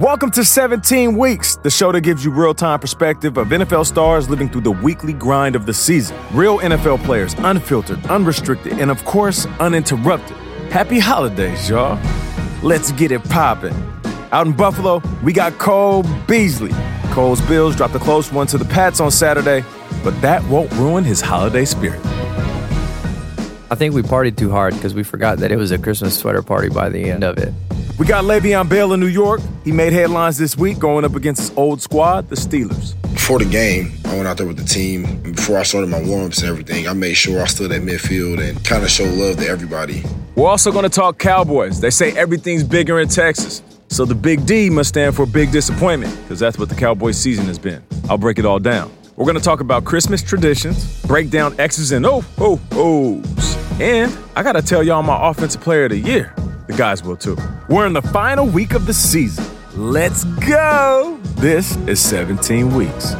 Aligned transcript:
Welcome 0.00 0.30
to 0.30 0.46
17 0.46 1.14
Weeks, 1.14 1.56
the 1.56 1.68
show 1.68 1.92
that 1.92 2.00
gives 2.00 2.24
you 2.24 2.30
real 2.30 2.54
time 2.54 2.80
perspective 2.80 3.36
of 3.36 3.48
NFL 3.48 3.84
stars 3.84 4.30
living 4.30 4.48
through 4.48 4.62
the 4.62 4.70
weekly 4.70 5.12
grind 5.12 5.54
of 5.54 5.66
the 5.66 5.74
season. 5.74 6.16
Real 6.32 6.58
NFL 6.60 7.04
players, 7.04 7.34
unfiltered, 7.36 8.02
unrestricted, 8.06 8.80
and 8.80 8.90
of 8.90 9.04
course, 9.04 9.44
uninterrupted. 9.60 10.38
Happy 10.70 10.98
holidays, 10.98 11.68
y'all. 11.68 11.98
Let's 12.62 12.92
get 12.92 13.12
it 13.12 13.22
poppin'. 13.24 13.74
Out 14.32 14.46
in 14.46 14.54
Buffalo, 14.54 15.02
we 15.22 15.34
got 15.34 15.58
Cole 15.58 16.04
Beasley. 16.26 16.72
Cole's 17.10 17.42
Bills 17.42 17.76
dropped 17.76 17.94
a 17.94 17.98
close 17.98 18.32
one 18.32 18.46
to 18.46 18.56
the 18.56 18.64
Pats 18.64 19.00
on 19.00 19.10
Saturday, 19.10 19.62
but 20.02 20.18
that 20.22 20.42
won't 20.44 20.72
ruin 20.76 21.04
his 21.04 21.20
holiday 21.20 21.66
spirit. 21.66 22.00
I 23.70 23.74
think 23.74 23.94
we 23.94 24.00
partied 24.00 24.38
too 24.38 24.50
hard 24.50 24.72
because 24.72 24.94
we 24.94 25.02
forgot 25.02 25.40
that 25.40 25.52
it 25.52 25.56
was 25.56 25.72
a 25.72 25.78
Christmas 25.78 26.18
sweater 26.18 26.42
party 26.42 26.70
by 26.70 26.88
the 26.88 27.10
end 27.10 27.22
of 27.22 27.36
it. 27.36 27.52
We 28.00 28.06
got 28.06 28.24
Le'Veon 28.24 28.66
Bell 28.66 28.94
in 28.94 29.00
New 29.00 29.08
York. 29.08 29.42
He 29.62 29.72
made 29.72 29.92
headlines 29.92 30.38
this 30.38 30.56
week 30.56 30.78
going 30.78 31.04
up 31.04 31.14
against 31.14 31.42
his 31.42 31.52
old 31.54 31.82
squad, 31.82 32.30
the 32.30 32.34
Steelers. 32.34 32.94
Before 33.12 33.38
the 33.38 33.44
game, 33.44 33.92
I 34.06 34.14
went 34.14 34.26
out 34.26 34.38
there 34.38 34.46
with 34.46 34.56
the 34.56 34.64
team. 34.64 35.04
And 35.04 35.36
before 35.36 35.58
I 35.58 35.64
started 35.64 35.90
my 35.90 36.00
warm-ups 36.02 36.38
and 36.38 36.48
everything, 36.48 36.88
I 36.88 36.94
made 36.94 37.12
sure 37.12 37.42
I 37.42 37.44
stood 37.44 37.70
at 37.72 37.82
midfield 37.82 38.40
and 38.40 38.64
kind 38.64 38.82
of 38.82 38.90
show 38.90 39.04
love 39.04 39.36
to 39.36 39.46
everybody. 39.46 40.02
We're 40.34 40.48
also 40.48 40.72
going 40.72 40.84
to 40.84 40.88
talk 40.88 41.18
Cowboys. 41.18 41.78
They 41.78 41.90
say 41.90 42.12
everything's 42.12 42.64
bigger 42.64 43.00
in 43.00 43.08
Texas. 43.08 43.60
So 43.88 44.06
the 44.06 44.14
big 44.14 44.46
D 44.46 44.70
must 44.70 44.88
stand 44.88 45.14
for 45.14 45.26
big 45.26 45.52
disappointment, 45.52 46.18
because 46.22 46.40
that's 46.40 46.58
what 46.58 46.70
the 46.70 46.76
Cowboys 46.76 47.18
season 47.18 47.44
has 47.48 47.58
been. 47.58 47.84
I'll 48.08 48.16
break 48.16 48.38
it 48.38 48.46
all 48.46 48.58
down. 48.58 48.90
We're 49.16 49.26
going 49.26 49.36
to 49.36 49.44
talk 49.44 49.60
about 49.60 49.84
Christmas 49.84 50.22
traditions, 50.22 51.02
break 51.02 51.28
down 51.28 51.54
X's 51.60 51.92
and 51.92 52.06
oh, 52.06 52.24
oh, 52.38 52.58
O's. 52.72 53.56
And 53.78 54.16
I 54.36 54.42
got 54.42 54.52
to 54.52 54.62
tell 54.62 54.82
y'all 54.82 55.02
my 55.02 55.28
offensive 55.28 55.60
player 55.60 55.84
of 55.84 55.90
the 55.90 55.98
year. 55.98 56.34
Guys 56.80 57.04
will 57.04 57.14
too. 57.14 57.36
We're 57.68 57.84
in 57.84 57.92
the 57.92 58.00
final 58.00 58.46
week 58.46 58.72
of 58.72 58.86
the 58.86 58.94
season. 58.94 59.44
Let's 59.76 60.24
go! 60.24 61.20
This 61.36 61.76
is 61.86 62.00
17 62.00 62.74
Weeks. 62.74 63.14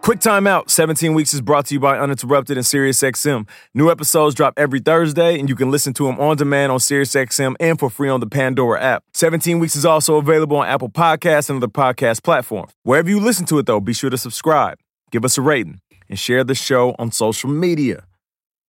Quick 0.00 0.18
time 0.18 0.48
out. 0.48 0.68
17 0.68 1.14
Weeks 1.14 1.32
is 1.32 1.40
brought 1.40 1.66
to 1.66 1.74
you 1.74 1.78
by 1.78 1.96
Uninterrupted 1.96 2.56
and 2.56 2.66
SiriusXM. 2.66 3.48
New 3.72 3.88
episodes 3.88 4.34
drop 4.34 4.54
every 4.56 4.80
Thursday, 4.80 5.38
and 5.38 5.48
you 5.48 5.54
can 5.54 5.70
listen 5.70 5.94
to 5.94 6.06
them 6.06 6.18
on 6.18 6.36
demand 6.36 6.72
on 6.72 6.80
SiriusXM 6.80 7.54
and 7.60 7.78
for 7.78 7.88
free 7.88 8.08
on 8.08 8.18
the 8.18 8.26
Pandora 8.26 8.82
app. 8.82 9.04
17 9.14 9.60
Weeks 9.60 9.76
is 9.76 9.86
also 9.86 10.16
available 10.16 10.56
on 10.56 10.66
Apple 10.66 10.90
Podcasts 10.90 11.48
and 11.48 11.58
other 11.58 11.70
podcast 11.70 12.24
platforms. 12.24 12.72
Wherever 12.82 13.08
you 13.08 13.20
listen 13.20 13.46
to 13.46 13.60
it, 13.60 13.66
though, 13.66 13.78
be 13.78 13.92
sure 13.92 14.10
to 14.10 14.18
subscribe, 14.18 14.76
give 15.12 15.24
us 15.24 15.38
a 15.38 15.40
rating, 15.40 15.82
and 16.08 16.18
share 16.18 16.42
the 16.42 16.56
show 16.56 16.96
on 16.98 17.12
social 17.12 17.48
media. 17.48 18.06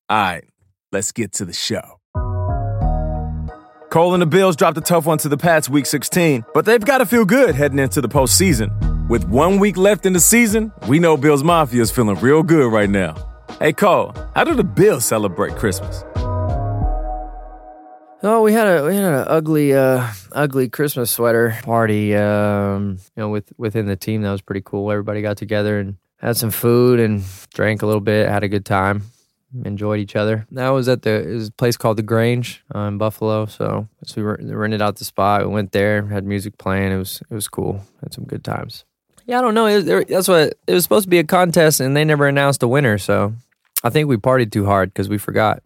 All 0.07 0.17
right, 0.17 0.43
let's 0.91 1.11
get 1.11 1.31
to 1.31 1.45
the 1.45 1.53
show. 1.53 1.99
Cole 3.93 4.15
and 4.15 4.21
the 4.23 4.25
Bills 4.25 4.55
dropped 4.55 4.75
a 4.75 4.81
tough 4.81 5.05
one 5.05 5.19
to 5.19 5.29
the 5.29 5.37
Pats 5.37 5.69
week 5.69 5.85
16, 5.85 6.45
but 6.55 6.65
they've 6.65 6.83
got 6.83 6.97
to 6.97 7.05
feel 7.05 7.25
good 7.25 7.53
heading 7.53 7.77
into 7.77 8.01
the 8.01 8.09
postseason. 8.09 9.07
With 9.07 9.23
one 9.25 9.59
week 9.59 9.77
left 9.77 10.07
in 10.07 10.13
the 10.13 10.19
season, 10.19 10.71
we 10.87 10.97
know 10.97 11.15
Bills 11.15 11.43
Mafia 11.43 11.79
is 11.79 11.91
feeling 11.91 12.19
real 12.19 12.41
good 12.41 12.71
right 12.71 12.89
now. 12.89 13.13
Hey 13.59 13.71
Cole, 13.71 14.15
how 14.33 14.45
do 14.45 14.55
the 14.55 14.63
Bills 14.63 15.05
celebrate 15.05 15.55
Christmas? 15.57 16.03
Oh, 18.23 18.41
we 18.43 18.51
had 18.51 18.65
a 18.65 18.83
we 18.83 18.95
had 18.95 19.13
an 19.13 19.25
ugly 19.27 19.75
uh, 19.75 20.07
ugly 20.31 20.69
Christmas 20.69 21.11
sweater 21.11 21.55
party. 21.61 22.15
Um, 22.15 22.97
you 23.15 23.21
know, 23.21 23.29
with 23.29 23.53
within 23.59 23.85
the 23.85 23.95
team 23.95 24.23
that 24.23 24.31
was 24.31 24.41
pretty 24.41 24.63
cool. 24.65 24.91
Everybody 24.91 25.21
got 25.21 25.37
together 25.37 25.77
and 25.79 25.97
had 26.17 26.35
some 26.35 26.49
food 26.49 26.99
and 26.99 27.23
drank 27.53 27.83
a 27.83 27.85
little 27.85 28.01
bit. 28.01 28.27
Had 28.27 28.43
a 28.43 28.49
good 28.49 28.65
time 28.65 29.03
enjoyed 29.65 29.99
each 29.99 30.15
other. 30.15 30.45
That 30.51 30.69
was 30.69 30.87
at 30.89 31.01
the 31.03 31.23
was 31.27 31.49
a 31.49 31.51
place 31.51 31.77
called 31.77 31.97
the 31.97 32.03
Grange 32.03 32.63
uh, 32.73 32.79
in 32.79 32.97
Buffalo. 32.97 33.45
So, 33.45 33.87
so 34.05 34.21
we 34.21 34.53
rented 34.53 34.81
out 34.81 34.97
the 34.97 35.05
spot. 35.05 35.45
We 35.45 35.53
went 35.53 35.71
there, 35.71 36.05
had 36.07 36.25
music 36.25 36.57
playing. 36.57 36.91
It 36.91 36.97
was 36.97 37.21
it 37.29 37.33
was 37.33 37.47
cool. 37.47 37.81
Had 38.01 38.13
some 38.13 38.25
good 38.25 38.43
times. 38.43 38.85
Yeah, 39.25 39.39
I 39.39 39.41
don't 39.41 39.53
know. 39.53 39.67
It, 39.67 40.07
that's 40.07 40.27
what 40.27 40.53
it 40.67 40.73
was 40.73 40.83
supposed 40.83 41.05
to 41.05 41.09
be 41.09 41.19
a 41.19 41.23
contest, 41.23 41.79
and 41.79 41.95
they 41.95 42.03
never 42.03 42.27
announced 42.27 42.61
a 42.63 42.67
winner. 42.67 42.97
So 42.97 43.33
I 43.83 43.89
think 43.89 44.09
we 44.09 44.17
partied 44.17 44.51
too 44.51 44.65
hard 44.65 44.93
because 44.93 45.09
we 45.09 45.17
forgot. 45.17 45.61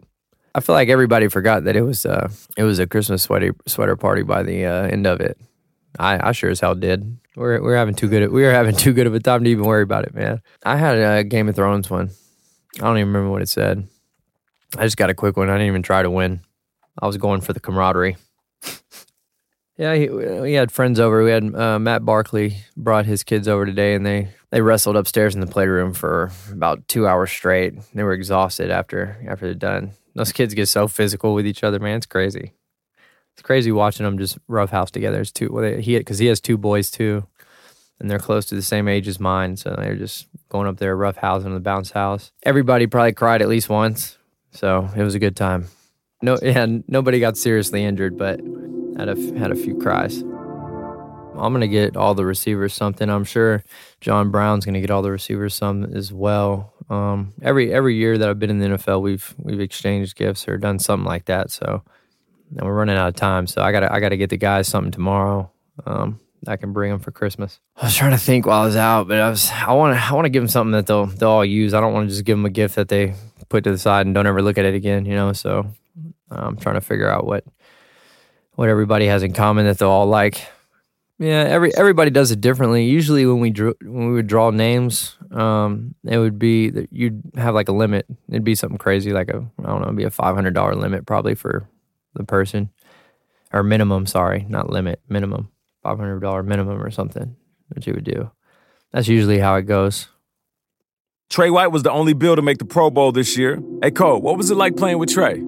I 0.54 0.60
feel 0.60 0.74
like 0.74 0.88
everybody 0.88 1.28
forgot 1.28 1.64
that 1.64 1.76
it 1.76 1.82
was 1.82 2.06
uh, 2.06 2.30
it 2.56 2.64
was 2.64 2.78
a 2.78 2.86
Christmas 2.86 3.22
sweater 3.22 3.54
sweater 3.66 3.96
party 3.96 4.22
by 4.22 4.42
the 4.42 4.64
uh, 4.64 4.86
end 4.86 5.06
of 5.06 5.20
it. 5.20 5.38
I, 5.98 6.28
I 6.28 6.32
sure 6.32 6.50
as 6.50 6.60
hell 6.60 6.74
did. 6.74 7.18
We're 7.36 7.62
we're 7.62 7.76
having 7.76 7.94
too 7.94 8.08
good 8.08 8.30
we 8.30 8.42
were 8.42 8.52
having 8.52 8.76
too 8.76 8.92
good 8.92 9.06
of 9.06 9.14
a 9.14 9.20
time 9.20 9.44
to 9.44 9.50
even 9.50 9.64
worry 9.64 9.82
about 9.82 10.04
it, 10.04 10.14
man. 10.14 10.40
I 10.64 10.76
had 10.76 10.96
a 10.96 11.24
Game 11.24 11.48
of 11.48 11.56
Thrones 11.56 11.90
one. 11.90 12.10
I 12.78 12.82
don't 12.82 12.98
even 12.98 13.08
remember 13.08 13.30
what 13.30 13.42
it 13.42 13.48
said. 13.48 13.88
I 14.76 14.84
just 14.84 14.96
got 14.96 15.10
a 15.10 15.14
quick 15.14 15.36
one. 15.36 15.50
I 15.50 15.54
didn't 15.54 15.68
even 15.68 15.82
try 15.82 16.02
to 16.02 16.10
win. 16.10 16.40
I 17.00 17.06
was 17.06 17.16
going 17.16 17.40
for 17.40 17.52
the 17.52 17.60
camaraderie. 17.60 18.16
yeah, 19.76 19.94
he, 19.94 20.08
we 20.08 20.52
had 20.52 20.70
friends 20.70 21.00
over. 21.00 21.24
We 21.24 21.30
had 21.30 21.54
uh, 21.54 21.78
Matt 21.78 22.04
Barkley 22.04 22.58
brought 22.76 23.06
his 23.06 23.24
kids 23.24 23.48
over 23.48 23.66
today, 23.66 23.94
and 23.94 24.06
they 24.06 24.28
they 24.50 24.60
wrestled 24.60 24.96
upstairs 24.96 25.34
in 25.34 25.40
the 25.40 25.46
playroom 25.46 25.92
for 25.92 26.30
about 26.52 26.86
two 26.86 27.06
hours 27.06 27.30
straight. 27.30 27.74
They 27.94 28.02
were 28.04 28.12
exhausted 28.12 28.70
after 28.70 29.16
after 29.26 29.46
they're 29.46 29.54
done. 29.54 29.92
Those 30.14 30.32
kids 30.32 30.54
get 30.54 30.68
so 30.68 30.86
physical 30.88 31.34
with 31.34 31.46
each 31.46 31.64
other, 31.64 31.78
man. 31.78 31.96
It's 31.96 32.06
crazy. 32.06 32.52
It's 33.34 33.42
crazy 33.42 33.72
watching 33.72 34.04
them 34.04 34.18
just 34.18 34.38
roughhouse 34.48 34.90
together. 34.90 35.20
It's 35.20 35.32
two. 35.32 35.50
Well, 35.52 35.78
he 35.78 35.98
because 35.98 36.18
he 36.18 36.26
has 36.26 36.40
two 36.40 36.58
boys 36.58 36.90
too 36.90 37.26
and 38.00 38.10
they're 38.10 38.18
close 38.18 38.46
to 38.46 38.54
the 38.54 38.62
same 38.62 38.88
age 38.88 39.08
as 39.08 39.18
mine. 39.18 39.56
So 39.56 39.74
they're 39.76 39.96
just 39.96 40.26
going 40.48 40.66
up 40.66 40.78
there, 40.78 40.96
rough 40.96 41.16
housing 41.16 41.54
the 41.54 41.60
bounce 41.60 41.90
house. 41.90 42.32
Everybody 42.42 42.86
probably 42.86 43.12
cried 43.12 43.42
at 43.42 43.48
least 43.48 43.68
once. 43.68 44.16
So 44.52 44.88
it 44.96 45.02
was 45.02 45.14
a 45.14 45.18
good 45.18 45.36
time. 45.36 45.66
No, 46.22 46.38
yeah, 46.42 46.66
nobody 46.86 47.20
got 47.20 47.36
seriously 47.36 47.84
injured, 47.84 48.16
but 48.16 48.40
had 48.96 49.08
a 49.08 49.38
had 49.38 49.50
a 49.50 49.56
few 49.56 49.76
cries. 49.78 50.22
I'm 51.40 51.52
gonna 51.52 51.68
get 51.68 51.96
all 51.96 52.14
the 52.14 52.24
receivers 52.24 52.74
something. 52.74 53.08
I'm 53.08 53.24
sure 53.24 53.62
John 54.00 54.30
Brown's 54.30 54.64
gonna 54.64 54.80
get 54.80 54.90
all 54.90 55.02
the 55.02 55.12
receivers 55.12 55.54
some 55.54 55.84
as 55.84 56.12
well. 56.12 56.72
Um, 56.90 57.32
every 57.42 57.72
every 57.72 57.94
year 57.94 58.18
that 58.18 58.28
I've 58.28 58.38
been 58.40 58.50
in 58.50 58.58
the 58.58 58.66
NFL, 58.70 59.02
we've 59.02 59.34
we've 59.38 59.60
exchanged 59.60 60.16
gifts 60.16 60.48
or 60.48 60.58
done 60.58 60.80
something 60.80 61.06
like 61.06 61.26
that. 61.26 61.50
So 61.50 61.84
and 62.56 62.66
we're 62.66 62.74
running 62.74 62.96
out 62.96 63.08
of 63.08 63.14
time. 63.14 63.46
So 63.46 63.62
I 63.62 63.72
gotta 63.72 63.92
I 63.92 64.00
gotta 64.00 64.16
get 64.16 64.30
the 64.30 64.36
guys 64.36 64.68
something 64.68 64.90
tomorrow. 64.90 65.50
Um, 65.86 66.18
I 66.46 66.56
can 66.56 66.72
bring 66.72 66.90
them 66.90 67.00
for 67.00 67.10
Christmas. 67.10 67.58
I 67.76 67.86
was 67.86 67.96
trying 67.96 68.12
to 68.12 68.18
think 68.18 68.46
while 68.46 68.62
I 68.62 68.66
was 68.66 68.76
out, 68.76 69.08
but 69.08 69.20
I 69.20 69.28
was 69.28 69.50
I 69.50 69.72
want 69.72 69.96
to 69.96 70.02
I 70.02 70.12
want 70.12 70.26
to 70.26 70.30
give 70.30 70.42
them 70.42 70.48
something 70.48 70.72
that 70.72 70.86
they'll 70.86 71.06
they'll 71.06 71.30
all 71.30 71.44
use. 71.44 71.74
I 71.74 71.80
don't 71.80 71.92
want 71.92 72.08
to 72.08 72.14
just 72.14 72.24
give 72.24 72.36
them 72.36 72.46
a 72.46 72.50
gift 72.50 72.76
that 72.76 72.88
they 72.88 73.14
put 73.48 73.64
to 73.64 73.70
the 73.70 73.78
side 73.78 74.06
and 74.06 74.14
don't 74.14 74.26
ever 74.26 74.42
look 74.42 74.58
at 74.58 74.64
it 74.64 74.74
again. 74.74 75.04
You 75.04 75.14
know, 75.14 75.32
so 75.32 75.66
I'm 76.30 76.56
trying 76.56 76.76
to 76.76 76.80
figure 76.80 77.10
out 77.10 77.26
what 77.26 77.44
what 78.54 78.68
everybody 78.68 79.06
has 79.06 79.22
in 79.22 79.32
common 79.32 79.66
that 79.66 79.78
they'll 79.78 79.88
all 79.88 80.06
like. 80.06 80.46
Yeah, 81.18 81.44
every 81.48 81.74
everybody 81.76 82.10
does 82.10 82.30
it 82.30 82.40
differently. 82.40 82.84
Usually, 82.84 83.26
when 83.26 83.40
we 83.40 83.50
drew 83.50 83.74
when 83.82 84.08
we 84.08 84.12
would 84.14 84.28
draw 84.28 84.50
names, 84.50 85.16
um, 85.32 85.96
it 86.04 86.18
would 86.18 86.38
be 86.38 86.70
that 86.70 86.92
you'd 86.92 87.22
have 87.36 87.54
like 87.54 87.68
a 87.68 87.72
limit. 87.72 88.06
It'd 88.28 88.44
be 88.44 88.54
something 88.54 88.78
crazy, 88.78 89.12
like 89.12 89.28
a 89.28 89.44
I 89.58 89.66
don't 89.66 89.80
know, 89.80 89.86
it'd 89.86 89.96
be 89.96 90.04
a 90.04 90.10
five 90.10 90.36
hundred 90.36 90.54
dollar 90.54 90.76
limit 90.76 91.06
probably 91.06 91.34
for 91.34 91.68
the 92.14 92.22
person, 92.22 92.70
or 93.52 93.64
minimum. 93.64 94.06
Sorry, 94.06 94.46
not 94.48 94.70
limit, 94.70 95.00
minimum 95.08 95.50
five 95.88 95.98
hundred 95.98 96.20
dollar 96.20 96.42
minimum 96.42 96.82
or 96.82 96.90
something 96.90 97.34
that 97.70 97.86
you 97.86 97.94
would 97.94 98.04
do. 98.04 98.30
That's 98.92 99.08
usually 99.08 99.38
how 99.38 99.54
it 99.56 99.62
goes. 99.62 100.08
Trey 101.30 101.50
White 101.50 101.68
was 101.68 101.82
the 101.82 101.90
only 101.90 102.12
Bill 102.12 102.36
to 102.36 102.42
make 102.42 102.58
the 102.58 102.64
Pro 102.64 102.90
Bowl 102.90 103.12
this 103.12 103.38
year. 103.38 103.62
Hey 103.82 103.90
Cole, 103.90 104.20
what 104.20 104.36
was 104.36 104.50
it 104.50 104.56
like 104.56 104.76
playing 104.76 104.98
with 104.98 105.10
Trey? 105.10 105.42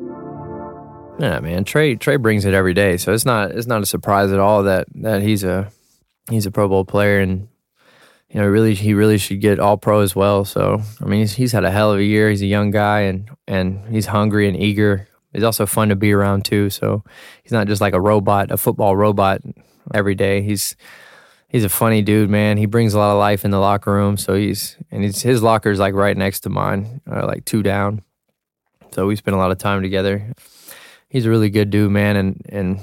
Yeah, 1.18 1.40
man, 1.40 1.64
Trey 1.64 1.94
Trey 1.96 2.16
brings 2.16 2.46
it 2.46 2.54
every 2.54 2.72
day, 2.72 2.96
so 2.96 3.12
it's 3.12 3.26
not 3.26 3.50
it's 3.50 3.66
not 3.66 3.82
a 3.82 3.86
surprise 3.86 4.32
at 4.32 4.38
all 4.38 4.62
that 4.62 4.86
that 4.94 5.20
he's 5.20 5.44
a 5.44 5.70
he's 6.30 6.46
a 6.46 6.50
Pro 6.50 6.68
Bowl 6.68 6.86
player, 6.86 7.20
and 7.20 7.48
you 8.30 8.40
know 8.40 8.46
really 8.46 8.74
he 8.74 8.94
really 8.94 9.18
should 9.18 9.42
get 9.42 9.60
All 9.60 9.76
Pro 9.76 10.00
as 10.00 10.16
well. 10.16 10.46
So 10.46 10.80
I 11.02 11.04
mean, 11.04 11.20
he's, 11.20 11.34
he's 11.34 11.52
had 11.52 11.64
a 11.64 11.70
hell 11.70 11.92
of 11.92 11.98
a 11.98 12.04
year. 12.04 12.30
He's 12.30 12.42
a 12.42 12.46
young 12.46 12.70
guy, 12.70 13.00
and 13.00 13.28
and 13.46 13.86
he's 13.90 14.06
hungry 14.06 14.48
and 14.48 14.56
eager. 14.56 15.06
He's 15.34 15.44
also 15.44 15.66
fun 15.66 15.90
to 15.90 15.96
be 15.96 16.12
around 16.12 16.46
too. 16.46 16.70
So 16.70 17.04
he's 17.42 17.52
not 17.52 17.66
just 17.66 17.82
like 17.82 17.94
a 17.94 18.00
robot, 18.00 18.50
a 18.50 18.56
football 18.56 18.96
robot 18.96 19.42
every 19.94 20.14
day. 20.14 20.42
He's 20.42 20.76
he's 21.48 21.64
a 21.64 21.68
funny 21.68 22.02
dude, 22.02 22.30
man. 22.30 22.56
He 22.56 22.66
brings 22.66 22.94
a 22.94 22.98
lot 22.98 23.12
of 23.12 23.18
life 23.18 23.44
in 23.44 23.50
the 23.50 23.58
locker 23.58 23.92
room. 23.92 24.16
So 24.16 24.34
he's 24.34 24.76
and 24.90 25.04
he's, 25.04 25.22
his 25.22 25.42
locker 25.42 25.70
is 25.70 25.78
like 25.78 25.94
right 25.94 26.16
next 26.16 26.40
to 26.40 26.48
mine, 26.48 27.00
uh, 27.10 27.26
like 27.26 27.44
two 27.44 27.62
down. 27.62 28.02
So 28.92 29.06
we 29.06 29.16
spend 29.16 29.34
a 29.34 29.38
lot 29.38 29.50
of 29.50 29.58
time 29.58 29.82
together. 29.82 30.32
He's 31.08 31.26
a 31.26 31.30
really 31.30 31.50
good 31.50 31.70
dude, 31.70 31.90
man, 31.90 32.16
and 32.16 32.42
and 32.48 32.80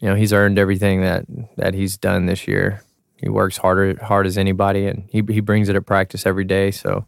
you 0.00 0.08
know 0.08 0.14
he's 0.14 0.32
earned 0.32 0.58
everything 0.58 1.02
that 1.02 1.24
that 1.56 1.74
he's 1.74 1.96
done 1.96 2.26
this 2.26 2.46
year. 2.46 2.82
He 3.16 3.28
works 3.28 3.58
harder 3.58 4.02
hard 4.02 4.26
as 4.26 4.38
anybody, 4.38 4.86
and 4.86 5.08
he 5.10 5.22
he 5.28 5.40
brings 5.40 5.68
it 5.68 5.76
at 5.76 5.86
practice 5.86 6.26
every 6.26 6.44
day. 6.44 6.70
So 6.70 7.06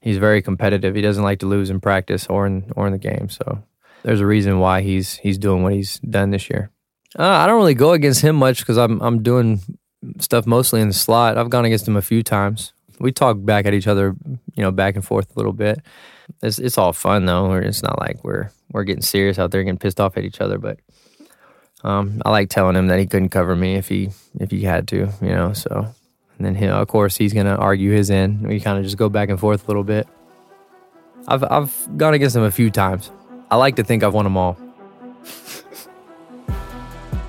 he's 0.00 0.18
very 0.18 0.42
competitive. 0.42 0.94
He 0.94 1.02
doesn't 1.02 1.22
like 1.22 1.40
to 1.40 1.46
lose 1.46 1.70
in 1.70 1.80
practice 1.80 2.26
or 2.26 2.46
in 2.46 2.72
or 2.76 2.86
in 2.86 2.92
the 2.92 2.98
game. 2.98 3.28
So 3.28 3.62
there's 4.02 4.20
a 4.20 4.26
reason 4.26 4.58
why 4.58 4.82
he's 4.82 5.16
he's 5.16 5.38
doing 5.38 5.62
what 5.62 5.72
he's 5.72 5.98
done 6.00 6.30
this 6.30 6.50
year. 6.50 6.70
Uh, 7.18 7.24
I 7.24 7.46
don't 7.46 7.56
really 7.56 7.74
go 7.74 7.92
against 7.92 8.22
him 8.22 8.36
much 8.36 8.60
because 8.60 8.78
I'm 8.78 9.00
I'm 9.02 9.22
doing 9.22 9.60
stuff 10.18 10.46
mostly 10.46 10.80
in 10.80 10.88
the 10.88 10.94
slot. 10.94 11.36
I've 11.38 11.50
gone 11.50 11.64
against 11.64 11.86
him 11.86 11.96
a 11.96 12.02
few 12.02 12.22
times. 12.22 12.72
We 12.98 13.12
talk 13.12 13.36
back 13.40 13.66
at 13.66 13.74
each 13.74 13.86
other, 13.86 14.14
you 14.54 14.62
know, 14.62 14.70
back 14.70 14.94
and 14.94 15.04
forth 15.04 15.30
a 15.34 15.38
little 15.38 15.52
bit. 15.52 15.80
It's 16.42 16.58
it's 16.58 16.78
all 16.78 16.92
fun 16.92 17.26
though. 17.26 17.52
It's 17.54 17.82
not 17.82 17.98
like 18.00 18.22
we're 18.24 18.50
we're 18.70 18.84
getting 18.84 19.02
serious 19.02 19.38
out 19.38 19.50
there 19.50 19.62
getting 19.62 19.78
pissed 19.78 20.00
off 20.00 20.16
at 20.16 20.24
each 20.24 20.40
other. 20.40 20.58
But 20.58 20.78
Um, 21.84 22.22
I 22.24 22.30
like 22.30 22.48
telling 22.48 22.76
him 22.76 22.86
that 22.88 22.98
he 23.00 23.06
couldn't 23.06 23.30
cover 23.30 23.56
me 23.56 23.74
if 23.74 23.88
he 23.88 24.10
if 24.38 24.50
he 24.50 24.62
had 24.62 24.86
to, 24.88 25.08
you 25.20 25.34
know. 25.34 25.52
So, 25.52 25.94
and 26.38 26.46
then 26.46 26.54
he, 26.54 26.66
of 26.68 26.86
course 26.88 27.16
he's 27.16 27.32
gonna 27.32 27.56
argue 27.56 27.90
his 27.90 28.10
end. 28.10 28.46
We 28.46 28.60
kind 28.60 28.78
of 28.78 28.84
just 28.84 28.96
go 28.96 29.08
back 29.08 29.28
and 29.28 29.38
forth 29.38 29.64
a 29.64 29.66
little 29.66 29.84
bit. 29.84 30.06
I've 31.28 31.44
I've 31.44 31.88
gone 31.96 32.14
against 32.14 32.36
him 32.36 32.42
a 32.44 32.50
few 32.50 32.70
times. 32.70 33.10
I 33.50 33.56
like 33.56 33.76
to 33.76 33.84
think 33.84 34.02
I've 34.02 34.14
won 34.14 34.24
them 34.24 34.36
all. 34.36 34.56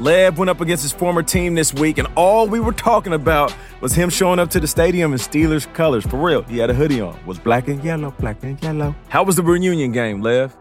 Lev 0.04 0.38
went 0.38 0.50
up 0.50 0.60
against 0.60 0.84
his 0.84 0.92
former 0.92 1.24
team 1.24 1.56
this 1.56 1.74
week, 1.74 1.98
and 1.98 2.10
all 2.18 2.46
we 2.46 2.60
were 2.60 2.74
talking 2.74 3.14
about 3.14 3.56
was 3.80 3.94
him 3.94 4.10
showing 4.10 4.38
up 4.38 4.50
to 4.50 4.60
the 4.60 4.68
stadium 4.68 5.14
in 5.14 5.18
Steelers 5.18 5.74
colors. 5.74 6.06
For 6.06 6.18
real, 6.18 6.42
he 6.44 6.58
had 6.58 6.70
a 6.70 6.74
hoodie 6.74 7.00
on, 7.00 7.18
was 7.26 7.40
black 7.40 7.70
and 7.70 7.82
yellow, 7.82 8.12
black 8.20 8.44
and 8.44 8.62
yellow. 8.62 8.94
How 9.08 9.24
was 9.24 9.38
the 9.38 9.44
reunion 9.44 9.94
game, 9.94 10.22
Lev? 10.22 10.54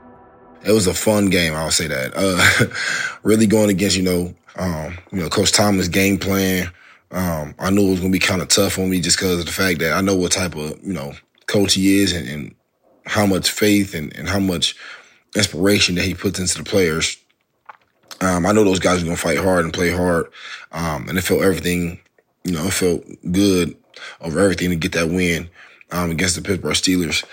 It 0.65 0.71
was 0.71 0.87
a 0.87 0.94
fun 0.94 1.29
game, 1.29 1.55
I'll 1.55 1.73
say 1.73 1.89
that. 1.89 2.12
Uh, 2.15 3.19
really 3.25 3.49
going 3.49 3.69
against, 3.69 3.97
you 3.97 4.05
know, 4.05 4.33
um, 4.55 4.97
you 5.11 5.19
know, 5.19 5.29
Coach 5.29 5.50
Thomas' 5.50 5.89
game 5.89 6.19
plan. 6.19 6.71
Um, 7.11 7.56
I 7.59 7.71
knew 7.71 7.89
it 7.89 7.91
was 7.91 8.00
going 8.00 8.12
to 8.12 8.19
be 8.19 8.25
kind 8.25 8.43
of 8.43 8.49
tough 8.49 8.79
on 8.79 8.89
me 8.89 9.00
just 9.00 9.19
because 9.19 9.41
of 9.41 9.47
the 9.47 9.53
fact 9.53 9.81
that 9.81 9.93
I 9.93 10.03
know 10.03 10.15
what 10.15 10.31
type 10.31 10.55
of, 10.55 10.81
you 10.85 10.93
know, 10.93 11.15
coach 11.49 11.75
he 11.75 12.00
is 12.00 12.12
and, 12.12 12.29
and 12.29 12.55
how 13.06 13.27
much 13.27 13.50
faith 13.50 13.93
and, 13.93 14.17
and 14.17 14.29
how 14.29 14.39
much 14.39 14.77
inspiration 15.35 15.97
that 15.97 16.05
he 16.05 16.15
puts 16.15 16.39
into 16.39 16.59
the 16.59 16.65
players. 16.65 17.17
Um, 18.22 18.46
I 18.46 18.52
know 18.52 18.62
those 18.62 18.78
guys 18.78 19.02
are 19.02 19.06
to 19.06 19.16
fight 19.16 19.38
hard 19.38 19.64
and 19.64 19.74
play 19.74 19.90
hard. 19.90 20.26
Um, 20.70 21.08
and 21.08 21.19
it 21.19 21.22
felt 21.22 21.42
everything, 21.42 22.00
you 22.44 22.52
know, 22.52 22.64
it 22.64 22.72
felt 22.72 23.04
good 23.30 23.76
over 24.20 24.38
everything 24.38 24.70
to 24.70 24.76
get 24.76 24.92
that 24.92 25.08
win 25.08 25.50
um, 25.90 26.12
against 26.12 26.36
the 26.36 26.42
Pittsburgh 26.42 26.74
Steelers. 26.74 27.24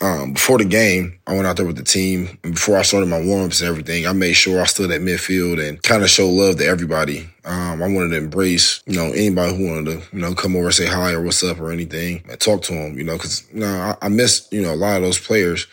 Um, 0.00 0.32
before 0.32 0.58
the 0.58 0.64
game, 0.64 1.18
I 1.26 1.34
went 1.34 1.46
out 1.46 1.56
there 1.56 1.66
with 1.66 1.76
the 1.76 1.82
team. 1.82 2.38
And 2.44 2.54
before 2.54 2.78
I 2.78 2.82
started 2.82 3.08
my 3.08 3.20
warm-ups 3.20 3.60
and 3.60 3.68
everything, 3.68 4.06
I 4.06 4.12
made 4.12 4.34
sure 4.34 4.60
I 4.60 4.64
stood 4.64 4.90
at 4.90 5.02
midfield 5.02 5.66
and 5.66 5.82
kind 5.82 6.02
of 6.02 6.08
show 6.08 6.30
love 6.30 6.56
to 6.58 6.64
everybody. 6.66 7.28
Um, 7.44 7.82
I 7.82 7.88
wanted 7.88 8.10
to 8.10 8.16
embrace, 8.16 8.82
you 8.86 8.94
know, 8.94 9.06
anybody 9.06 9.54
who 9.54 9.68
wanted 9.68 9.84
to, 9.86 10.16
you 10.16 10.22
know, 10.22 10.34
come 10.34 10.56
over 10.56 10.66
and 10.66 10.74
say 10.74 10.86
hi 10.86 11.12
or 11.12 11.22
what's 11.22 11.42
up 11.42 11.60
or 11.60 11.72
anything 11.72 12.22
and 12.30 12.40
talk 12.40 12.62
to 12.62 12.74
them, 12.74 12.96
you 12.96 13.04
know, 13.04 13.18
cause, 13.18 13.46
you 13.52 13.60
know, 13.60 13.66
I, 14.00 14.06
I 14.06 14.08
miss, 14.08 14.48
you 14.50 14.62
know, 14.62 14.72
a 14.72 14.76
lot 14.76 14.96
of 14.96 15.02
those 15.02 15.18
players, 15.18 15.66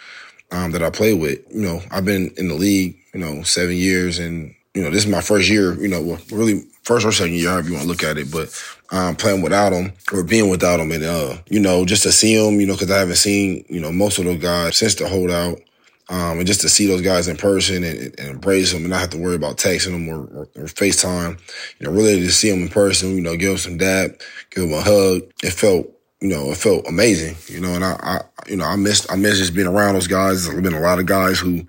um, 0.52 0.72
that 0.72 0.84
I 0.84 0.90
play 0.90 1.14
with. 1.14 1.40
You 1.54 1.62
know, 1.62 1.82
I've 1.92 2.06
been 2.06 2.34
in 2.36 2.48
the 2.50 2.56
league, 2.56 2.98
you 3.14 3.20
know, 3.22 3.44
seven 3.44 3.76
years 3.76 4.20
and, 4.20 4.54
you 4.76 4.84
know, 4.84 4.90
this 4.90 5.06
is 5.06 5.12
my 5.12 5.22
first 5.22 5.50
year, 5.50 5.74
you 5.82 5.88
know, 5.88 6.02
well, 6.02 6.20
really 6.32 6.66
first 6.84 7.06
or 7.06 7.12
second 7.12 7.34
year, 7.34 7.50
however 7.50 7.70
you 7.70 7.74
want 7.74 7.84
to 7.84 7.90
look 7.90 8.04
at 8.04 8.18
it, 8.18 8.30
but 8.30 8.54
um, 8.92 9.16
playing 9.16 9.42
without 9.42 9.72
him 9.72 9.94
or 10.12 10.24
being 10.24 10.50
without 10.50 10.80
him, 10.82 10.92
and 10.92 11.04
uh, 11.04 11.38
you 11.50 11.60
know, 11.60 11.86
just 11.86 12.04
to 12.04 12.12
see 12.12 12.36
him, 12.36 12.60
you 12.60 12.68
know, 12.68 12.74
because 12.74 12.92
I 12.92 13.00
haven't 13.00 13.16
seen 13.16 13.66
you 13.70 13.80
know 13.80 13.92
most 13.92 14.20
of 14.20 14.26
those 14.26 14.42
guys 14.42 14.78
since 14.78 14.96
the 14.96 15.08
holdout. 15.08 15.60
Um, 16.08 16.38
and 16.38 16.46
just 16.46 16.62
to 16.62 16.70
see 16.70 16.86
those 16.86 17.02
guys 17.02 17.28
in 17.28 17.36
person 17.36 17.84
and, 17.84 18.00
and, 18.20 18.30
embrace 18.30 18.72
them 18.72 18.82
and 18.82 18.92
not 18.92 19.00
have 19.00 19.10
to 19.10 19.18
worry 19.18 19.34
about 19.34 19.58
texting 19.58 19.94
them 19.94 20.08
or, 20.08 20.26
or, 20.38 20.48
or, 20.56 20.66
FaceTime, 20.66 21.40
you 21.80 21.88
know, 21.88 21.92
really 21.92 22.20
to 22.20 22.32
see 22.32 22.52
them 22.52 22.62
in 22.62 22.70
person, 22.70 23.16
you 23.16 23.22
know, 23.22 23.36
give 23.36 23.50
them 23.50 23.58
some 23.58 23.78
dap, 23.78 24.12
give 24.52 24.70
them 24.70 24.74
a 24.78 24.84
hug. 24.84 25.24
It 25.42 25.50
felt, 25.50 25.95
you 26.26 26.32
know, 26.32 26.50
it 26.50 26.58
felt 26.58 26.88
amazing, 26.88 27.36
you 27.54 27.62
know, 27.62 27.76
and 27.76 27.86
I, 27.86 27.92
I 28.02 28.22
you 28.48 28.56
know, 28.56 28.66
I 28.66 28.76
missed, 28.78 29.12
I 29.12 29.16
missed 29.16 29.38
just 29.38 29.54
being 29.54 29.68
around 29.68 29.94
those 29.94 30.08
guys. 30.08 30.48
There's 30.48 30.60
been 30.60 30.74
a 30.74 30.80
lot 30.80 30.98
of 30.98 31.06
guys 31.06 31.38
who, 31.38 31.68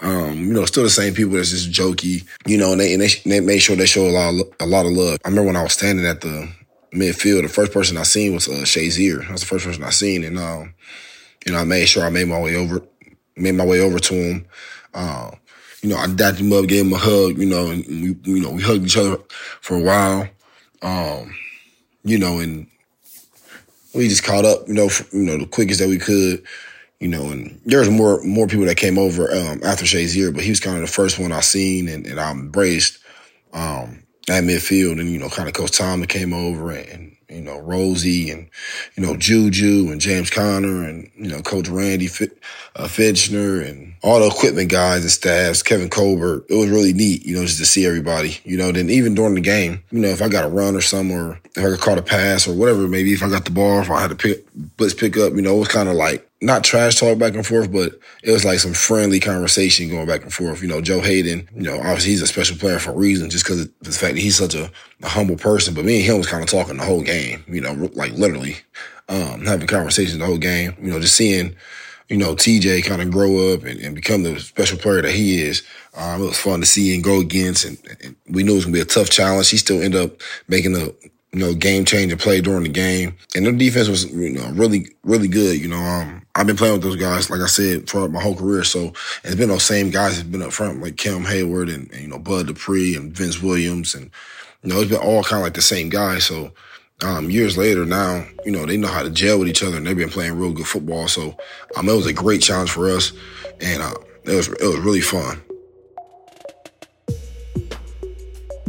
um, 0.00 0.38
you 0.38 0.52
know, 0.52 0.64
still 0.64 0.84
the 0.84 0.90
same 0.90 1.12
people 1.12 1.32
that's 1.32 1.50
just 1.50 1.72
jokey, 1.72 2.24
you 2.46 2.56
know, 2.56 2.70
and 2.70 2.80
they, 2.80 2.92
and 2.92 3.02
they, 3.02 3.08
they 3.24 3.40
made 3.40 3.58
sure 3.58 3.74
they 3.74 3.84
show 3.84 4.06
a 4.06 4.10
lot, 4.10 4.28
of, 4.28 4.54
a 4.60 4.66
lot 4.66 4.86
of 4.86 4.92
love. 4.92 5.18
I 5.24 5.28
remember 5.28 5.48
when 5.48 5.56
I 5.56 5.64
was 5.64 5.72
standing 5.72 6.06
at 6.06 6.20
the 6.20 6.48
midfield, 6.94 7.42
the 7.42 7.48
first 7.48 7.72
person 7.72 7.96
I 7.96 8.04
seen 8.04 8.32
was 8.32 8.46
uh, 8.46 8.62
Shazier. 8.62 9.22
That 9.22 9.32
was 9.32 9.40
the 9.40 9.48
first 9.48 9.64
person 9.64 9.82
I 9.82 9.90
seen, 9.90 10.22
and 10.22 10.38
um, 10.38 10.72
you 11.44 11.52
know, 11.52 11.58
I 11.58 11.64
made 11.64 11.86
sure 11.86 12.04
I 12.04 12.10
made 12.10 12.28
my 12.28 12.40
way 12.40 12.54
over, 12.54 12.82
made 13.34 13.56
my 13.56 13.66
way 13.66 13.80
over 13.80 13.98
to 13.98 14.14
him. 14.14 14.46
Uh, 14.94 15.32
you 15.82 15.88
know, 15.88 15.96
I 15.96 16.06
dapped 16.06 16.38
him 16.38 16.52
up, 16.52 16.68
gave 16.68 16.86
him 16.86 16.92
a 16.92 16.96
hug, 16.96 17.38
you 17.38 17.46
know, 17.46 17.72
and 17.72 17.84
we, 17.88 18.16
you 18.22 18.40
know, 18.40 18.52
we 18.52 18.62
hugged 18.62 18.84
each 18.84 18.96
other 18.96 19.18
for 19.60 19.76
a 19.76 19.82
while. 19.82 20.28
Um, 20.80 21.34
you 22.04 22.18
know, 22.18 22.38
and 22.38 22.68
we 23.96 24.08
just 24.08 24.24
caught 24.24 24.44
up, 24.44 24.68
you 24.68 24.74
know, 24.74 24.88
for, 24.88 25.16
you 25.16 25.24
know, 25.24 25.38
the 25.38 25.46
quickest 25.46 25.80
that 25.80 25.88
we 25.88 25.98
could 25.98 26.44
you 27.00 27.08
know, 27.08 27.28
and 27.30 27.60
there's 27.64 27.90
more 27.90 28.22
more 28.22 28.46
people 28.46 28.64
that 28.66 28.76
came 28.76 28.98
over 28.98 29.30
um, 29.32 29.60
after 29.62 29.84
year, 30.16 30.32
but 30.32 30.42
he 30.42 30.50
was 30.50 30.60
kind 30.60 30.76
of 30.76 30.82
the 30.82 30.88
first 30.92 31.18
one 31.18 31.32
I 31.32 31.40
seen 31.40 31.88
and, 31.88 32.06
and 32.06 32.18
I 32.18 32.30
embraced 32.30 32.98
um, 33.52 34.02
at 34.28 34.44
midfield. 34.44 34.98
And 34.98 35.10
you 35.10 35.18
know, 35.18 35.28
kind 35.28 35.48
of 35.48 35.54
Coach 35.54 35.72
Tom 35.72 36.00
that 36.00 36.08
came 36.08 36.32
over 36.32 36.70
and 36.88 37.15
you 37.28 37.40
know, 37.40 37.58
Rosie 37.58 38.30
and, 38.30 38.48
you 38.94 39.04
know, 39.04 39.16
Juju 39.16 39.88
and 39.90 40.00
James 40.00 40.30
Conner 40.30 40.84
and, 40.84 41.10
you 41.16 41.28
know, 41.28 41.42
Coach 41.42 41.68
Randy 41.68 42.06
uh, 42.06 42.86
Fichtner 42.86 43.66
and 43.68 43.94
all 44.02 44.20
the 44.20 44.26
equipment 44.26 44.70
guys 44.70 45.02
and 45.02 45.10
staffs, 45.10 45.62
Kevin 45.62 45.90
Colbert. 45.90 46.44
It 46.48 46.54
was 46.54 46.68
really 46.68 46.92
neat, 46.92 47.26
you 47.26 47.36
know, 47.36 47.44
just 47.44 47.58
to 47.58 47.66
see 47.66 47.86
everybody, 47.86 48.38
you 48.44 48.56
know, 48.56 48.70
then 48.70 48.90
even 48.90 49.14
during 49.14 49.34
the 49.34 49.40
game, 49.40 49.82
you 49.90 50.00
know, 50.00 50.08
if 50.08 50.22
I 50.22 50.28
got 50.28 50.44
a 50.44 50.48
run 50.48 50.76
or 50.76 50.80
something 50.80 51.16
or 51.16 51.40
if 51.56 51.80
I 51.80 51.82
caught 51.82 51.98
a 51.98 52.02
pass 52.02 52.46
or 52.46 52.54
whatever, 52.54 52.86
maybe 52.86 53.12
if 53.12 53.22
I 53.22 53.28
got 53.28 53.44
the 53.44 53.50
ball, 53.50 53.80
if 53.80 53.90
I 53.90 54.00
had 54.00 54.10
to 54.10 54.16
pick, 54.16 54.46
blitz 54.76 54.94
pick 54.94 55.16
up, 55.16 55.32
you 55.34 55.42
know, 55.42 55.56
it 55.56 55.60
was 55.60 55.68
kind 55.68 55.88
of 55.88 55.94
like, 55.94 56.28
not 56.40 56.64
trash 56.64 56.96
talk 56.96 57.18
back 57.18 57.34
and 57.34 57.46
forth, 57.46 57.72
but 57.72 57.98
it 58.22 58.30
was 58.30 58.44
like 58.44 58.58
some 58.58 58.74
friendly 58.74 59.20
conversation 59.20 59.88
going 59.88 60.06
back 60.06 60.22
and 60.22 60.32
forth. 60.32 60.60
You 60.60 60.68
know, 60.68 60.82
Joe 60.82 61.00
Haden, 61.00 61.48
you 61.54 61.62
know, 61.62 61.78
obviously 61.78 62.10
he's 62.10 62.22
a 62.22 62.26
special 62.26 62.58
player 62.58 62.78
for 62.78 62.90
a 62.90 62.96
reason, 62.96 63.30
just 63.30 63.44
because 63.44 63.62
of 63.62 63.72
the 63.80 63.90
fact 63.90 64.14
that 64.14 64.20
he's 64.20 64.36
such 64.36 64.54
a, 64.54 64.70
a, 65.02 65.08
humble 65.08 65.36
person. 65.36 65.74
But 65.74 65.86
me 65.86 65.96
and 65.96 66.04
him 66.04 66.18
was 66.18 66.26
kind 66.26 66.42
of 66.42 66.50
talking 66.50 66.76
the 66.76 66.84
whole 66.84 67.02
game, 67.02 67.42
you 67.48 67.60
know, 67.60 67.90
like 67.94 68.12
literally 68.12 68.56
um, 69.08 69.46
having 69.46 69.66
conversations 69.66 70.18
the 70.18 70.26
whole 70.26 70.36
game. 70.36 70.76
You 70.80 70.90
know, 70.90 71.00
just 71.00 71.16
seeing, 71.16 71.56
you 72.08 72.18
know, 72.18 72.34
TJ 72.34 72.84
kind 72.84 73.00
of 73.00 73.10
grow 73.10 73.54
up 73.54 73.64
and, 73.64 73.80
and, 73.80 73.94
become 73.94 74.22
the 74.22 74.38
special 74.38 74.78
player 74.78 75.00
that 75.02 75.12
he 75.12 75.40
is. 75.40 75.62
Um, 75.96 76.22
it 76.22 76.26
was 76.26 76.38
fun 76.38 76.60
to 76.60 76.66
see 76.66 76.94
and 76.94 77.02
go 77.02 77.20
against, 77.20 77.64
and, 77.64 77.78
and 78.02 78.16
we 78.28 78.42
knew 78.42 78.52
it 78.52 78.56
was 78.56 78.64
gonna 78.66 78.74
be 78.74 78.80
a 78.80 78.84
tough 78.84 79.08
challenge. 79.08 79.48
He 79.48 79.56
still 79.56 79.80
ended 79.80 80.02
up 80.02 80.20
making 80.48 80.76
a 80.76 80.90
you 81.36 81.42
know, 81.42 81.52
game 81.52 81.84
changing 81.84 82.16
play 82.16 82.40
during 82.40 82.62
the 82.62 82.70
game. 82.70 83.14
And 83.34 83.44
their 83.44 83.52
defense 83.52 83.88
was, 83.88 84.10
you 84.10 84.30
know, 84.30 84.48
really, 84.52 84.88
really 85.04 85.28
good. 85.28 85.60
You 85.60 85.68
know, 85.68 85.76
um, 85.76 86.22
I've 86.34 86.46
been 86.46 86.56
playing 86.56 86.72
with 86.72 86.82
those 86.82 86.96
guys, 86.96 87.28
like 87.28 87.40
I 87.40 87.46
said, 87.46 87.90
for 87.90 88.08
my 88.08 88.22
whole 88.22 88.34
career. 88.34 88.64
So 88.64 88.94
it's 89.22 89.34
been 89.34 89.50
those 89.50 89.62
same 89.62 89.90
guys 89.90 90.16
that's 90.16 90.26
been 90.26 90.40
up 90.40 90.54
front, 90.54 90.80
like 90.80 90.96
Cam 90.96 91.24
Heyward 91.24 91.72
and, 91.72 91.92
and, 91.92 92.00
you 92.00 92.08
know, 92.08 92.18
Bud 92.18 92.46
Dupree 92.46 92.96
and 92.96 93.12
Vince 93.12 93.42
Williams. 93.42 93.94
And, 93.94 94.10
you 94.62 94.70
know, 94.70 94.80
it's 94.80 94.90
been 94.90 94.98
all 94.98 95.22
kind 95.22 95.42
of 95.42 95.44
like 95.44 95.52
the 95.52 95.60
same 95.60 95.90
guys. 95.90 96.24
So, 96.24 96.52
um, 97.04 97.28
years 97.28 97.58
later 97.58 97.84
now, 97.84 98.26
you 98.46 98.52
know, 98.52 98.64
they 98.64 98.78
know 98.78 98.88
how 98.88 99.02
to 99.02 99.10
gel 99.10 99.38
with 99.38 99.48
each 99.48 99.62
other 99.62 99.76
and 99.76 99.86
they've 99.86 99.94
been 99.94 100.08
playing 100.08 100.38
real 100.38 100.54
good 100.54 100.66
football. 100.66 101.06
So, 101.06 101.36
um, 101.76 101.86
it 101.86 101.94
was 101.94 102.06
a 102.06 102.14
great 102.14 102.40
challenge 102.40 102.70
for 102.70 102.88
us. 102.88 103.12
And, 103.60 103.82
uh, 103.82 103.92
it 104.24 104.34
was, 104.34 104.48
it 104.48 104.62
was 104.62 104.78
really 104.78 105.02
fun. 105.02 105.42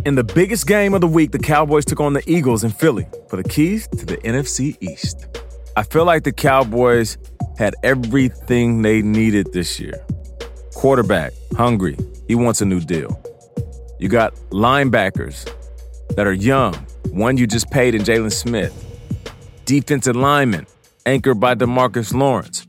In 0.05 0.15
the 0.15 0.23
biggest 0.23 0.67
game 0.67 0.93
of 0.93 1.01
the 1.01 1.07
week, 1.07 1.31
the 1.31 1.39
Cowboys 1.39 1.83
took 1.83 1.99
on 1.99 2.13
the 2.13 2.23
Eagles 2.29 2.63
in 2.63 2.71
Philly 2.71 3.07
for 3.29 3.41
the 3.41 3.43
keys 3.43 3.87
to 3.89 4.05
the 4.05 4.17
NFC 4.17 4.77
East. 4.79 5.27
I 5.75 5.83
feel 5.83 6.05
like 6.05 6.23
the 6.23 6.31
Cowboys 6.31 7.17
had 7.57 7.75
everything 7.83 8.81
they 8.81 9.01
needed 9.01 9.51
this 9.53 9.79
year. 9.79 10.05
Quarterback, 10.75 11.33
hungry, 11.55 11.97
he 12.27 12.35
wants 12.35 12.61
a 12.61 12.65
new 12.65 12.79
deal. 12.79 13.21
You 13.99 14.07
got 14.09 14.33
linebackers 14.51 15.51
that 16.15 16.25
are 16.27 16.33
young, 16.33 16.75
one 17.09 17.37
you 17.37 17.47
just 17.47 17.69
paid 17.69 17.95
in 17.95 18.03
Jaylon 18.03 18.31
Smith. 18.31 18.73
Defensive 19.65 20.15
lineman, 20.15 20.67
anchored 21.05 21.39
by 21.39 21.55
Demarcus 21.55 22.13
Lawrence, 22.13 22.65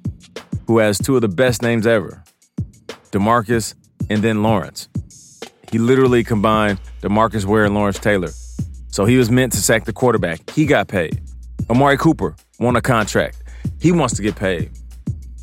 who 0.67 0.79
has 0.79 0.99
two 0.99 1.15
of 1.15 1.23
the 1.23 1.29
best 1.29 1.63
names 1.63 1.87
ever 1.87 2.25
Demarcus 3.11 3.75
and 4.11 4.23
then 4.23 4.43
Lawrence. 4.43 4.89
He 5.71 5.79
literally 5.79 6.25
combined 6.25 6.81
Demarcus 7.03 7.45
Ware 7.45 7.65
and 7.65 7.75
Lawrence 7.75 7.99
Taylor. 7.99 8.31
So 8.89 9.05
he 9.05 9.17
was 9.17 9.31
meant 9.31 9.53
to 9.53 9.59
sack 9.59 9.85
the 9.85 9.93
quarterback. 9.93 10.49
He 10.51 10.67
got 10.67 10.89
paid. 10.89 11.21
Amari 11.69 11.99
Cooper 11.99 12.35
won 12.59 12.77
a 12.77 12.81
contract. 12.81 13.43
He 13.81 13.93
wants 13.93 14.15
to 14.17 14.23
get 14.23 14.37
paid. 14.37 14.71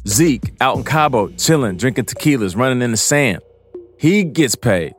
Zeke 0.07 0.53
out 0.61 0.77
in 0.77 0.83
Cabo, 0.83 1.29
chilling, 1.29 1.77
drinking 1.77 2.05
tequilas, 2.05 2.55
running 2.55 2.81
in 2.81 2.91
the 2.91 2.97
sand. 2.97 3.41
He 3.97 4.23
gets 4.23 4.55
paid. 4.55 4.93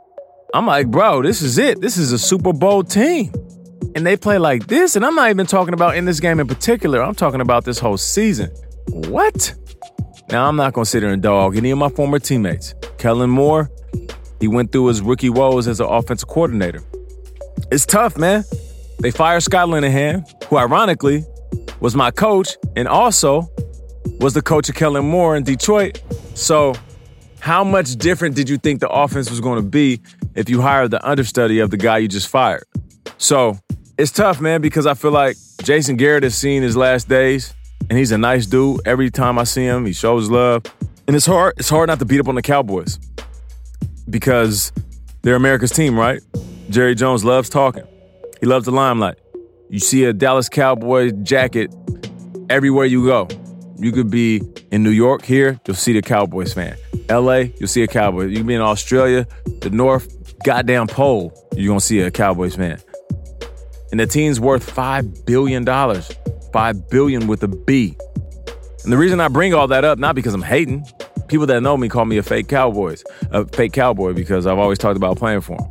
I'm 0.54 0.66
like, 0.66 0.90
bro, 0.90 1.22
this 1.22 1.42
is 1.42 1.58
it. 1.58 1.80
This 1.80 1.96
is 1.96 2.12
a 2.12 2.18
Super 2.18 2.52
Bowl 2.52 2.82
team. 2.82 3.32
And 3.94 4.06
they 4.06 4.16
play 4.16 4.38
like 4.38 4.66
this. 4.68 4.96
And 4.96 5.04
I'm 5.04 5.14
not 5.14 5.30
even 5.30 5.46
talking 5.46 5.74
about 5.74 5.96
in 5.96 6.04
this 6.04 6.20
game 6.20 6.40
in 6.40 6.46
particular. 6.46 7.02
I'm 7.02 7.14
talking 7.14 7.40
about 7.40 7.64
this 7.64 7.78
whole 7.78 7.98
season. 7.98 8.50
What? 8.88 9.54
Now, 10.30 10.48
I'm 10.48 10.56
not 10.56 10.72
going 10.72 10.84
to 10.84 10.90
sit 10.90 11.02
here 11.02 11.12
and 11.12 11.22
dog 11.22 11.56
any 11.56 11.70
of 11.70 11.78
my 11.78 11.88
former 11.88 12.18
teammates. 12.18 12.74
Kellen 12.98 13.30
Moore, 13.30 13.70
he 14.40 14.48
went 14.48 14.72
through 14.72 14.86
his 14.86 15.00
rookie 15.00 15.30
woes 15.30 15.66
as 15.66 15.80
an 15.80 15.86
offensive 15.86 16.28
coordinator. 16.28 16.82
It's 17.70 17.86
tough, 17.86 18.16
man. 18.16 18.44
They 19.00 19.10
fired 19.10 19.42
Scott 19.42 19.68
Linehan, 19.68 20.44
who 20.44 20.56
ironically 20.56 21.24
was 21.80 21.94
my 21.94 22.10
coach 22.10 22.56
and 22.76 22.88
also 22.88 23.48
was 24.20 24.34
the 24.34 24.42
coach 24.42 24.68
of 24.68 24.74
Kellen 24.74 25.08
Moore 25.08 25.36
in 25.36 25.42
Detroit. 25.42 26.02
So, 26.34 26.74
how 27.40 27.62
much 27.62 27.96
different 27.96 28.34
did 28.34 28.48
you 28.48 28.56
think 28.56 28.80
the 28.80 28.88
offense 28.88 29.30
was 29.30 29.40
going 29.40 29.62
to 29.62 29.68
be 29.68 30.00
if 30.34 30.48
you 30.48 30.60
hired 30.60 30.90
the 30.90 31.06
understudy 31.06 31.60
of 31.60 31.70
the 31.70 31.76
guy 31.76 31.98
you 31.98 32.08
just 32.08 32.28
fired? 32.28 32.64
So, 33.18 33.58
it's 33.98 34.10
tough, 34.10 34.40
man, 34.40 34.60
because 34.60 34.86
I 34.86 34.94
feel 34.94 35.12
like 35.12 35.36
Jason 35.62 35.96
Garrett 35.96 36.22
has 36.22 36.36
seen 36.36 36.62
his 36.62 36.76
last 36.76 37.08
days 37.08 37.54
and 37.88 37.98
he's 37.98 38.12
a 38.12 38.18
nice 38.18 38.46
dude. 38.46 38.80
Every 38.86 39.10
time 39.10 39.38
I 39.38 39.44
see 39.44 39.64
him, 39.64 39.86
he 39.86 39.92
shows 39.92 40.30
love. 40.30 40.62
And 41.06 41.14
it's 41.14 41.26
hard, 41.26 41.54
it's 41.56 41.68
hard 41.68 41.88
not 41.88 41.98
to 42.00 42.04
beat 42.04 42.20
up 42.20 42.28
on 42.28 42.34
the 42.34 42.42
Cowboys 42.42 42.98
because 44.08 44.72
They're 45.22 45.34
America's 45.34 45.72
team, 45.72 45.98
right? 45.98 46.20
Jerry 46.70 46.94
Jones 46.94 47.24
loves 47.24 47.48
talking. 47.48 47.84
He 48.40 48.46
loves 48.46 48.64
the 48.64 48.70
limelight. 48.70 49.16
You 49.70 49.80
see 49.80 50.04
a 50.04 50.12
Dallas 50.12 50.48
Cowboy 50.48 51.10
jacket 51.22 51.74
everywhere 52.48 52.84
you 52.84 53.04
go. 53.04 53.28
You 53.78 53.92
could 53.92 54.10
be 54.10 54.40
in 54.70 54.82
New 54.82 54.90
York 54.90 55.24
here, 55.24 55.60
you'll 55.66 55.76
see 55.76 55.92
the 55.92 56.02
Cowboys 56.02 56.52
fan. 56.52 56.76
LA, 57.10 57.50
you'll 57.58 57.68
see 57.68 57.82
a 57.82 57.88
Cowboy. 57.88 58.26
You 58.26 58.38
can 58.38 58.46
be 58.46 58.54
in 58.54 58.60
Australia, 58.60 59.26
the 59.60 59.70
North 59.70 60.16
goddamn 60.44 60.86
pole, 60.86 61.32
you're 61.56 61.68
gonna 61.68 61.80
see 61.80 62.00
a 62.00 62.10
Cowboys 62.10 62.56
fan. 62.56 62.80
And 63.90 64.00
the 64.00 64.06
team's 64.06 64.38
worth 64.38 64.74
$5 64.74 65.26
billion. 65.26 65.64
5 65.64 66.90
billion 66.90 67.26
with 67.26 67.42
a 67.42 67.48
B. 67.48 67.96
And 68.84 68.92
the 68.92 68.96
reason 68.96 69.20
I 69.20 69.28
bring 69.28 69.54
all 69.54 69.68
that 69.68 69.84
up, 69.84 69.98
not 69.98 70.14
because 70.14 70.34
I'm 70.34 70.42
hating, 70.42 70.84
people 71.28 71.46
that 71.46 71.60
know 71.62 71.76
me 71.76 71.88
call 71.88 72.04
me 72.04 72.18
a 72.18 72.22
fake 72.22 72.48
Cowboys, 72.48 73.04
a 73.30 73.44
fake 73.44 73.72
cowboy 73.72 74.12
because 74.12 74.46
I've 74.46 74.58
always 74.58 74.78
talked 74.78 74.96
about 74.96 75.16
playing 75.16 75.40
for 75.40 75.56
them. 75.58 75.68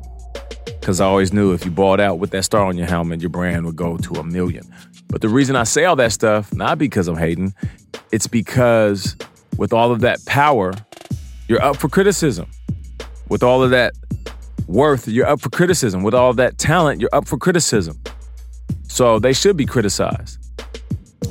Because 0.79 1.01
I 1.01 1.05
always 1.05 1.33
knew 1.33 1.53
if 1.53 1.65
you 1.65 1.71
balled 1.71 1.99
out 1.99 2.19
with 2.19 2.29
that 2.31 2.43
star 2.43 2.65
on 2.65 2.77
your 2.77 2.87
helmet, 2.87 3.21
your 3.21 3.29
brand 3.29 3.65
would 3.65 3.75
go 3.75 3.97
to 3.97 4.13
a 4.15 4.23
million. 4.23 4.63
But 5.07 5.21
the 5.21 5.29
reason 5.29 5.55
I 5.55 5.63
say 5.63 5.85
all 5.85 5.95
that 5.95 6.11
stuff, 6.11 6.53
not 6.53 6.77
because 6.77 7.07
I'm 7.07 7.17
hating, 7.17 7.55
it's 8.11 8.27
because 8.27 9.15
with 9.57 9.73
all 9.73 9.91
of 9.91 10.01
that 10.01 10.23
power, 10.25 10.73
you're 11.47 11.61
up 11.61 11.77
for 11.77 11.89
criticism. 11.89 12.47
With 13.29 13.41
all 13.41 13.63
of 13.63 13.71
that 13.71 13.93
worth, 14.67 15.07
you're 15.07 15.25
up 15.25 15.41
for 15.41 15.49
criticism. 15.49 16.03
With 16.03 16.13
all 16.13 16.29
of 16.29 16.35
that 16.37 16.57
talent, 16.57 17.01
you're 17.01 17.09
up 17.13 17.27
for 17.27 17.37
criticism. 17.37 17.99
So 18.87 19.19
they 19.19 19.33
should 19.33 19.57
be 19.57 19.65
criticized. 19.65 20.39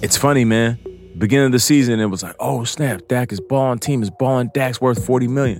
It's 0.02 0.16
funny, 0.16 0.44
man. 0.44 0.78
Beginning 1.16 1.46
of 1.46 1.52
the 1.52 1.60
season, 1.60 2.00
it 2.00 2.06
was 2.06 2.22
like, 2.22 2.34
oh 2.40 2.64
snap, 2.64 3.02
Dak 3.08 3.32
is 3.32 3.40
balling, 3.40 3.78
team 3.78 4.02
is 4.02 4.10
balling, 4.10 4.50
Dak's 4.52 4.80
worth 4.80 5.04
40 5.06 5.28
million. 5.28 5.58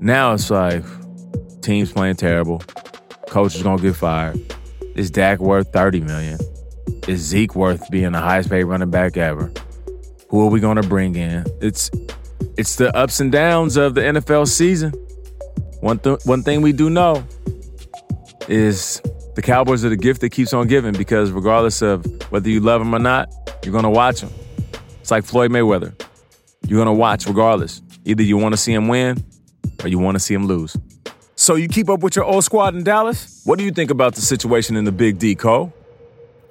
Now 0.00 0.32
it's 0.34 0.50
like, 0.50 0.84
team's 1.62 1.92
playing 1.92 2.16
terrible, 2.16 2.58
coach 3.28 3.54
is 3.54 3.62
gonna 3.62 3.80
get 3.80 3.94
fired. 3.94 4.40
Is 4.96 5.10
Dak 5.10 5.38
worth 5.38 5.72
30 5.72 6.00
million? 6.00 6.38
Is 7.06 7.20
Zeke 7.20 7.54
worth 7.54 7.88
being 7.90 8.12
the 8.12 8.18
highest 8.18 8.50
paid 8.50 8.64
running 8.64 8.90
back 8.90 9.16
ever? 9.16 9.52
Who 10.30 10.44
are 10.44 10.50
we 10.50 10.58
gonna 10.58 10.82
bring 10.82 11.14
in? 11.14 11.44
It's 11.60 11.90
it's 12.56 12.74
the 12.76 12.94
ups 12.96 13.20
and 13.20 13.30
downs 13.30 13.76
of 13.76 13.94
the 13.94 14.00
NFL 14.00 14.48
season. 14.48 14.92
One 15.80 16.00
th- 16.00 16.18
one 16.24 16.42
thing 16.42 16.60
we 16.60 16.72
do 16.72 16.90
know 16.90 17.24
is 18.48 19.00
the 19.36 19.42
Cowboys 19.42 19.84
are 19.84 19.88
the 19.88 19.96
gift 19.96 20.20
that 20.22 20.30
keeps 20.30 20.52
on 20.52 20.66
giving 20.66 20.92
because 20.92 21.30
regardless 21.30 21.82
of 21.82 22.04
whether 22.32 22.50
you 22.50 22.58
love 22.60 22.80
them 22.80 22.92
or 22.94 22.98
not, 22.98 23.28
you're 23.64 23.72
gonna 23.72 23.88
watch 23.88 24.20
them. 24.20 24.30
It's 25.08 25.10
like 25.10 25.24
Floyd 25.24 25.50
Mayweather. 25.50 25.98
You're 26.66 26.78
gonna 26.78 26.92
watch 26.92 27.26
regardless. 27.26 27.80
Either 28.04 28.22
you 28.22 28.36
want 28.36 28.52
to 28.52 28.58
see 28.58 28.74
him 28.74 28.88
win 28.88 29.16
or 29.82 29.88
you 29.88 29.98
want 29.98 30.16
to 30.16 30.20
see 30.20 30.34
him 30.34 30.44
lose. 30.46 30.76
So 31.34 31.54
you 31.54 31.66
keep 31.66 31.88
up 31.88 32.00
with 32.00 32.14
your 32.14 32.26
old 32.26 32.44
squad 32.44 32.74
in 32.74 32.84
Dallas? 32.84 33.40
What 33.46 33.58
do 33.58 33.64
you 33.64 33.70
think 33.70 33.90
about 33.90 34.16
the 34.16 34.20
situation 34.20 34.76
in 34.76 34.84
the 34.84 34.92
Big 34.92 35.18
D, 35.18 35.34
Cole? 35.34 35.72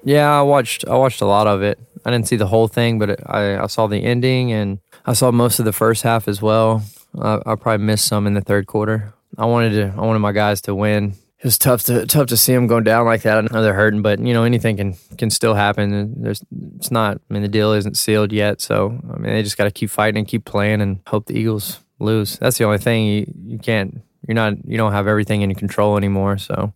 Yeah, 0.02 0.36
I 0.36 0.42
watched. 0.42 0.84
I 0.88 0.96
watched 0.96 1.20
a 1.20 1.24
lot 1.24 1.46
of 1.46 1.62
it. 1.62 1.78
I 2.04 2.10
didn't 2.10 2.26
see 2.26 2.34
the 2.34 2.48
whole 2.48 2.66
thing, 2.66 2.98
but 2.98 3.30
I, 3.30 3.62
I 3.62 3.68
saw 3.68 3.86
the 3.86 3.98
ending 3.98 4.50
and 4.50 4.80
I 5.06 5.12
saw 5.12 5.30
most 5.30 5.60
of 5.60 5.64
the 5.64 5.72
first 5.72 6.02
half 6.02 6.26
as 6.26 6.42
well. 6.42 6.82
I, 7.16 7.38
I 7.46 7.54
probably 7.54 7.86
missed 7.86 8.08
some 8.08 8.26
in 8.26 8.34
the 8.34 8.40
third 8.40 8.66
quarter. 8.66 9.14
I 9.38 9.44
wanted 9.44 9.70
to. 9.74 9.94
I 9.96 10.00
wanted 10.04 10.18
my 10.18 10.32
guys 10.32 10.60
to 10.62 10.74
win. 10.74 11.14
It 11.38 11.44
was 11.44 11.56
tough 11.56 11.84
to 11.84 12.04
tough 12.04 12.26
to 12.28 12.36
see 12.36 12.52
them 12.52 12.66
going 12.66 12.82
down 12.82 13.06
like 13.06 13.22
that. 13.22 13.38
I 13.38 13.40
know 13.42 13.62
they're 13.62 13.72
hurting, 13.72 14.02
but 14.02 14.18
you 14.18 14.32
know 14.32 14.42
anything 14.42 14.76
can 14.76 14.96
can 15.16 15.30
still 15.30 15.54
happen. 15.54 16.20
There's 16.20 16.42
it's 16.76 16.90
not. 16.90 17.20
I 17.30 17.32
mean 17.32 17.42
the 17.42 17.48
deal 17.48 17.72
isn't 17.72 17.96
sealed 17.96 18.32
yet, 18.32 18.60
so 18.60 18.98
I 19.14 19.18
mean 19.18 19.32
they 19.32 19.42
just 19.44 19.56
got 19.56 19.64
to 19.64 19.70
keep 19.70 19.90
fighting 19.90 20.18
and 20.18 20.26
keep 20.26 20.44
playing 20.44 20.80
and 20.80 21.00
hope 21.06 21.26
the 21.26 21.38
Eagles 21.38 21.78
lose. 22.00 22.38
That's 22.38 22.58
the 22.58 22.64
only 22.64 22.78
thing 22.78 23.06
you 23.06 23.32
you 23.46 23.58
can't. 23.58 24.00
You're 24.26 24.34
not. 24.34 24.54
You 24.66 24.76
don't 24.76 24.92
have 24.92 25.06
everything 25.06 25.42
in 25.42 25.54
control 25.54 25.96
anymore. 25.96 26.38
So 26.38 26.72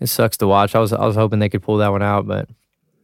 it 0.00 0.06
sucks 0.06 0.38
to 0.38 0.46
watch. 0.46 0.74
I 0.74 0.78
was 0.78 0.94
I 0.94 1.04
was 1.04 1.16
hoping 1.16 1.38
they 1.38 1.50
could 1.50 1.62
pull 1.62 1.76
that 1.76 1.92
one 1.92 2.02
out, 2.02 2.26
but 2.26 2.48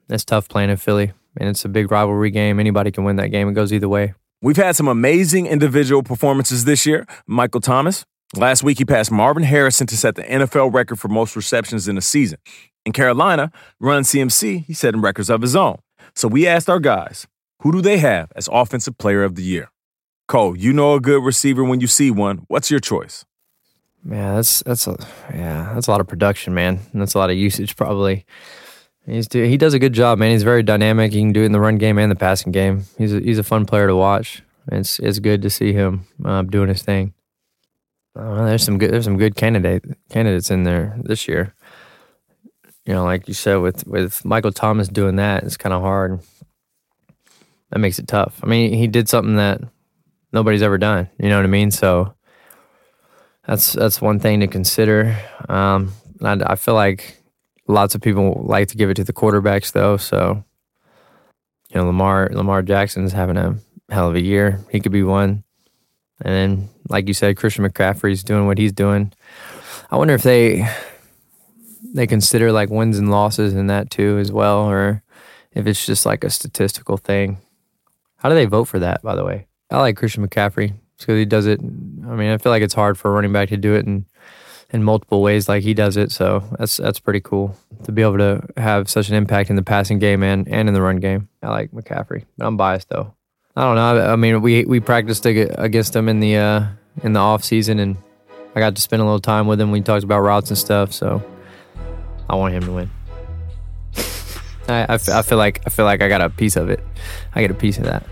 it's 0.09 0.25
tough 0.25 0.49
playing 0.49 0.71
in 0.71 0.79
Philly, 0.79 1.13
and 1.37 1.51
it's 1.51 1.67
a 1.67 1.69
big 1.69 1.91
rivalry 1.93 2.31
game. 2.31 2.59
Anybody 2.59 2.91
can 2.91 3.05
win 3.05 3.17
that 3.17 3.29
game. 3.29 3.49
It 3.49 3.53
goes 3.53 3.75
either 3.75 3.91
way. 3.91 4.15
We've 4.41 4.57
had 4.57 4.77
some 4.77 4.89
amazing 4.89 5.47
individual 5.47 6.03
performances 6.03 6.65
this 6.65 6.87
year. 6.87 7.07
Michael 7.27 7.61
Thomas, 7.61 8.07
Last 8.37 8.63
week, 8.63 8.79
he 8.79 8.85
passed 8.85 9.11
Marvin 9.11 9.43
Harrison 9.43 9.87
to 9.87 9.97
set 9.97 10.15
the 10.15 10.23
NFL 10.23 10.73
record 10.73 11.01
for 11.01 11.09
most 11.09 11.35
receptions 11.35 11.89
in 11.89 11.97
a 11.97 12.03
season. 12.03 12.39
In 12.85 12.93
Carolina, 12.93 13.51
Run 13.81 14.03
CMC, 14.03 14.65
he's 14.67 14.79
setting 14.79 15.01
records 15.01 15.31
of 15.31 15.41
his 15.41 15.57
own. 15.57 15.79
So 16.15 16.29
we 16.29 16.47
asked 16.47 16.69
our 16.69 16.81
guys, 16.81 17.27
who 17.63 17.73
do 17.73 17.81
they 17.81 17.99
have 17.99 18.31
as 18.37 18.49
Offensive 18.53 18.99
Player 18.99 19.25
of 19.25 19.35
the 19.35 19.43
Year? 19.43 19.71
Cole, 20.27 20.57
you 20.57 20.75
know 20.75 20.95
a 20.95 21.01
good 21.01 21.25
receiver 21.25 21.65
when 21.65 21.81
you 21.81 21.87
see 21.87 22.11
one. 22.11 22.45
What's 22.49 22.71
your 22.71 22.81
choice? 22.81 23.25
Yeah, 24.09 24.37
that's 24.37 24.63
that's 24.63 24.87
a 24.87 24.97
yeah, 25.33 25.73
that's 25.75 25.87
a 25.87 25.91
lot 25.91 26.01
of 26.01 26.07
production, 26.07 26.55
man. 26.55 26.81
And 26.93 27.01
that's 27.01 27.15
a 27.15 27.19
lot 27.19 27.31
of 27.31 27.37
usage, 27.37 27.77
probably. 27.77 28.27
He's 29.07 29.27
do, 29.27 29.43
he 29.43 29.57
does 29.57 29.73
a 29.73 29.79
good 29.79 29.95
job, 29.95 30.19
man. 30.19 30.31
He's 30.31 30.43
very 30.43 30.63
dynamic. 30.63 31.13
He 31.13 31.21
can 31.21 31.33
do 31.33 31.43
it 31.43 31.47
in 31.47 31.53
the 31.53 31.61
run 31.61 31.79
game 31.79 31.99
and 31.99 32.11
the 32.11 32.17
passing 32.17 32.53
game. 32.53 32.85
He's 32.99 33.15
a, 33.15 33.21
he's 33.21 33.39
a 33.39 33.43
fun 33.43 33.65
player 33.65 33.87
to 33.87 33.97
watch. 33.97 34.43
It's 34.71 34.99
it's 34.99 35.19
good 35.19 35.41
to 35.43 35.51
see 35.51 35.73
him 35.73 36.07
uh, 36.25 36.43
doing 36.43 36.69
his 36.69 36.83
thing. 36.83 37.15
Uh, 38.19 38.47
there's 38.47 38.65
some 38.65 38.79
good. 38.79 38.93
There's 38.93 39.05
some 39.05 39.17
good 39.17 39.37
candidate 39.37 39.85
candidates 40.11 40.51
in 40.51 40.65
there 40.65 40.99
this 41.05 41.29
year. 41.29 41.55
You 42.85 42.95
know, 42.95 43.05
like 43.05 43.29
you 43.29 43.35
said, 43.35 43.57
with 43.57 43.87
with 43.87 44.25
Michael 44.25 44.51
Thomas 44.51 44.89
doing 44.89 45.17
that, 45.17 45.45
it's 45.45 45.57
kind 45.57 45.73
of 45.73 45.83
hard. 45.83 46.21
That 47.71 47.79
makes 47.79 47.99
it 47.99 48.09
tough. 48.09 48.41
I 48.43 48.47
mean, 48.47 48.73
he 48.73 48.87
did 48.89 49.09
something 49.09 49.37
that 49.37 49.61
nobody's 50.33 50.63
ever 50.63 50.79
done. 50.79 51.09
You 51.19 51.29
know 51.29 51.37
what 51.37 51.45
I 51.45 51.49
mean? 51.49 51.71
So 51.71 52.15
that's 53.47 53.73
that's 53.73 54.01
one 54.01 54.19
thing 54.19 54.41
to 54.41 54.49
consider. 54.49 55.17
Um, 55.49 55.93
I, 56.21 56.39
I 56.45 56.57
feel 56.57 56.75
like 56.75 57.23
lots 57.69 57.95
of 57.95 58.01
people 58.01 58.43
like 58.45 58.69
to 58.69 58.77
give 58.77 58.91
it 58.91 58.95
to 58.95 59.05
the 59.05 59.13
quarterbacks, 59.13 59.71
though. 59.71 59.97
So 59.97 60.43
you 61.71 61.77
know, 61.77 61.87
Lamar 61.87 62.31
Lamar 62.33 62.63
Jackson's 62.63 63.13
having 63.13 63.37
a 63.37 63.59
hell 63.91 64.09
of 64.09 64.17
a 64.17 64.21
year. 64.21 64.59
He 64.73 64.81
could 64.81 64.93
be 64.93 65.05
one. 65.05 65.45
And 66.21 66.35
then, 66.35 66.69
like 66.89 67.09
you 67.09 67.15
said, 67.15 67.37
Christian 67.37 67.65
McCaffrey's 67.65 68.23
doing 68.23 68.47
what 68.47 68.59
he's 68.59 68.73
doing. 68.73 69.13
I 69.91 69.97
wonder 69.97 70.15
if 70.15 70.23
they 70.23 70.69
they 71.95 72.07
consider 72.07 72.53
like 72.53 72.71
wins 72.71 72.99
and 72.99 73.11
losses 73.11 73.55
in 73.55 73.67
that 73.69 73.91
too 73.91 74.19
as 74.19 74.31
well, 74.31 74.69
or 74.69 75.03
if 75.53 75.67
it's 75.67 75.85
just 75.87 76.05
like 76.05 76.25
a 76.25 76.31
statistical 76.31 76.97
thing. 76.97 77.39
How 78.17 78.29
do 78.29 78.35
they 78.35 78.47
vote 78.47 78.65
for 78.65 78.79
that? 78.81 79.03
By 79.03 79.15
the 79.15 79.25
way, 79.25 79.47
I 79.71 79.79
like 79.79 79.97
Christian 79.97 80.27
McCaffrey 80.27 80.75
because 80.99 81.17
he 81.17 81.25
does 81.25 81.47
it. 81.47 81.61
I 81.61 82.15
mean, 82.15 82.31
I 82.31 82.39
feel 82.39 82.51
like 82.51 82.63
it's 82.63 82.75
hard 82.75 82.99
for 82.99 83.11
a 83.11 83.15
running 83.15 83.33
back 83.33 83.49
to 83.51 83.57
do 83.57 83.75
it 83.75 83.87
in 83.87 84.07
in 84.71 84.83
multiple 84.83 85.23
ways 85.23 85.49
like 85.49 85.63
he 85.63 85.75
does 85.75 85.97
it. 85.97 86.13
So 86.13 86.45
that's 86.59 86.77
that's 86.77 87.01
pretty 87.01 87.21
cool 87.21 87.57
to 87.85 87.93
be 87.93 88.03
I. 93.59 93.63
I 93.63 93.65
don't 93.65 93.77
know. 93.77 94.13
I 94.13 94.17
mean, 94.17 94.41
we 94.41 94.65
we 94.65 94.81
practiced 94.81 95.27
against 95.27 95.93
them 95.93 96.09
in 96.09 96.21
the 96.21 96.37
uh, 96.37 96.67
in 97.03 97.13
the 97.13 97.21
off 97.21 97.45
season, 97.45 97.79
and 97.79 97.97
I 98.55 98.61
got 98.61 98.77
to 98.77 98.83
spend 98.83 99.03
a 99.03 99.05
little 99.05 99.21
time 99.21 99.47
with 99.47 99.61
him. 99.61 99.71
We 99.71 99.81
talked 99.81 100.05
about 100.05 100.21
routes 100.21 100.51
and 100.51 100.59
stuff, 100.59 100.93
so 100.93 101.23
I 102.29 102.37
want 102.37 102.55
him 102.55 102.63
to 102.65 102.73
win. 102.73 102.91
I, 104.69 104.87
I, 104.89 104.95
I 104.95 105.23
feel 105.23 105.39
like 105.39 105.63
I 105.67 105.71
feel 105.71 105.85
like 105.85 106.03
I 106.03 106.09
got 106.09 106.21
a 106.21 106.31
piece 106.31 106.57
of 106.57 106.71
it. 106.71 106.81
I 107.35 107.41
get 107.41 107.51
a 107.51 107.55
piece 107.55 107.79
of 107.79 107.85
that. 107.85 108.05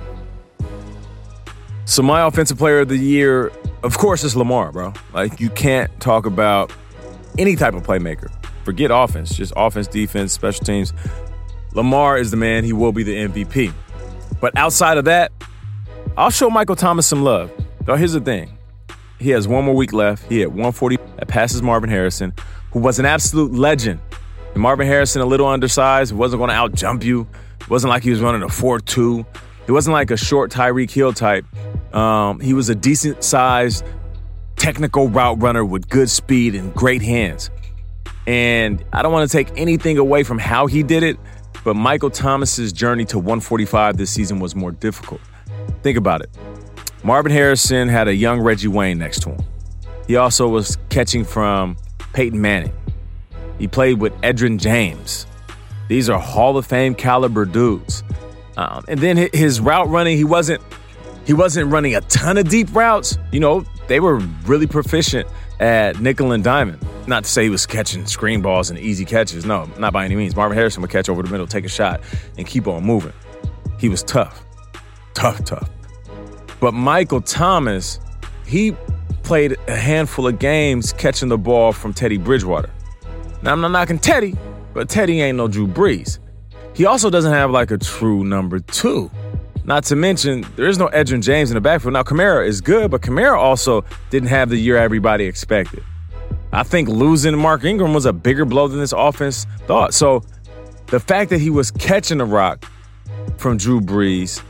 So 1.84 2.02
my 2.02 2.26
offensive 2.26 2.58
player 2.58 2.80
of 2.80 2.88
the 2.88 2.96
year, 2.96 3.52
of 3.84 3.96
course, 3.96 4.24
is 4.24 4.34
Lamar, 4.34 4.72
bro. 4.72 4.92
Like 5.12 5.38
you 5.38 5.50
can't 5.50 5.90
talk 6.00 6.26
about 6.26 6.72
any 7.38 7.54
type 7.54 7.74
of 7.74 7.84
playmaker. 7.84 8.30
Forget 8.64 8.90
offense, 8.92 9.36
just 9.36 9.52
offense, 9.56 9.86
defense, 9.86 10.32
special 10.32 10.64
teams. 10.64 10.92
Lamar 11.72 12.18
is 12.18 12.32
the 12.32 12.36
man. 12.36 12.64
He 12.64 12.72
will 12.72 12.90
be 12.90 13.04
the 13.04 13.14
MVP. 13.14 13.72
But 14.40 14.56
outside 14.56 14.98
of 14.98 15.04
that, 15.06 15.32
I'll 16.16 16.30
show 16.30 16.50
Michael 16.50 16.76
Thomas 16.76 17.06
some 17.06 17.22
love. 17.22 17.50
Though 17.84 17.96
here's 17.96 18.12
the 18.12 18.20
thing. 18.20 18.56
He 19.18 19.30
has 19.30 19.48
one 19.48 19.64
more 19.64 19.74
week 19.74 19.92
left. 19.92 20.28
He 20.28 20.40
had 20.40 20.48
140 20.48 20.96
that 21.16 21.28
passes 21.28 21.62
Marvin 21.62 21.88
Harrison, 21.88 22.34
who 22.72 22.80
was 22.80 22.98
an 22.98 23.06
absolute 23.06 23.52
legend. 23.52 24.00
And 24.52 24.62
Marvin 24.62 24.86
Harrison, 24.86 25.22
a 25.22 25.26
little 25.26 25.46
undersized, 25.46 26.12
wasn't 26.12 26.40
going 26.40 26.50
to 26.50 26.54
out 26.54 26.74
jump 26.74 27.04
you. 27.04 27.26
It 27.60 27.70
wasn't 27.70 27.90
like 27.90 28.02
he 28.02 28.10
was 28.10 28.20
running 28.20 28.42
a 28.42 28.48
4 28.48 28.80
2. 28.80 29.26
He 29.66 29.72
wasn't 29.72 29.94
like 29.94 30.10
a 30.10 30.16
short 30.16 30.50
Tyreek 30.50 30.90
Hill 30.90 31.12
type. 31.12 31.44
Um, 31.94 32.40
he 32.40 32.52
was 32.52 32.68
a 32.68 32.74
decent 32.74 33.24
sized, 33.24 33.84
technical 34.56 35.08
route 35.08 35.40
runner 35.40 35.64
with 35.64 35.88
good 35.88 36.10
speed 36.10 36.54
and 36.54 36.72
great 36.74 37.02
hands. 37.02 37.50
And 38.26 38.84
I 38.92 39.02
don't 39.02 39.12
want 39.12 39.30
to 39.30 39.36
take 39.36 39.48
anything 39.56 39.98
away 39.98 40.22
from 40.22 40.38
how 40.38 40.66
he 40.66 40.82
did 40.82 41.02
it, 41.02 41.16
but 41.66 41.74
Michael 41.74 42.10
Thomas's 42.10 42.72
journey 42.72 43.04
to 43.06 43.18
145 43.18 43.96
this 43.96 44.08
season 44.08 44.38
was 44.38 44.54
more 44.54 44.70
difficult. 44.70 45.20
Think 45.82 45.98
about 45.98 46.20
it. 46.20 46.30
Marvin 47.02 47.32
Harrison 47.32 47.88
had 47.88 48.06
a 48.06 48.14
young 48.14 48.40
Reggie 48.40 48.68
Wayne 48.68 48.98
next 48.98 49.22
to 49.22 49.30
him. 49.30 49.44
He 50.06 50.14
also 50.14 50.46
was 50.46 50.78
catching 50.90 51.24
from 51.24 51.76
Peyton 52.12 52.40
Manning. 52.40 52.72
He 53.58 53.66
played 53.66 53.98
with 53.98 54.12
Edgerrin 54.20 54.60
James. 54.60 55.26
These 55.88 56.08
are 56.08 56.20
Hall 56.20 56.56
of 56.56 56.66
Fame 56.66 56.94
caliber 56.94 57.44
dudes. 57.44 58.04
Um, 58.56 58.84
and 58.86 59.00
then 59.00 59.28
his 59.32 59.58
route 59.60 59.88
running, 59.88 60.16
he 60.16 60.24
wasn't 60.24 60.62
he 61.24 61.32
wasn't 61.32 61.72
running 61.72 61.96
a 61.96 62.00
ton 62.02 62.38
of 62.38 62.48
deep 62.48 62.72
routes. 62.76 63.18
You 63.32 63.40
know, 63.40 63.64
they 63.88 63.98
were 63.98 64.18
really 64.44 64.68
proficient 64.68 65.28
at 65.58 65.98
nickel 65.98 66.30
and 66.30 66.44
diamond. 66.44 66.85
Not 67.06 67.24
to 67.24 67.30
say 67.30 67.44
he 67.44 67.50
was 67.50 67.66
catching 67.66 68.04
screen 68.06 68.42
balls 68.42 68.68
and 68.68 68.78
easy 68.78 69.04
catches. 69.04 69.44
No, 69.44 69.68
not 69.78 69.92
by 69.92 70.04
any 70.04 70.16
means. 70.16 70.34
Marvin 70.34 70.56
Harrison 70.56 70.82
would 70.82 70.90
catch 70.90 71.08
over 71.08 71.22
the 71.22 71.30
middle, 71.30 71.46
take 71.46 71.64
a 71.64 71.68
shot, 71.68 72.00
and 72.36 72.46
keep 72.46 72.66
on 72.66 72.84
moving. 72.84 73.12
He 73.78 73.88
was 73.88 74.02
tough. 74.02 74.44
Tough, 75.14 75.44
tough. 75.44 75.70
But 76.58 76.72
Michael 76.72 77.20
Thomas, 77.20 78.00
he 78.44 78.74
played 79.22 79.56
a 79.68 79.76
handful 79.76 80.26
of 80.26 80.38
games 80.38 80.92
catching 80.92 81.28
the 81.28 81.38
ball 81.38 81.72
from 81.72 81.92
Teddy 81.92 82.16
Bridgewater. 82.16 82.70
Now, 83.42 83.52
I'm 83.52 83.60
not 83.60 83.70
knocking 83.70 83.98
Teddy, 83.98 84.34
but 84.74 84.88
Teddy 84.88 85.20
ain't 85.20 85.36
no 85.36 85.48
Drew 85.48 85.66
Brees. 85.66 86.18
He 86.74 86.86
also 86.86 87.08
doesn't 87.08 87.32
have 87.32 87.50
like 87.50 87.70
a 87.70 87.78
true 87.78 88.24
number 88.24 88.58
two. 88.58 89.10
Not 89.64 89.84
to 89.84 89.96
mention, 89.96 90.46
there 90.56 90.68
is 90.68 90.78
no 90.78 90.88
Edgerrin 90.88 91.22
James 91.22 91.50
in 91.50 91.54
the 91.54 91.60
backfield. 91.60 91.94
Now, 91.94 92.02
Kamara 92.02 92.46
is 92.46 92.60
good, 92.60 92.90
but 92.90 93.02
Kamara 93.02 93.36
also 93.36 93.84
didn't 94.10 94.28
have 94.28 94.48
the 94.48 94.56
year 94.56 94.76
everybody 94.76 95.24
expected. 95.24 95.82
I 96.56 96.62
think 96.62 96.88
losing 96.88 97.36
Mark 97.36 97.64
Ingram 97.64 97.92
was 97.92 98.06
a 98.06 98.14
bigger 98.14 98.46
blow 98.46 98.66
than 98.66 98.78
this 98.78 98.92
offense 98.92 99.46
thought. 99.66 99.92
So 99.92 100.22
the 100.86 100.98
fact 100.98 101.28
that 101.28 101.38
he 101.38 101.50
was 101.50 101.70
catching 101.70 102.16
the 102.16 102.24
rock 102.24 102.64
from 103.36 103.58
Drew 103.58 103.80
Brees 103.80 104.42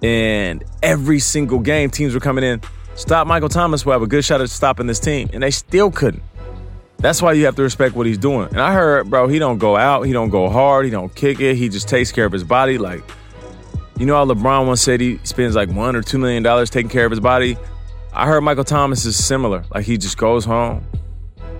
and 0.00 0.62
every 0.80 1.18
single 1.18 1.58
game 1.58 1.90
teams 1.90 2.14
were 2.14 2.20
coming 2.20 2.44
in, 2.44 2.60
stop 2.94 3.26
Michael 3.26 3.48
Thomas 3.48 3.82
who 3.82 3.90
have 3.90 4.00
a 4.00 4.06
good 4.06 4.24
shot 4.24 4.40
at 4.40 4.48
stopping 4.48 4.86
this 4.86 5.00
team, 5.00 5.28
and 5.32 5.42
they 5.42 5.50
still 5.50 5.90
couldn't. 5.90 6.22
That's 6.98 7.20
why 7.20 7.32
you 7.32 7.46
have 7.46 7.56
to 7.56 7.62
respect 7.62 7.96
what 7.96 8.06
he's 8.06 8.16
doing. 8.16 8.48
And 8.50 8.60
I 8.60 8.72
heard, 8.72 9.10
bro, 9.10 9.26
he 9.26 9.40
don't 9.40 9.58
go 9.58 9.76
out, 9.76 10.02
he 10.02 10.12
don't 10.12 10.30
go 10.30 10.48
hard, 10.48 10.84
he 10.84 10.90
don't 10.92 11.12
kick 11.14 11.40
it, 11.40 11.56
he 11.56 11.68
just 11.68 11.88
takes 11.88 12.12
care 12.12 12.26
of 12.26 12.32
his 12.32 12.44
body 12.44 12.78
like 12.78 13.02
you 13.98 14.06
know 14.06 14.14
how 14.14 14.24
LeBron 14.24 14.66
once 14.66 14.82
said 14.82 15.00
he 15.00 15.18
spends 15.22 15.54
like 15.54 15.68
one 15.70 15.94
or 15.94 16.02
two 16.02 16.18
million 16.18 16.42
dollars 16.42 16.68
taking 16.70 16.90
care 16.90 17.04
of 17.04 17.10
his 17.10 17.20
body? 17.20 17.56
I 18.12 18.26
heard 18.26 18.42
Michael 18.42 18.64
Thomas 18.64 19.04
is 19.04 19.22
similar. 19.22 19.64
Like 19.72 19.84
he 19.84 19.98
just 19.98 20.16
goes 20.16 20.44
home, 20.44 20.84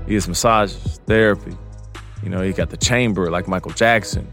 he 0.07 0.13
gets 0.13 0.29
massages, 0.29 1.01
therapy. 1.07 1.57
You 2.23 2.31
know, 2.31 2.43
he 2.43 2.53
got 2.53 2.71
the 2.71 2.77
chamber 2.77 3.31
like 3.31 3.49
Michael 3.49 3.73
Jackson. 3.73 4.29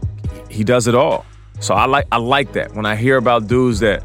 He 0.50 0.64
does 0.64 0.86
it 0.86 0.94
all. 0.94 1.24
So 1.60 1.74
I 1.74 1.86
like 1.86 2.06
I 2.10 2.16
like 2.16 2.52
that. 2.52 2.74
When 2.74 2.86
I 2.86 2.96
hear 2.96 3.16
about 3.16 3.46
dudes 3.46 3.80
that 3.80 4.02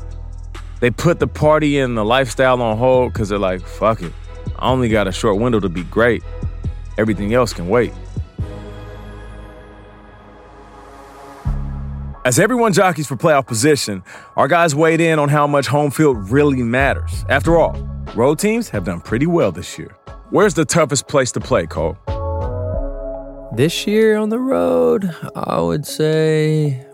they 0.80 0.92
put 0.92 1.20
the 1.20 1.28
party 1.28 1.80
and 1.80 1.98
the 1.98 2.06
lifestyle 2.06 2.62
on 2.62 2.78
hold 2.78 3.14
because 3.14 3.30
they're 3.30 3.40
like, 3.40 3.62
fuck 3.62 4.02
it. 4.02 4.14
I 4.60 4.70
only 4.70 4.90
got 4.90 5.08
a 5.08 5.12
short 5.12 5.40
window 5.40 5.60
to 5.60 5.70
be 5.70 5.84
great. 5.84 6.24
Everything 6.98 7.34
else 7.34 7.54
can 7.54 7.68
wait. 7.68 7.94
As 12.26 12.40
everyone 12.40 12.74
jockeys 12.74 13.08
for 13.08 13.16
playoff 13.16 13.48
position, 13.48 14.04
our 14.36 14.48
guys 14.48 14.76
weighed 14.76 15.00
in 15.00 15.18
on 15.18 15.30
how 15.30 15.48
much 15.48 15.68
home 15.68 15.92
field 15.92 16.30
really 16.30 16.62
matters. 16.62 17.26
After 17.30 17.58
all, 17.58 17.72
road 18.16 18.38
teams 18.38 18.70
have 18.70 18.84
done 18.84 19.00
pretty 19.00 19.26
well 19.26 19.52
this 19.52 19.80
year. 19.80 19.97
Where's 20.30 20.56
the 20.56 20.66
toughest 20.66 21.08
place 21.08 21.32
to 21.32 21.40
play, 21.40 21.68
Cole? 21.68 21.98
This 23.56 23.88
year 23.88 24.18
on 24.18 24.28
the 24.28 24.40
road, 24.40 25.16
I 25.34 25.62
would 25.62 25.86
say, 25.86 26.86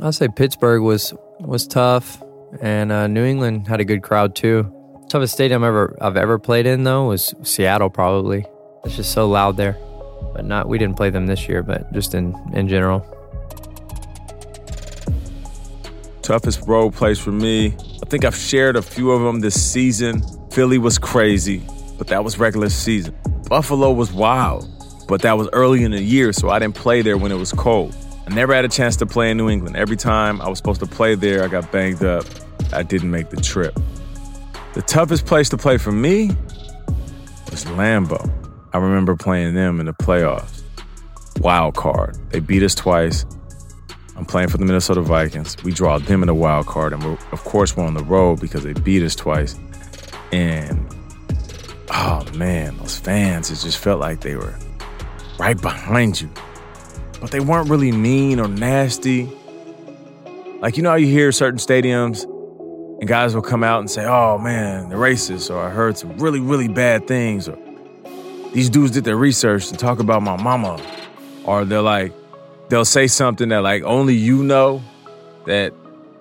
I'd 0.00 0.14
say 0.14 0.28
Pittsburgh 0.28 0.80
was 0.80 1.12
was 1.38 1.66
tough, 1.66 2.22
and 2.62 2.90
uh, 2.90 3.08
New 3.08 3.24
England 3.24 3.68
had 3.68 3.80
a 3.80 3.84
good 3.84 4.02
crowd 4.02 4.34
too. 4.34 4.72
Toughest 5.10 5.34
stadium 5.34 5.62
ever 5.62 5.98
I've 6.00 6.16
ever 6.16 6.38
played 6.38 6.64
in 6.64 6.84
though 6.84 7.08
was 7.08 7.34
Seattle. 7.42 7.90
Probably 7.90 8.46
it's 8.84 8.96
just 8.96 9.12
so 9.12 9.28
loud 9.28 9.58
there, 9.58 9.76
but 10.32 10.46
not 10.46 10.66
we 10.66 10.78
didn't 10.78 10.96
play 10.96 11.10
them 11.10 11.26
this 11.26 11.46
year, 11.46 11.62
but 11.62 11.92
just 11.92 12.14
in 12.14 12.34
in 12.54 12.68
general. 12.68 13.00
Toughest 16.22 16.66
road 16.66 16.94
place 16.94 17.18
for 17.18 17.32
me. 17.32 17.76
I 18.02 18.06
think 18.06 18.24
I've 18.24 18.34
shared 18.34 18.76
a 18.76 18.82
few 18.82 19.10
of 19.10 19.20
them 19.20 19.40
this 19.40 19.60
season. 19.60 20.22
Philly 20.50 20.78
was 20.78 20.98
crazy, 20.98 21.62
but 22.02 22.08
that 22.08 22.24
was 22.24 22.36
regular 22.36 22.68
season. 22.68 23.14
Buffalo 23.48 23.92
was 23.92 24.12
wild, 24.12 24.68
but 25.06 25.22
that 25.22 25.38
was 25.38 25.48
early 25.52 25.84
in 25.84 25.92
the 25.92 26.02
year, 26.02 26.32
so 26.32 26.50
I 26.50 26.58
didn't 26.58 26.74
play 26.74 27.00
there 27.00 27.16
when 27.16 27.30
it 27.30 27.36
was 27.36 27.52
cold. 27.52 27.94
I 28.26 28.34
never 28.34 28.52
had 28.52 28.64
a 28.64 28.68
chance 28.68 28.96
to 28.96 29.06
play 29.06 29.30
in 29.30 29.36
New 29.36 29.48
England. 29.48 29.76
Every 29.76 29.96
time 29.96 30.40
I 30.40 30.48
was 30.48 30.58
supposed 30.58 30.80
to 30.80 30.86
play 30.86 31.14
there, 31.14 31.44
I 31.44 31.46
got 31.46 31.70
banged 31.70 32.02
up. 32.02 32.24
I 32.72 32.82
didn't 32.82 33.12
make 33.12 33.30
the 33.30 33.36
trip. 33.36 33.78
The 34.74 34.82
toughest 34.82 35.26
place 35.26 35.48
to 35.50 35.56
play 35.56 35.78
for 35.78 35.92
me 35.92 36.32
was 37.52 37.66
Lambeau. 37.66 38.28
I 38.72 38.78
remember 38.78 39.14
playing 39.14 39.54
them 39.54 39.78
in 39.78 39.86
the 39.86 39.94
playoffs. 39.94 40.60
Wild 41.38 41.76
card. 41.76 42.18
They 42.30 42.40
beat 42.40 42.64
us 42.64 42.74
twice. 42.74 43.24
I'm 44.16 44.24
playing 44.24 44.48
for 44.48 44.58
the 44.58 44.64
Minnesota 44.64 45.02
Vikings. 45.02 45.56
We 45.62 45.70
draw 45.70 46.00
them 46.00 46.24
in 46.24 46.28
a 46.28 46.34
wild 46.34 46.66
card, 46.66 46.94
and 46.94 47.04
of 47.04 47.44
course 47.44 47.76
we're 47.76 47.84
on 47.84 47.94
the 47.94 48.02
road 48.02 48.40
because 48.40 48.64
they 48.64 48.72
beat 48.72 49.04
us 49.04 49.14
twice. 49.14 49.56
And 50.32 50.92
oh 51.90 52.24
man, 52.34 52.76
those 52.78 52.98
fans, 52.98 53.50
it 53.50 53.56
just 53.56 53.78
felt 53.78 54.00
like 54.00 54.20
they 54.20 54.36
were 54.36 54.54
right 55.38 55.60
behind 55.60 56.20
you, 56.20 56.30
but 57.20 57.30
they 57.30 57.40
weren't 57.40 57.68
really 57.68 57.92
mean 57.92 58.40
or 58.40 58.48
nasty. 58.48 59.30
Like 60.60 60.76
you 60.76 60.82
know 60.82 60.90
how 60.90 60.96
you 60.96 61.06
hear 61.06 61.32
certain 61.32 61.58
stadiums, 61.58 62.24
and 63.00 63.08
guys 63.08 63.34
will 63.34 63.42
come 63.42 63.64
out 63.64 63.80
and 63.80 63.90
say, 63.90 64.04
"Oh 64.06 64.38
man, 64.38 64.88
they're 64.88 64.98
racist," 64.98 65.50
or 65.50 65.58
"I 65.58 65.70
heard 65.70 65.98
some 65.98 66.16
really 66.18 66.40
really 66.40 66.68
bad 66.68 67.06
things," 67.06 67.48
or 67.48 67.58
"These 68.52 68.70
dudes 68.70 68.92
did 68.92 69.04
their 69.04 69.16
research 69.16 69.70
and 69.70 69.78
talk 69.78 69.98
about 69.98 70.22
my 70.22 70.40
mama," 70.40 70.80
or 71.44 71.64
they're 71.64 71.82
like 71.82 72.12
they'll 72.68 72.84
say 72.84 73.06
something 73.06 73.48
that 73.50 73.62
like 73.62 73.82
only 73.82 74.14
you 74.14 74.42
know 74.42 74.82
that 75.46 75.74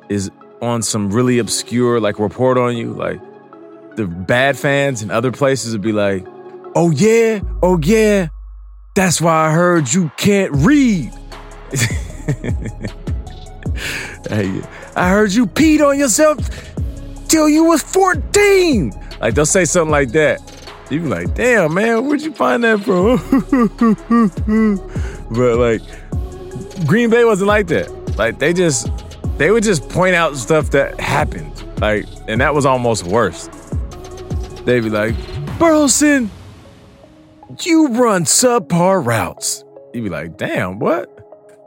is 0.10 0.30
on 0.62 0.82
some 0.82 1.12
really 1.12 1.40
obscure 1.40 2.00
like 2.00 2.20
report 2.20 2.58
on 2.58 2.76
you 2.76 2.92
like 2.92 3.20
the 3.96 4.08
bad 4.08 4.58
fans 4.58 5.02
in 5.02 5.12
other 5.12 5.32
places 5.32 5.74
would 5.74 5.82
be 5.82 5.92
like 5.92 6.26
oh 6.76 6.90
yeah 6.92 7.40
oh 7.62 7.80
yeah 7.84 8.28
that's 8.96 9.22
why 9.22 9.48
i 9.48 9.52
heard 9.52 9.92
you 9.92 10.12
can't 10.18 10.52
read 10.54 11.12
hey, 14.30 14.62
i 14.96 15.10
heard 15.10 15.32
you 15.32 15.46
peed 15.46 15.86
on 15.86 15.98
yourself 15.98 16.38
till 17.28 17.48
you 17.50 17.64
was 17.64 17.82
14 17.82 18.92
like 19.20 19.34
they'll 19.36 19.46
say 19.46 19.66
something 19.66 19.92
like 19.92 20.12
that 20.12 20.40
You'd 20.90 21.04
be 21.04 21.10
like 21.10 21.34
damn 21.36 21.74
man 21.74 22.06
where'd 22.06 22.22
you 22.22 22.34
find 22.34 22.66
that 22.66 22.82
from 22.82 23.18
but 25.32 25.58
like 25.58 25.82
Green 26.86 27.10
Bay 27.10 27.26
wasn't 27.26 27.48
like 27.48 27.68
that. 27.68 27.90
Like 28.18 28.40
they 28.40 28.54
just 28.54 28.90
they 29.38 29.52
would 29.52 29.64
just 29.64 29.88
point 29.90 30.16
out 30.16 30.36
stuff 30.36 30.72
that 30.72 31.00
happened. 31.00 31.52
Like, 31.80 32.06
and 32.28 32.42
that 32.42 32.54
was 32.54 32.66
almost 32.66 33.06
worse. 33.06 33.50
They'd 34.66 34.82
be 34.82 34.90
like, 34.90 35.16
Burleson, 35.58 36.30
you 37.62 37.88
run 37.90 38.26
subpar 38.26 39.06
routes. 39.06 39.64
You'd 39.94 40.04
be 40.04 40.10
like, 40.10 40.38
damn, 40.38 40.80
what? 40.80 41.10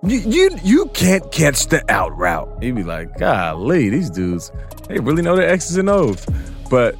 You, 0.02 0.18
you 0.18 0.50
you 0.62 0.86
can't 0.88 1.32
catch 1.32 1.68
the 1.68 1.82
out 1.90 2.16
route. 2.16 2.62
He'd 2.62 2.74
be 2.74 2.82
like, 2.82 3.16
golly, 3.18 3.88
these 3.88 4.10
dudes, 4.10 4.52
they 4.88 4.98
really 5.00 5.22
know 5.22 5.34
their 5.34 5.48
X's 5.48 5.76
and 5.76 5.88
O's. 5.88 6.26
But 6.70 6.96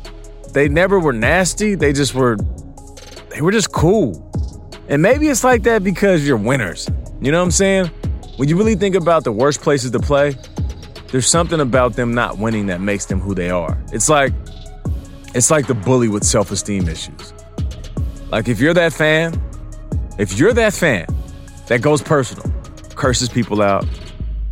they 0.52 0.68
never 0.68 0.98
were 0.98 1.12
nasty. 1.12 1.74
They 1.74 1.92
just 1.92 2.14
were 2.14 2.36
they 3.30 3.42
were 3.42 3.52
just 3.52 3.72
cool. 3.72 4.30
And 4.88 5.02
maybe 5.02 5.28
it's 5.28 5.44
like 5.44 5.62
that 5.64 5.84
because 5.84 6.26
you're 6.26 6.36
winners. 6.36 6.88
You 7.20 7.30
know 7.32 7.38
what 7.38 7.44
I'm 7.44 7.50
saying? 7.50 7.86
When 8.36 8.48
you 8.48 8.56
really 8.56 8.74
think 8.74 8.94
about 8.94 9.24
the 9.24 9.32
worst 9.32 9.60
places 9.60 9.90
to 9.92 9.98
play, 9.98 10.34
there's 11.08 11.28
something 11.28 11.60
about 11.60 11.94
them 11.94 12.14
not 12.14 12.38
winning 12.38 12.66
that 12.66 12.80
makes 12.80 13.06
them 13.06 13.20
who 13.20 13.34
they 13.34 13.50
are. 13.50 13.78
It's 13.92 14.08
like 14.08 14.32
it's 15.34 15.50
like 15.50 15.66
the 15.66 15.74
bully 15.74 16.08
with 16.08 16.24
self-esteem 16.24 16.88
issues. 16.88 17.34
Like 18.30 18.48
if 18.48 18.60
you're 18.60 18.74
that 18.74 18.92
fan, 18.92 19.40
if 20.18 20.38
you're 20.38 20.52
that 20.52 20.72
fan 20.72 21.06
that 21.66 21.82
goes 21.82 22.00
personal, 22.00 22.44
curses 22.94 23.28
people 23.28 23.60
out, 23.60 23.84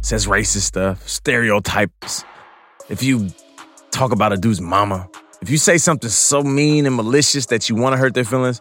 says 0.01 0.27
racist 0.27 0.63
stuff, 0.63 1.09
stereotypes, 1.09 2.25
if 2.89 3.03
you 3.03 3.29
talk 3.91 4.13
about 4.13 4.33
a 4.33 4.37
dude's 4.37 4.61
mama, 4.61 5.09
if 5.41 5.51
you 5.51 5.57
say 5.57 5.79
something 5.79 6.11
so 6.11 6.43
mean 6.43 6.87
and 6.87 6.97
malicious 6.97 7.47
that 7.47 7.69
you 7.69 7.77
want 7.77 7.93
to 7.93 7.97
hurt 7.97 8.15
their 8.15 8.25
feelings, 8.25 8.61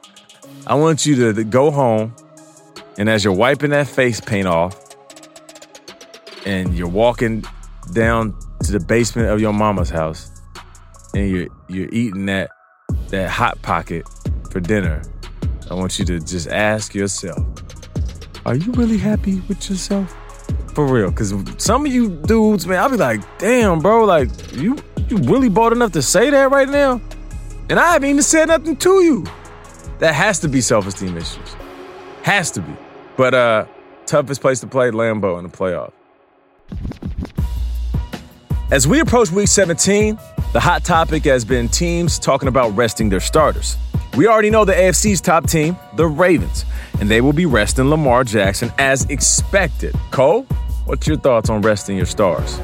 I 0.68 0.76
want 0.76 1.06
you 1.06 1.16
to, 1.16 1.34
to 1.34 1.44
go 1.44 1.72
home 1.72 2.16
and 2.98 3.10
as 3.10 3.24
you're 3.24 3.34
wiping 3.34 3.72
that 3.72 3.88
face 3.88 4.20
paint 4.20 4.48
off, 4.48 4.78
and 6.46 6.76
you're 6.76 6.88
walking 6.88 7.44
down 7.94 8.38
to 8.64 8.72
the 8.72 8.80
basement 8.80 9.30
of 9.30 9.40
your 9.40 9.54
mama's 9.54 9.90
house 9.90 10.41
and 11.14 11.30
you're 11.30 11.48
you're 11.68 11.90
eating 11.92 12.26
that 12.28 12.50
that 13.10 13.30
hot 13.30 13.62
pocket 13.62 14.06
for 14.50 14.60
dinner, 14.60 15.02
I 15.70 15.74
want 15.74 16.00
you 16.00 16.06
to 16.06 16.20
just 16.20 16.48
ask 16.48 16.94
yourself, 16.94 17.46
are 18.46 18.56
you 18.56 18.72
really 18.74 18.98
happy 18.98 19.42
with 19.48 19.70
yourself? 19.70 20.16
For 20.74 20.88
real, 20.88 21.12
cause 21.12 21.34
some 21.58 21.86
of 21.86 21.92
you 21.92 22.10
dudes, 22.10 22.66
man, 22.66 22.80
I'll 22.80 22.90
be 22.90 22.98
like, 22.98 23.22
damn, 23.38 23.80
bro, 23.80 24.06
like 24.06 24.30
you 24.54 24.78
you 25.10 25.18
really 25.18 25.50
bought 25.50 25.74
enough 25.74 25.92
to 25.94 26.02
say 26.02 26.30
that 26.30 26.52
right 26.52 26.70
now? 26.70 27.02
And 27.70 27.80
I 27.80 27.94
haven't 27.94 28.10
even 28.10 28.22
said 28.22 28.48
nothing 28.48 28.76
to 28.78 29.04
you. 29.04 29.26
That 30.00 30.16
has 30.16 30.40
to 30.40 30.48
be 30.48 30.62
self-esteem 30.62 31.16
issues. 31.18 31.56
Has 32.24 32.52
to 32.52 32.62
be. 32.62 32.74
But 33.18 33.34
uh 33.34 33.66
toughest 34.06 34.42
place 34.42 34.60
to 34.62 34.68
play 34.68 34.92
Lambeau 34.92 35.38
in 35.38 35.44
the 35.44 35.50
playoff. 35.50 35.94
As 38.72 38.88
we 38.88 39.02
approach 39.02 39.32
week 39.32 39.50
17, 39.50 40.18
the 40.54 40.60
hot 40.60 40.84
topic 40.84 41.24
has 41.24 41.46
been 41.46 41.70
teams 41.70 42.20
talking 42.20 42.50
about 42.50 42.76
resting 42.76 43.08
their 43.08 43.22
starters. 43.22 43.78
We 44.18 44.28
already 44.28 44.50
know 44.50 44.66
the 44.66 44.74
AFC's 44.74 45.22
top 45.22 45.48
team, 45.48 45.78
the 45.96 46.06
Ravens, 46.06 46.66
and 47.00 47.10
they 47.10 47.22
will 47.22 47.32
be 47.32 47.46
resting 47.46 47.90
Lamar 47.90 48.26
Jackson 48.26 48.70
as 48.78 49.06
expected. 49.06 49.96
Cole, 50.12 50.44
what's 50.86 51.08
your 51.08 51.16
thoughts 51.16 51.50
on 51.50 51.62
resting 51.62 51.96
your 51.96 52.06
stars? 52.06 52.60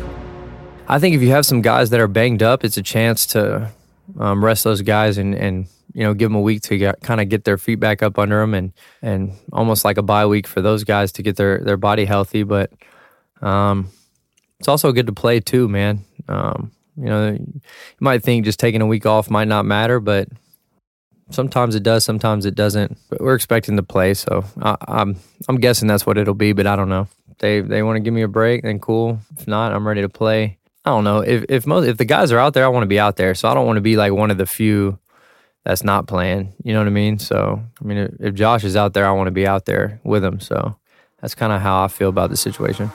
I 0.89 1.00
think 1.00 1.15
if 1.15 1.21
you 1.21 1.30
have 1.32 1.45
some 1.45 1.62
guys 1.62 1.89
that 1.91 2.02
are 2.02 2.10
banged 2.10 2.43
up, 2.43 2.65
it's 2.65 2.76
a 2.76 2.84
chance 2.84 3.26
to 3.28 3.71
um, 4.19 4.43
rest 4.43 4.65
those 4.65 4.82
guys 4.82 5.17
and, 5.17 5.34
and 5.34 5.67
you 5.93 6.04
know 6.04 6.13
give 6.13 6.30
them 6.30 6.36
a 6.36 6.41
week 6.41 6.63
to 6.63 6.93
kind 7.02 7.21
of 7.21 7.30
get 7.30 7.45
their 7.45 7.58
feet 7.58 7.80
back 7.80 8.04
up 8.04 8.19
under 8.19 8.39
them 8.41 8.54
and 8.54 8.73
and 9.02 9.32
almost 9.54 9.86
like 9.86 9.97
a 9.97 10.02
bye 10.04 10.26
week 10.26 10.45
for 10.45 10.62
those 10.62 10.84
guys 10.84 11.13
to 11.13 11.23
get 11.23 11.38
their 11.38 11.60
their 11.60 11.78
body 11.78 12.04
healthy. 12.04 12.43
But 12.43 12.71
um, 13.41 13.89
it's 14.60 14.67
also 14.67 14.91
good 14.91 15.08
to 15.08 15.13
play 15.13 15.39
too, 15.39 15.69
man. 15.69 16.04
Um, 16.28 16.71
you 16.97 17.05
know, 17.05 17.31
you 17.31 17.62
might 17.99 18.23
think 18.23 18.45
just 18.45 18.60
taking 18.60 18.81
a 18.81 18.86
week 18.86 19.05
off 19.05 19.29
might 19.29 19.47
not 19.47 19.65
matter, 19.65 19.99
but 19.99 20.27
sometimes 21.29 21.75
it 21.75 21.83
does, 21.83 22.03
sometimes 22.03 22.45
it 22.45 22.55
doesn't. 22.55 22.97
But 23.10 23.21
we're 23.21 23.36
expecting 23.36 23.75
to 23.77 23.83
play, 23.83 24.13
so 24.13 24.43
I, 24.62 24.71
am 24.71 24.77
I'm, 24.88 25.15
I'm 25.49 25.55
guessing 25.57 25.88
that's 25.88 26.05
what 26.05 26.17
it'll 26.17 26.33
be, 26.33 26.53
but 26.53 26.67
I 26.67 26.75
don't 26.75 26.89
know. 26.89 27.07
they 27.39 27.62
they 27.62 27.83
want 27.83 27.97
to 27.97 27.99
give 28.01 28.13
me 28.13 28.23
a 28.23 28.27
break, 28.27 28.63
then 28.63 28.79
cool. 28.79 29.19
If 29.38 29.47
not, 29.47 29.73
I'm 29.73 29.88
ready 29.88 30.01
to 30.01 30.10
play. 30.10 30.57
I 30.86 30.89
don't 30.89 31.03
know 31.03 31.19
if 31.19 31.45
if 31.49 31.67
most 31.67 31.88
if 31.88 31.97
the 31.97 32.05
guys 32.05 32.31
are 32.31 32.39
out 32.39 32.53
there, 32.53 32.65
I 32.65 32.69
want 32.69 32.83
to 32.83 32.88
be 32.88 32.99
out 32.99 33.17
there. 33.17 33.36
So 33.36 33.49
I 33.49 33.53
don't 33.53 33.65
want 33.65 33.77
to 33.77 33.81
be 33.81 33.97
like 33.97 34.13
one 34.13 34.31
of 34.31 34.38
the 34.38 34.45
few 34.45 34.97
that's 35.65 35.83
not 35.83 36.07
playing. 36.07 36.53
You 36.63 36.73
know 36.73 36.79
what 36.79 36.88
I 36.88 36.91
mean? 36.91 37.19
So 37.19 37.62
I 37.81 37.83
mean, 37.83 37.97
if, 37.97 38.12
if 38.19 38.33
Josh 38.33 38.63
is 38.63 38.75
out 38.75 38.93
there, 38.93 39.05
I 39.05 39.12
want 39.12 39.27
to 39.27 39.31
be 39.31 39.45
out 39.45 39.65
there 39.65 39.99
with 40.03 40.23
him. 40.23 40.39
So 40.39 40.77
that's 41.21 41.36
kind 41.36 41.51
of 41.51 41.62
how 41.62 41.83
I 41.83 41.88
feel 41.89 42.10
about 42.10 42.29
the 42.29 42.38
situation. 42.38 42.91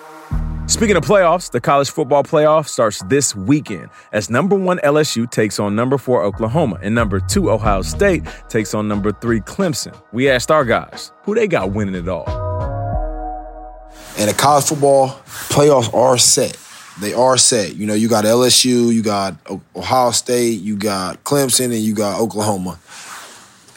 Speaking 0.67 0.97
of 0.97 1.05
playoffs, 1.05 1.51
the 1.51 1.61
college 1.61 1.91
football 1.91 2.23
playoff 2.23 2.69
starts 2.69 3.03
this 3.05 3.37
weekend 3.37 3.89
as 4.13 4.31
number 4.31 4.57
one 4.57 4.79
LSU 4.79 5.31
takes 5.31 5.59
on 5.59 5.75
number 5.75 5.99
four 5.99 6.23
Oklahoma 6.23 6.79
and 6.83 6.95
number 6.95 7.21
two 7.21 7.51
Ohio 7.51 7.83
State 7.83 8.23
takes 8.49 8.75
on 8.75 8.89
number 8.89 9.13
three 9.13 9.41
Clemson. 9.41 10.01
We 10.13 10.31
asked 10.31 10.51
our 10.51 10.65
guys 10.65 11.13
who 11.25 11.35
they 11.35 11.47
got 11.47 11.73
winning 11.73 11.95
it 11.95 12.09
all. 12.09 12.29
And 14.19 14.29
the 14.31 14.35
college 14.35 14.65
football 14.65 15.09
playoffs 15.27 15.93
are 15.95 16.19
set 16.19 16.57
they 17.01 17.15
are 17.15 17.37
set. 17.37 17.77
You 17.77 17.87
know, 17.87 17.95
you 17.95 18.09
got 18.09 18.25
LSU, 18.25 18.93
you 18.93 19.03
got 19.03 19.37
Ohio 19.75 20.11
State, 20.11 20.61
you 20.61 20.77
got 20.77 21.25
Clemson, 21.25 21.67
and 21.67 21.83
you 21.83 21.95
got 21.95 22.21
Oklahoma. 22.21 22.79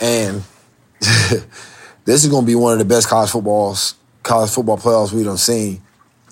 And 0.01 0.43
this 0.99 2.23
is 2.23 2.27
going 2.27 2.43
to 2.43 2.47
be 2.47 2.55
one 2.55 2.73
of 2.73 2.79
the 2.79 2.85
best 2.85 3.07
college 3.07 3.29
footballs, 3.29 3.95
college 4.23 4.51
football 4.51 4.77
playoffs 4.77 5.13
we've 5.13 5.25
done 5.25 5.37
seen. 5.37 5.81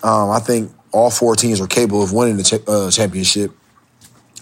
Um, 0.03 0.29
I 0.29 0.39
think 0.39 0.71
all 0.91 1.09
four 1.09 1.35
teams 1.35 1.59
are 1.61 1.67
capable 1.67 2.03
of 2.03 2.11
winning 2.11 2.37
the 2.37 2.43
cha- 2.43 2.71
uh, 2.71 2.91
championship. 2.91 3.51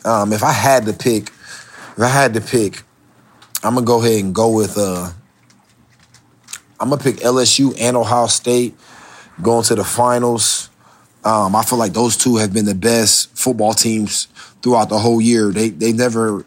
Um, 0.03 0.33
if 0.33 0.43
I 0.43 0.51
had 0.51 0.85
to 0.85 0.93
pick, 0.93 1.29
if 1.29 1.99
I 1.99 2.07
had 2.07 2.33
to 2.33 2.41
pick, 2.41 2.83
I'm 3.63 3.75
gonna 3.75 3.85
go 3.85 4.01
ahead 4.01 4.23
and 4.23 4.33
go 4.33 4.49
with. 4.49 4.77
Uh, 4.77 5.11
I'm 6.79 6.89
gonna 6.89 7.01
pick 7.01 7.17
LSU 7.17 7.75
and 7.79 7.95
Ohio 7.95 8.27
State 8.27 8.75
going 9.41 9.63
to 9.65 9.75
the 9.75 9.83
finals. 9.83 10.69
Um, 11.23 11.55
I 11.55 11.63
feel 11.63 11.77
like 11.77 11.93
those 11.93 12.17
two 12.17 12.37
have 12.37 12.51
been 12.51 12.65
the 12.65 12.73
best 12.73 13.37
football 13.37 13.73
teams 13.73 14.27
throughout 14.63 14.89
the 14.89 14.97
whole 14.97 15.21
year. 15.21 15.51
They 15.51 15.69
they 15.69 15.93
never 15.93 16.43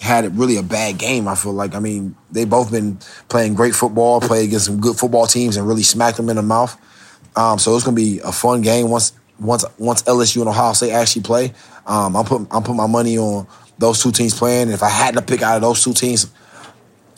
had 0.00 0.36
really 0.36 0.56
a 0.56 0.62
bad 0.62 0.98
game. 0.98 1.28
I 1.28 1.36
feel 1.36 1.52
like 1.52 1.76
I 1.76 1.78
mean 1.78 2.16
they 2.32 2.44
both 2.44 2.72
been 2.72 2.98
playing 3.28 3.54
great 3.54 3.76
football, 3.76 4.20
play 4.20 4.44
against 4.44 4.66
some 4.66 4.80
good 4.80 4.96
football 4.96 5.26
teams, 5.26 5.56
and 5.56 5.68
really 5.68 5.84
smacked 5.84 6.16
them 6.16 6.28
in 6.28 6.36
the 6.36 6.42
mouth. 6.42 6.76
Um, 7.36 7.58
so 7.58 7.74
it's 7.74 7.84
gonna 7.84 7.96
be 7.96 8.20
a 8.20 8.32
fun 8.32 8.60
game 8.62 8.90
once 8.90 9.12
once 9.38 9.64
once 9.78 10.02
LSU 10.02 10.40
and 10.40 10.48
Ohio 10.48 10.72
State 10.72 10.92
actually 10.92 11.22
play. 11.22 11.52
Um, 11.86 12.16
I'm 12.16 12.24
putting 12.24 12.46
I'm 12.50 12.62
putting 12.62 12.76
my 12.76 12.86
money 12.86 13.18
on 13.18 13.46
those 13.78 14.02
two 14.02 14.12
teams 14.12 14.34
playing. 14.34 14.62
And 14.62 14.72
if 14.72 14.82
I 14.82 14.88
had 14.88 15.14
to 15.14 15.22
pick 15.22 15.42
out 15.42 15.56
of 15.56 15.62
those 15.62 15.82
two 15.82 15.92
teams, 15.92 16.32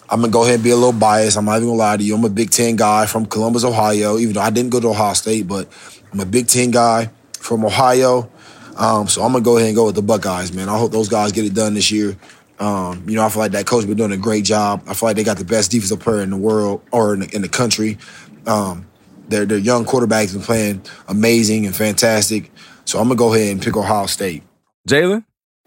I'm 0.09 0.21
gonna 0.21 0.33
go 0.33 0.43
ahead 0.43 0.57
and 0.57 0.65
be 0.65 0.71
a 0.71 0.77
little 0.77 0.93
biased. 0.93 1.37
I'm 1.37 1.45
not 1.45 1.57
even 1.57 1.69
gonna 1.69 1.79
lie 1.79 1.97
to 1.97 2.03
you. 2.03 2.15
I'm 2.15 2.25
a 2.25 2.31
Big 2.31 2.51
Ten 2.51 2.77
guy 2.77 3.07
from 3.07 3.27
Columbus, 3.27 3.65
Ohio. 3.65 4.19
Even 4.19 4.35
though 4.35 4.41
I 4.41 4.51
didn't 4.51 4.71
go 4.71 4.81
to 4.81 4.89
Ohio 4.89 5.15
State, 5.15 5.47
but 5.47 5.69
I'm 6.13 6.21
a 6.21 6.27
Big 6.27 6.47
Ten 6.47 6.71
guy 6.71 7.11
from 7.39 7.65
Ohio. 7.65 8.31
Um, 8.77 9.09
so 9.09 9.23
I'm 9.23 9.33
gonna 9.33 9.45
go 9.45 9.57
ahead 9.57 9.69
and 9.69 9.77
go 9.77 9.87
with 9.87 9.95
the 9.95 10.03
Buckeyes, 10.03 10.53
man. 10.53 10.69
I 10.69 10.79
hope 10.79 10.93
those 10.93 11.09
guys 11.09 11.33
get 11.33 11.45
it 11.45 11.55
done 11.55 11.75
this 11.75 11.91
year. 11.91 12.17
Um, 12.59 13.05
you 13.07 13.17
know, 13.17 13.25
I 13.25 13.29
feel 13.29 13.41
like 13.41 13.53
that 13.53 13.67
coach 13.67 13.87
been 13.87 13.97
doing 13.97 14.13
a 14.13 14.17
great 14.17 14.45
job. 14.45 14.83
I 14.87 14.95
feel 14.95 15.09
like 15.09 15.17
they 15.17 15.25
got 15.25 15.37
the 15.37 15.45
best 15.45 15.71
defensive 15.71 16.01
player 16.01 16.23
in 16.23 16.31
the 16.31 16.37
world 16.37 16.83
or 16.91 17.15
in 17.15 17.21
the, 17.21 17.37
in 17.37 17.43
the 17.43 17.49
country. 17.49 17.99
Um, 18.47 18.87
their 19.29 19.45
their 19.45 19.59
young 19.59 19.85
quarterbacks 19.85 20.33
been 20.33 20.43
playing 20.43 20.83
amazing 21.09 21.67
and 21.67 21.75
fantastic. 21.75 22.51
So 22.85 22.99
I'm 22.99 23.09
gonna 23.09 23.17
go 23.17 23.35
ahead 23.35 23.53
and 23.53 23.62
pick 23.62 23.77
Ohio 23.77 24.07
State. 24.07 24.43
Jalen, 24.89 25.25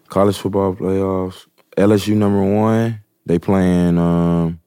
college 0.07 0.37
football 0.37 0.75
playoffs. 0.75 1.47
LSU 1.77 2.15
number 2.15 2.43
one. 2.43 3.01
They 3.25 3.37
playing 3.37 3.97
um, 3.99 4.59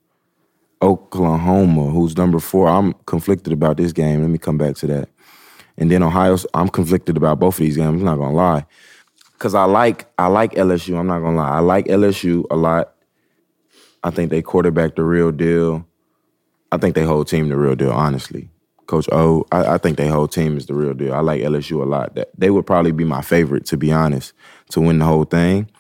Oklahoma, 0.81 1.91
who's 1.91 2.17
number 2.17 2.39
four. 2.39 2.69
I'm 2.69 2.93
conflicted 3.07 3.53
about 3.53 3.77
this 3.77 3.93
game. 3.93 4.21
Let 4.21 4.31
me 4.31 4.39
come 4.39 4.57
back 4.57 4.77
to 4.77 4.87
that. 4.87 5.09
And 5.77 5.91
then 5.91 6.03
Ohio, 6.03 6.37
I'm 6.55 6.69
conflicted 6.69 7.17
about 7.17 7.41
both 7.41 7.55
of 7.55 7.61
these 7.61 7.77
games. 7.77 8.01
I'm 8.01 8.05
not 8.05 8.17
gonna 8.17 8.37
lie, 8.37 8.67
because 9.33 9.55
I 9.55 9.65
like 9.65 10.07
I 10.19 10.29
like 10.29 10.53
LSU. 10.53 10.99
I'm 10.99 11.07
not 11.07 11.21
gonna 11.21 11.37
lie. 11.37 11.51
I 11.51 11.59
like 11.61 11.87
LSU 11.87 12.45
a 12.51 12.57
lot. 12.57 12.95
I 14.05 14.11
think 14.11 14.31
they 14.31 14.43
quarterback 14.43 14.97
the 14.97 15.05
real 15.05 15.33
deal. 15.33 15.87
I 16.71 16.77
think 16.77 16.95
they 16.95 17.05
whole 17.05 17.25
team 17.25 17.49
the 17.49 17.57
real 17.57 17.75
deal. 17.75 17.91
Honestly, 17.91 18.49
Coach 18.93 19.09
O, 19.11 19.47
I, 19.51 19.65
I 19.65 19.79
think 19.79 19.97
they 19.97 20.07
whole 20.07 20.29
team 20.29 20.59
is 20.59 20.67
the 20.67 20.75
real 20.75 20.93
deal. 20.93 21.15
I 21.15 21.21
like 21.21 21.41
LSU 21.41 21.81
a 21.81 21.87
lot. 21.87 22.15
That 22.15 22.29
they 22.37 22.51
would 22.51 22.67
probably 22.67 22.93
be 22.93 23.05
my 23.05 23.23
favorite 23.23 23.65
to 23.67 23.79
be 23.79 23.91
honest 23.91 24.35
to 24.73 24.83
win 24.83 24.99
the 24.99 25.07
whole 25.07 25.25
thing. 25.25 25.71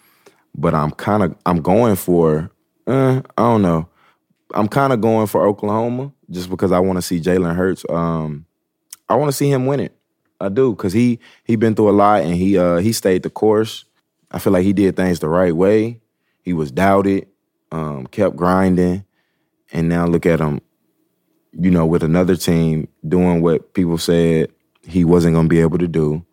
But 0.54 0.74
I'm 0.74 0.92
kind 0.92 1.22
of 1.22 1.36
I'm 1.44 1.60
going 1.60 1.96
for 1.96 2.50
uh, 2.86 3.20
I 3.36 3.42
don't 3.42 3.60
know. 3.60 3.86
I'm 4.54 4.66
kind 4.66 4.94
of 4.94 5.02
going 5.02 5.26
for 5.26 5.46
Oklahoma 5.46 6.10
just 6.30 6.48
because 6.48 6.72
I 6.72 6.78
want 6.78 6.96
to 6.96 7.02
see 7.02 7.20
Jalen 7.20 7.54
Hurts. 7.54 7.84
Um, 7.90 8.46
I 9.10 9.16
want 9.16 9.28
to 9.28 9.36
see 9.36 9.50
him 9.50 9.66
win 9.66 9.80
it. 9.80 9.94
I 10.40 10.48
do 10.48 10.74
because 10.74 10.94
he 10.94 11.18
he 11.44 11.56
been 11.56 11.74
through 11.74 11.90
a 11.90 11.92
lot 11.92 12.22
and 12.22 12.34
he 12.34 12.56
uh, 12.56 12.78
he 12.78 12.94
stayed 12.94 13.24
the 13.24 13.30
course. 13.30 13.84
I 14.30 14.38
feel 14.38 14.54
like 14.54 14.64
he 14.64 14.72
did 14.72 14.96
things 14.96 15.18
the 15.18 15.28
right 15.28 15.54
way. 15.54 16.00
He 16.40 16.54
was 16.54 16.72
doubted, 16.72 17.26
um, 17.72 18.06
kept 18.06 18.36
grinding, 18.36 19.04
and 19.70 19.90
now 19.90 20.06
look 20.06 20.24
at 20.24 20.40
him. 20.40 20.62
You 21.52 21.70
know, 21.70 21.86
with 21.86 22.02
another 22.02 22.36
team 22.36 22.88
doing 23.06 23.42
what 23.42 23.74
people 23.74 23.98
said 23.98 24.50
he 24.82 25.04
wasn't 25.04 25.34
going 25.34 25.46
to 25.46 25.54
be 25.54 25.60
able 25.60 25.78
to 25.78 25.88
do, 25.88 26.24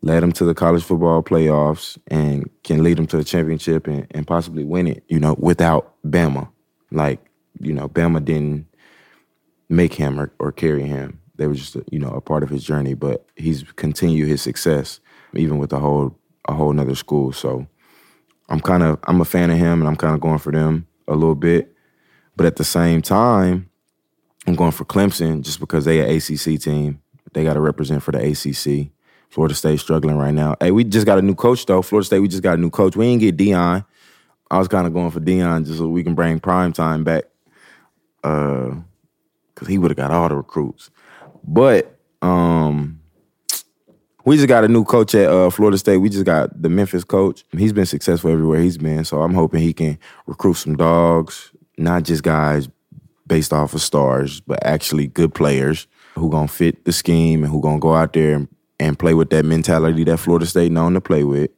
led 0.00 0.22
him 0.22 0.32
to 0.32 0.44
the 0.44 0.54
college 0.54 0.82
football 0.82 1.22
playoffs 1.22 1.98
and 2.06 2.48
can 2.64 2.82
lead 2.82 2.98
him 2.98 3.06
to 3.08 3.18
a 3.18 3.24
championship 3.24 3.86
and, 3.86 4.06
and 4.12 4.26
possibly 4.26 4.64
win 4.64 4.86
it. 4.86 5.02
You 5.08 5.18
know, 5.18 5.34
without 5.38 5.94
Bama, 6.06 6.48
like 6.90 7.20
you 7.60 7.72
know, 7.72 7.88
Bama 7.88 8.24
didn't 8.24 8.66
make 9.68 9.94
him 9.94 10.18
or, 10.18 10.32
or 10.38 10.52
carry 10.52 10.84
him 10.84 11.20
they 11.40 11.46
were 11.46 11.54
just 11.54 11.74
you 11.90 11.98
know 11.98 12.10
a 12.10 12.20
part 12.20 12.42
of 12.42 12.50
his 12.50 12.62
journey. 12.62 12.92
But 12.92 13.26
he's 13.34 13.64
continued 13.74 14.28
his 14.28 14.42
success 14.42 15.00
even 15.34 15.58
with 15.58 15.72
a 15.72 15.78
whole 15.78 16.14
a 16.46 16.52
whole 16.52 16.72
nother 16.72 16.94
school. 16.94 17.32
So 17.32 17.66
I'm 18.50 18.60
kind 18.60 18.82
of 18.82 18.98
I'm 19.04 19.22
a 19.22 19.24
fan 19.24 19.50
of 19.50 19.56
him, 19.56 19.80
and 19.80 19.88
I'm 19.88 19.96
kind 19.96 20.14
of 20.14 20.20
going 20.20 20.38
for 20.38 20.52
them 20.52 20.86
a 21.08 21.14
little 21.14 21.34
bit. 21.34 21.74
But 22.36 22.44
at 22.44 22.56
the 22.56 22.64
same 22.64 23.00
time, 23.00 23.69
I'm 24.50 24.56
going 24.56 24.72
for 24.72 24.84
Clemson 24.84 25.42
just 25.42 25.60
because 25.60 25.84
they 25.84 26.00
an 26.00 26.16
ACC 26.16 26.60
team. 26.60 27.00
They 27.32 27.44
got 27.44 27.54
to 27.54 27.60
represent 27.60 28.02
for 28.02 28.10
the 28.10 28.18
ACC. 28.18 28.90
Florida 29.28 29.54
State 29.54 29.78
struggling 29.78 30.16
right 30.16 30.34
now. 30.34 30.56
Hey, 30.58 30.72
we 30.72 30.82
just 30.82 31.06
got 31.06 31.20
a 31.20 31.22
new 31.22 31.36
coach 31.36 31.64
though. 31.66 31.82
Florida 31.82 32.04
State, 32.04 32.18
we 32.18 32.26
just 32.26 32.42
got 32.42 32.58
a 32.58 32.60
new 32.60 32.68
coach. 32.68 32.96
We 32.96 33.06
didn't 33.06 33.20
get 33.20 33.36
Deion. 33.36 33.86
I 34.50 34.58
was 34.58 34.66
kind 34.66 34.88
of 34.88 34.92
going 34.92 35.12
for 35.12 35.20
Deion 35.20 35.64
just 35.64 35.78
so 35.78 35.86
we 35.86 36.02
can 36.02 36.16
bring 36.16 36.40
prime 36.40 36.72
time 36.72 37.04
back. 37.04 37.26
Uh, 38.24 38.74
cause 39.54 39.68
he 39.68 39.78
would 39.78 39.92
have 39.92 39.96
got 39.96 40.10
all 40.10 40.28
the 40.28 40.34
recruits. 40.34 40.90
But 41.44 41.96
um, 42.20 43.00
we 44.24 44.34
just 44.34 44.48
got 44.48 44.64
a 44.64 44.68
new 44.68 44.82
coach 44.82 45.14
at 45.14 45.30
uh, 45.30 45.50
Florida 45.50 45.78
State. 45.78 45.98
We 45.98 46.08
just 46.08 46.26
got 46.26 46.60
the 46.60 46.68
Memphis 46.68 47.04
coach. 47.04 47.44
He's 47.56 47.72
been 47.72 47.86
successful 47.86 48.32
everywhere 48.32 48.60
he's 48.60 48.78
been. 48.78 49.04
So 49.04 49.22
I'm 49.22 49.32
hoping 49.32 49.62
he 49.62 49.72
can 49.72 49.96
recruit 50.26 50.54
some 50.54 50.76
dogs, 50.76 51.52
not 51.78 52.02
just 52.02 52.24
guys 52.24 52.68
based 53.30 53.52
off 53.52 53.74
of 53.74 53.80
stars, 53.80 54.40
but 54.40 54.58
actually 54.66 55.06
good 55.06 55.32
players 55.32 55.86
who 56.16 56.28
gonna 56.28 56.48
fit 56.48 56.84
the 56.84 56.92
scheme 56.92 57.44
and 57.44 57.52
who 57.52 57.60
gonna 57.62 57.78
go 57.78 57.94
out 57.94 58.12
there 58.12 58.34
and, 58.34 58.48
and 58.80 58.98
play 58.98 59.14
with 59.14 59.30
that 59.30 59.44
mentality 59.44 60.02
that 60.02 60.18
Florida 60.18 60.44
State 60.44 60.72
known 60.72 60.94
to 60.94 61.00
play 61.00 61.22
with. 61.22 61.48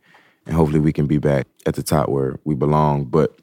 And 0.44 0.54
hopefully 0.54 0.80
we 0.80 0.92
can 0.92 1.06
be 1.06 1.16
back 1.16 1.46
at 1.64 1.74
the 1.74 1.82
top 1.82 2.11
where 2.11 2.38
we 2.44 2.54
belong. 2.54 3.06
But 3.06 3.38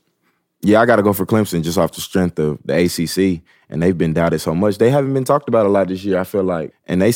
yeah, 0.62 0.80
I 0.80 0.86
got 0.86 0.98
to 0.98 1.02
go 1.02 1.12
for 1.12 1.26
Clemson 1.26 1.64
just 1.64 1.80
off 1.80 1.94
the 1.94 2.02
strength 2.02 2.38
of 2.38 2.60
the 2.64 2.76
ACC, 2.76 3.42
and 3.68 3.82
they've 3.82 3.98
been 3.98 4.14
doubted 4.14 4.40
so 4.40 4.54
much. 4.54 4.78
They 4.78 4.92
haven't 4.92 5.16
been 5.16 5.24
talked 5.24 5.50
about 5.50 5.66
a 5.66 5.70
lot 5.70 5.88
this 5.88 6.04
year. 6.04 6.20
I 6.20 6.24
feel 6.24 6.44
like, 6.44 6.72
and 6.86 7.02
they, 7.02 7.12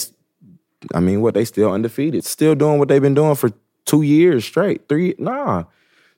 I 0.95 0.99
mean, 0.99 1.21
what 1.21 1.35
they 1.35 1.45
still 1.45 1.71
undefeated, 1.71 2.25
still 2.25 2.55
doing 2.55 2.79
what 2.79 2.87
they've 2.87 3.01
been 3.01 3.13
doing 3.13 3.35
for 3.35 3.51
two 3.85 4.01
years 4.01 4.45
straight, 4.45 4.89
three, 4.89 5.13
nah, 5.19 5.65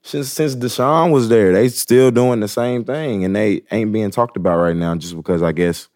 since 0.05 0.31
since 0.31 0.55
Deshaun 0.55 1.11
was 1.11 1.29
there, 1.29 1.51
they 1.51 1.67
still 1.67 2.11
doing 2.11 2.39
the 2.39 2.47
same 2.47 2.85
thing, 2.85 3.25
and 3.25 3.35
they 3.35 3.63
ain't 3.71 3.91
being 3.91 4.11
talked 4.11 4.37
about 4.37 4.59
right 4.59 4.75
now 4.75 4.95
just 4.95 5.15
because 5.15 5.41
I 5.41 5.51
guess, 5.51 5.89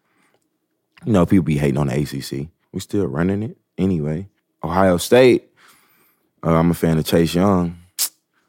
you 1.06 1.12
know, 1.12 1.24
people 1.24 1.44
be 1.44 1.56
hating 1.56 1.78
on 1.78 1.86
the 1.86 1.94
ACC. 1.94 2.48
We 2.72 2.80
still 2.80 3.06
running 3.06 3.44
it 3.44 3.56
anyway. 3.78 4.28
Ohio 4.64 4.96
State, 4.96 5.52
uh, 6.44 6.54
I'm 6.54 6.72
a 6.72 6.74
fan 6.74 6.98
of 6.98 7.04
Chase 7.06 7.36
Young. 7.36 7.78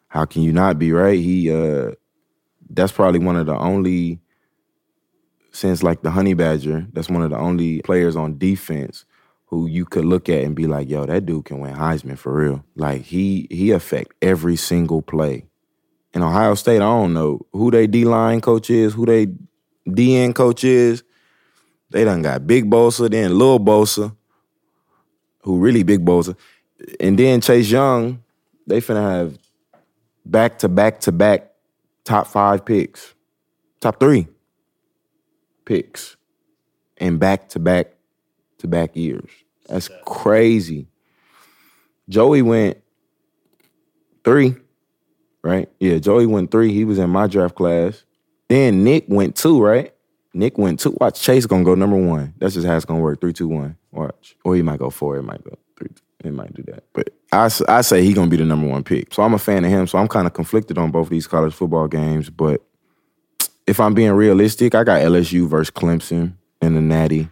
How 0.08 0.26
can 0.26 0.42
you 0.42 0.52
not 0.52 0.80
be 0.80 0.92
right? 0.94 1.20
He 1.20 1.52
uh 1.52 1.92
that's 2.68 2.92
probably 2.92 3.20
one 3.20 3.36
of 3.36 3.46
the 3.46 3.56
only 3.56 4.20
since 5.52 5.84
like 5.84 6.02
the 6.02 6.10
Honey 6.10 6.34
Badger, 6.34 6.88
that's 6.92 7.10
one 7.10 7.22
of 7.22 7.30
the 7.30 7.38
only 7.38 7.84
players 7.84 8.16
on 8.16 8.40
defense 8.40 9.06
who 9.46 9.68
you 9.68 9.86
could 9.86 10.06
look 10.06 10.28
at 10.28 10.44
and 10.44 10.56
be 10.56 10.66
like, 10.66 10.90
yo, 10.90 11.06
that 11.06 11.28
dude 11.28 11.46
can 11.46 11.60
win 11.60 11.76
Heisman 11.76 12.18
for 12.18 12.34
real. 12.34 12.66
Like 12.76 13.04
he 13.04 13.48
he 13.52 13.70
affect 13.70 14.16
every 14.24 14.56
single 14.56 15.04
play. 15.04 15.46
In 16.14 16.24
Ohio 16.24 16.56
State, 16.56 16.78
I 16.78 16.80
don't 16.80 17.14
know 17.14 17.46
who 17.54 17.72
they 17.72 17.88
D 17.88 18.06
line 18.06 18.42
coach 18.42 18.70
is, 18.70 18.94
who 18.94 19.06
they 19.06 19.28
DN 19.88 20.36
coach 20.36 20.64
is. 20.64 21.04
They 21.90 22.04
done 22.04 22.22
got 22.22 22.48
Big 22.48 22.70
Bosa, 22.70 23.10
then 23.10 23.38
Lil 23.38 23.60
Bosa, 23.60 24.16
who 25.44 25.60
really 25.60 25.84
Big 25.84 26.06
Bosa, 26.06 26.36
and 27.00 27.18
then 27.18 27.42
Chase 27.42 27.70
Young. 27.70 28.24
They 28.68 28.80
finna 28.82 29.02
have 29.02 29.40
back 30.26 30.60
to 30.60 30.70
back 30.70 31.02
to 31.02 31.12
back 31.12 31.52
top 32.04 32.28
five 32.28 32.66
picks, 32.66 33.14
top 33.80 34.00
three 34.00 34.28
picks 35.66 36.18
and 36.98 37.20
back 37.20 37.50
to 37.50 37.60
back 37.60 37.88
to 38.60 38.68
back 38.68 38.96
years. 38.96 39.30
That's 39.68 39.90
crazy. 40.06 40.88
Joey 42.08 42.42
went 42.42 42.78
three, 44.24 44.56
right? 45.44 45.70
Yeah, 45.80 45.98
Joey 46.00 46.26
went 46.26 46.52
three. 46.52 46.74
He 46.74 46.86
was 46.86 47.00
in 47.00 47.10
my 47.10 47.28
draft 47.28 47.56
class. 47.56 48.04
Then 48.50 48.84
Nick 48.84 49.06
went 49.08 49.36
two, 49.36 49.62
right? 49.64 49.94
Nick 50.34 50.58
went 50.58 50.80
two. 50.80 50.96
Watch 51.00 51.22
Chase 51.22 51.46
gonna 51.46 51.64
go 51.64 51.76
number 51.76 51.98
one. 51.98 52.34
That's 52.38 52.54
just 52.54 52.68
how 52.68 52.76
it's 52.76 52.86
gonna 52.86 53.00
work. 53.00 53.22
Three, 53.22 53.34
two, 53.34 53.48
one. 53.48 53.78
Watch. 53.92 54.36
Or 54.44 54.56
he 54.56 54.62
might 54.62 54.80
go 54.80 54.90
four. 54.90 55.18
It 55.18 55.24
might 55.24 55.44
go 55.44 55.58
three. 55.78 55.90
It 56.24 56.34
might 56.34 56.54
do 56.54 56.64
that. 56.64 56.84
But 56.94 57.14
I, 57.32 57.50
I 57.68 57.82
say 57.82 58.04
he 58.04 58.14
gonna 58.14 58.30
be 58.30 58.38
the 58.38 58.46
number 58.46 58.68
one 58.68 58.84
pick. 58.84 59.14
So 59.14 59.24
I'm 59.24 59.34
a 59.34 59.40
fan 59.40 59.66
of 59.66 59.72
him. 59.72 59.88
So 59.88 59.98
I'm 59.98 60.08
kind 60.08 60.28
of 60.28 60.34
conflicted 60.34 60.78
on 60.78 60.92
both 60.92 61.10
these 61.10 61.28
college 61.28 61.54
football 61.54 61.88
games. 61.88 62.30
But 62.30 62.62
if 63.68 63.80
I'm 63.80 63.94
being 63.94 64.12
realistic, 64.12 64.76
I 64.76 64.84
got 64.84 65.02
LSU 65.02 65.48
versus 65.48 65.72
Clemson 65.72 66.34
in 66.62 66.76
the 66.76 66.82
Natty, 66.82 67.30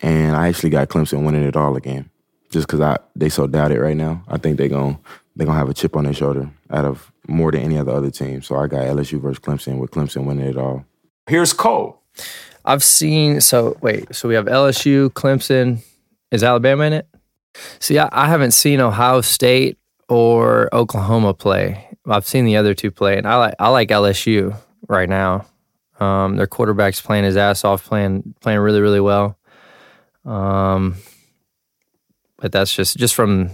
and 0.00 0.34
I 0.36 0.48
actually 0.48 0.70
got 0.70 0.88
Clemson 0.88 1.24
winning 1.24 1.44
it 1.44 1.56
all 1.56 1.76
again, 1.76 2.10
just 2.50 2.66
because 2.66 2.80
I 2.80 2.98
they 3.14 3.28
so 3.28 3.46
doubted 3.46 3.78
right 3.78 3.96
now. 3.96 4.24
I 4.28 4.38
think 4.38 4.58
they 4.58 4.68
gonna 4.68 4.98
they 5.36 5.44
gonna 5.44 5.58
have 5.58 5.68
a 5.68 5.74
chip 5.74 5.96
on 5.96 6.04
their 6.04 6.14
shoulder 6.14 6.50
out 6.72 6.84
of 6.84 7.12
more 7.28 7.52
than 7.52 7.60
any 7.60 7.78
other 7.78 7.92
other 7.92 8.10
team. 8.10 8.42
So 8.42 8.56
I 8.56 8.66
got 8.66 8.80
LSU 8.80 9.20
versus 9.20 9.38
Clemson 9.38 9.78
with 9.78 9.90
Clemson 9.90 10.24
winning 10.24 10.46
it 10.46 10.56
all. 10.56 10.84
Here's 11.26 11.52
Cole. 11.52 12.02
I've 12.64 12.82
seen 12.82 13.40
so 13.40 13.76
wait, 13.80 14.14
so 14.14 14.28
we 14.28 14.34
have 14.34 14.46
LSU, 14.46 15.10
Clemson. 15.10 15.82
Is 16.30 16.42
Alabama 16.42 16.84
in 16.84 16.92
it? 16.94 17.06
See, 17.78 17.98
I, 17.98 18.08
I 18.12 18.26
haven't 18.26 18.52
seen 18.52 18.80
Ohio 18.80 19.20
State 19.20 19.78
or 20.08 20.74
Oklahoma 20.74 21.34
play. 21.34 21.88
I've 22.06 22.26
seen 22.26 22.44
the 22.44 22.56
other 22.56 22.74
two 22.74 22.90
play, 22.90 23.18
and 23.18 23.26
I 23.26 23.36
like 23.36 23.54
I 23.58 23.68
like 23.68 23.88
LSU 23.88 24.56
right 24.88 25.08
now. 25.08 25.46
Um, 26.00 26.36
their 26.36 26.46
quarterback's 26.46 27.00
playing 27.00 27.24
his 27.24 27.36
ass 27.36 27.64
off, 27.64 27.84
playing 27.84 28.34
playing 28.40 28.60
really 28.60 28.80
really 28.80 29.00
well. 29.00 29.38
Um, 30.24 30.96
but 32.38 32.52
that's 32.52 32.74
just 32.74 32.96
just 32.96 33.14
from 33.14 33.50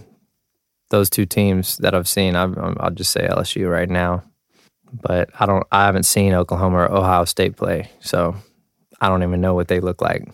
those 0.91 1.11
two 1.11 1.27
teams 1.27 1.77
that 1.79 1.95
I've 1.95 2.09
seen. 2.09 2.37
i 2.37 2.47
will 2.47 2.91
just 2.95 3.13
say 3.13 3.27
LSU 3.29 3.71
right 3.71 3.89
now. 3.89 4.25
But 4.91 5.31
I 5.39 5.45
don't. 5.45 5.67
I 5.71 5.85
haven't 5.85 6.05
seen 6.05 6.33
Oklahoma 6.33 6.79
or 6.79 6.93
Ohio 6.93 7.27
State 7.27 7.57
play, 7.57 7.91
so 8.01 8.37
I 9.01 9.09
don't 9.09 9.23
even 9.23 9.41
know 9.41 9.55
what 9.55 9.69
they 9.69 9.81
look 9.81 10.01
like. 10.01 10.27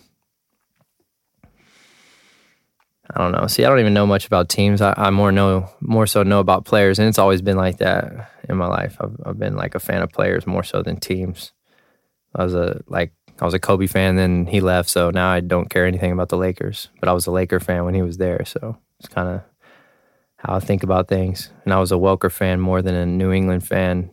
I 3.13 3.19
don't 3.19 3.33
know. 3.33 3.47
See, 3.47 3.63
I 3.63 3.69
don't 3.69 3.79
even 3.79 3.93
know 3.93 4.07
much 4.07 4.25
about 4.25 4.49
teams. 4.49 4.81
I, 4.81 4.93
I, 4.97 5.09
more 5.11 5.31
know 5.31 5.69
more 5.79 6.07
so 6.07 6.23
know 6.23 6.39
about 6.39 6.65
players, 6.65 6.97
and 6.97 7.07
it's 7.07 7.19
always 7.19 7.41
been 7.41 7.57
like 7.57 7.77
that 7.77 8.31
in 8.49 8.57
my 8.57 8.67
life. 8.67 8.97
I've, 8.99 9.15
I've 9.25 9.37
been 9.37 9.55
like 9.55 9.75
a 9.75 9.79
fan 9.79 10.01
of 10.01 10.11
players 10.11 10.47
more 10.47 10.63
so 10.63 10.81
than 10.81 10.99
teams. 10.99 11.51
I 12.33 12.43
was 12.43 12.55
a 12.55 12.81
like 12.87 13.13
I 13.39 13.45
was 13.45 13.53
a 13.53 13.59
Kobe 13.59 13.87
fan, 13.87 14.15
then 14.15 14.47
he 14.47 14.59
left, 14.61 14.89
so 14.89 15.11
now 15.11 15.29
I 15.29 15.41
don't 15.41 15.69
care 15.69 15.85
anything 15.85 16.11
about 16.11 16.29
the 16.29 16.37
Lakers. 16.37 16.89
But 16.99 17.09
I 17.09 17.13
was 17.13 17.27
a 17.27 17.31
Laker 17.31 17.59
fan 17.59 17.85
when 17.85 17.93
he 17.93 18.01
was 18.01 18.17
there, 18.17 18.43
so 18.45 18.77
it's 18.99 19.09
kind 19.09 19.27
of 19.27 19.41
how 20.37 20.55
I 20.55 20.59
think 20.59 20.83
about 20.83 21.07
things. 21.07 21.49
And 21.63 21.73
I 21.73 21.79
was 21.79 21.91
a 21.91 21.95
Welker 21.95 22.31
fan 22.31 22.59
more 22.59 22.81
than 22.81 22.95
a 22.95 23.05
New 23.05 23.31
England 23.31 23.65
fan 23.65 24.11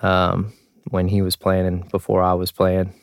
um, 0.00 0.52
when 0.90 1.08
he 1.08 1.22
was 1.22 1.36
playing 1.36 1.66
and 1.66 1.88
before 1.90 2.22
I 2.22 2.34
was 2.34 2.52
playing. 2.52 2.94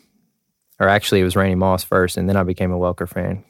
Or 0.80 0.88
actually, 0.88 1.22
it 1.22 1.26
was 1.26 1.36
Randy 1.36 1.56
Moss 1.56 1.84
first, 1.84 2.16
and 2.16 2.30
then 2.30 2.38
I 2.38 2.44
became 2.44 2.72
a 2.72 2.78
Welker 2.78 3.08
fan. 3.08 3.44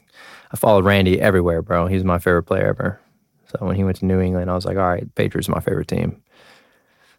I 0.52 0.56
followed 0.56 0.84
Randy 0.84 1.20
everywhere, 1.20 1.62
bro. 1.62 1.86
He's 1.86 2.02
my 2.02 2.18
favorite 2.18 2.42
player 2.42 2.66
ever. 2.66 3.00
So 3.46 3.64
when 3.64 3.76
he 3.76 3.84
went 3.84 3.98
to 3.98 4.06
New 4.06 4.20
England, 4.20 4.50
I 4.50 4.54
was 4.54 4.64
like, 4.64 4.76
all 4.76 4.88
right, 4.88 5.12
Patriots 5.14 5.48
my 5.48 5.60
favorite 5.60 5.88
team. 5.88 6.22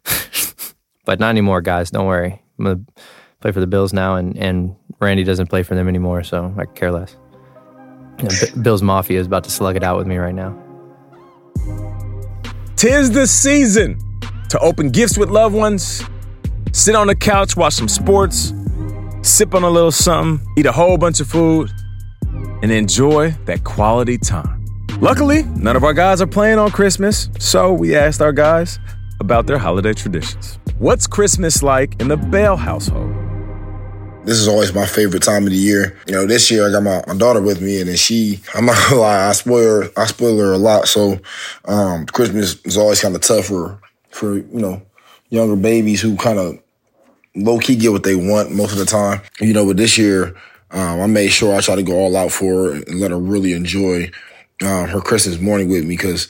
but 1.04 1.18
not 1.18 1.30
anymore, 1.30 1.60
guys. 1.60 1.90
Don't 1.90 2.06
worry. 2.06 2.42
I'm 2.58 2.64
gonna 2.64 2.80
play 3.40 3.52
for 3.52 3.60
the 3.60 3.66
Bills 3.66 3.92
now, 3.92 4.16
and 4.16 4.36
and 4.36 4.76
Randy 5.00 5.24
doesn't 5.24 5.48
play 5.48 5.62
for 5.62 5.74
them 5.74 5.88
anymore, 5.88 6.22
so 6.22 6.54
I 6.58 6.66
care 6.66 6.92
less. 6.92 7.16
B- 8.18 8.60
Bills 8.60 8.82
Mafia 8.82 9.18
is 9.18 9.26
about 9.26 9.44
to 9.44 9.50
slug 9.50 9.76
it 9.76 9.82
out 9.82 9.96
with 9.98 10.06
me 10.06 10.16
right 10.16 10.34
now. 10.34 10.61
Tis 12.82 13.12
the 13.12 13.28
season 13.28 13.96
to 14.48 14.58
open 14.58 14.90
gifts 14.90 15.16
with 15.16 15.30
loved 15.30 15.54
ones, 15.54 16.02
sit 16.72 16.96
on 16.96 17.06
the 17.06 17.14
couch, 17.14 17.56
watch 17.56 17.74
some 17.74 17.86
sports, 17.86 18.52
sip 19.22 19.54
on 19.54 19.62
a 19.62 19.70
little 19.70 19.92
something, 19.92 20.44
eat 20.58 20.66
a 20.66 20.72
whole 20.72 20.98
bunch 20.98 21.20
of 21.20 21.28
food, 21.28 21.70
and 22.60 22.72
enjoy 22.72 23.30
that 23.44 23.62
quality 23.62 24.18
time. 24.18 24.64
Luckily, 24.98 25.44
none 25.54 25.76
of 25.76 25.84
our 25.84 25.94
guys 25.94 26.20
are 26.20 26.26
playing 26.26 26.58
on 26.58 26.72
Christmas, 26.72 27.28
so 27.38 27.72
we 27.72 27.94
asked 27.94 28.20
our 28.20 28.32
guys 28.32 28.80
about 29.20 29.46
their 29.46 29.58
holiday 29.58 29.92
traditions. 29.92 30.58
What's 30.80 31.06
Christmas 31.06 31.62
like 31.62 32.00
in 32.00 32.08
the 32.08 32.16
Bell 32.16 32.56
household? 32.56 33.21
This 34.24 34.38
is 34.38 34.46
always 34.46 34.72
my 34.72 34.86
favorite 34.86 35.22
time 35.24 35.44
of 35.44 35.50
the 35.50 35.56
year. 35.56 35.98
You 36.06 36.12
know, 36.12 36.26
this 36.26 36.48
year 36.48 36.68
I 36.68 36.70
got 36.70 36.84
my, 36.84 37.02
my 37.08 37.18
daughter 37.18 37.40
with 37.40 37.60
me, 37.60 37.80
and 37.80 37.88
then 37.88 37.96
she, 37.96 38.40
I'm 38.54 38.66
not 38.66 38.76
gonna 38.88 39.00
lie, 39.00 39.28
I 39.28 39.32
spoil 39.32 39.82
her, 39.82 39.90
I 39.96 40.06
spoil 40.06 40.38
her 40.38 40.52
a 40.52 40.58
lot. 40.58 40.86
So, 40.86 41.18
um, 41.64 42.06
Christmas 42.06 42.56
is 42.64 42.76
always 42.76 43.00
kind 43.00 43.16
of 43.16 43.20
tougher 43.20 43.80
for, 44.10 44.36
you 44.36 44.46
know, 44.52 44.80
younger 45.30 45.56
babies 45.56 46.00
who 46.00 46.16
kind 46.16 46.38
of 46.38 46.58
low 47.34 47.58
key 47.58 47.74
get 47.74 47.90
what 47.90 48.04
they 48.04 48.14
want 48.14 48.52
most 48.52 48.72
of 48.72 48.78
the 48.78 48.84
time. 48.84 49.22
You 49.40 49.52
know, 49.52 49.66
but 49.66 49.76
this 49.76 49.98
year, 49.98 50.36
um, 50.70 51.00
I 51.00 51.06
made 51.06 51.28
sure 51.28 51.56
I 51.56 51.60
try 51.60 51.74
to 51.74 51.82
go 51.82 51.94
all 51.94 52.16
out 52.16 52.30
for 52.30 52.66
her 52.66 52.74
and 52.74 53.00
let 53.00 53.10
her 53.10 53.18
really 53.18 53.54
enjoy 53.54 54.10
uh, 54.62 54.86
her 54.86 55.00
Christmas 55.00 55.40
morning 55.40 55.68
with 55.68 55.82
me 55.82 55.96
because 55.96 56.28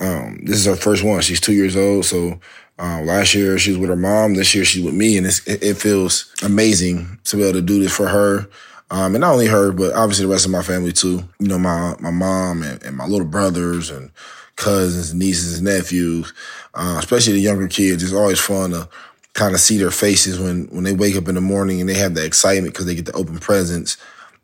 um, 0.00 0.40
this 0.44 0.56
is 0.56 0.66
her 0.66 0.76
first 0.76 1.04
one. 1.04 1.20
She's 1.20 1.40
two 1.40 1.52
years 1.52 1.76
old, 1.76 2.04
so 2.04 2.40
um, 2.78 3.06
last 3.06 3.34
year 3.34 3.58
she 3.58 3.70
was 3.70 3.78
with 3.78 3.90
her 3.90 3.96
mom. 3.96 4.34
This 4.34 4.54
year 4.54 4.64
she's 4.64 4.84
with 4.84 4.94
me, 4.94 5.16
and 5.16 5.26
it, 5.26 5.40
it, 5.46 5.74
feels 5.74 6.32
amazing 6.42 7.18
to 7.24 7.36
be 7.36 7.42
able 7.42 7.52
to 7.54 7.62
do 7.62 7.80
this 7.80 7.94
for 7.94 8.08
her. 8.08 8.48
Um, 8.90 9.14
and 9.14 9.20
not 9.20 9.32
only 9.32 9.46
her, 9.46 9.72
but 9.72 9.94
obviously 9.94 10.26
the 10.26 10.32
rest 10.32 10.44
of 10.44 10.50
my 10.50 10.62
family 10.62 10.92
too. 10.92 11.22
You 11.38 11.48
know, 11.48 11.58
my 11.58 11.94
my 12.00 12.10
mom 12.10 12.62
and, 12.62 12.82
and 12.82 12.96
my 12.96 13.06
little 13.06 13.26
brothers 13.26 13.90
and 13.90 14.10
cousins, 14.56 15.14
nieces, 15.14 15.58
and 15.58 15.64
nephews, 15.64 16.32
uh, 16.74 16.96
especially 16.98 17.34
the 17.34 17.40
younger 17.40 17.68
kids. 17.68 18.02
It's 18.02 18.12
always 18.12 18.40
fun 18.40 18.70
to 18.70 18.88
kind 19.34 19.54
of 19.54 19.60
see 19.60 19.78
their 19.78 19.90
faces 19.90 20.38
when 20.40 20.66
when 20.66 20.84
they 20.84 20.94
wake 20.94 21.16
up 21.16 21.28
in 21.28 21.36
the 21.36 21.40
morning 21.40 21.80
and 21.80 21.88
they 21.88 21.94
have 21.94 22.14
that 22.14 22.26
excitement 22.26 22.74
because 22.74 22.86
they 22.86 22.94
get 22.94 23.06
to 23.06 23.12
open 23.12 23.38
presents. 23.38 23.96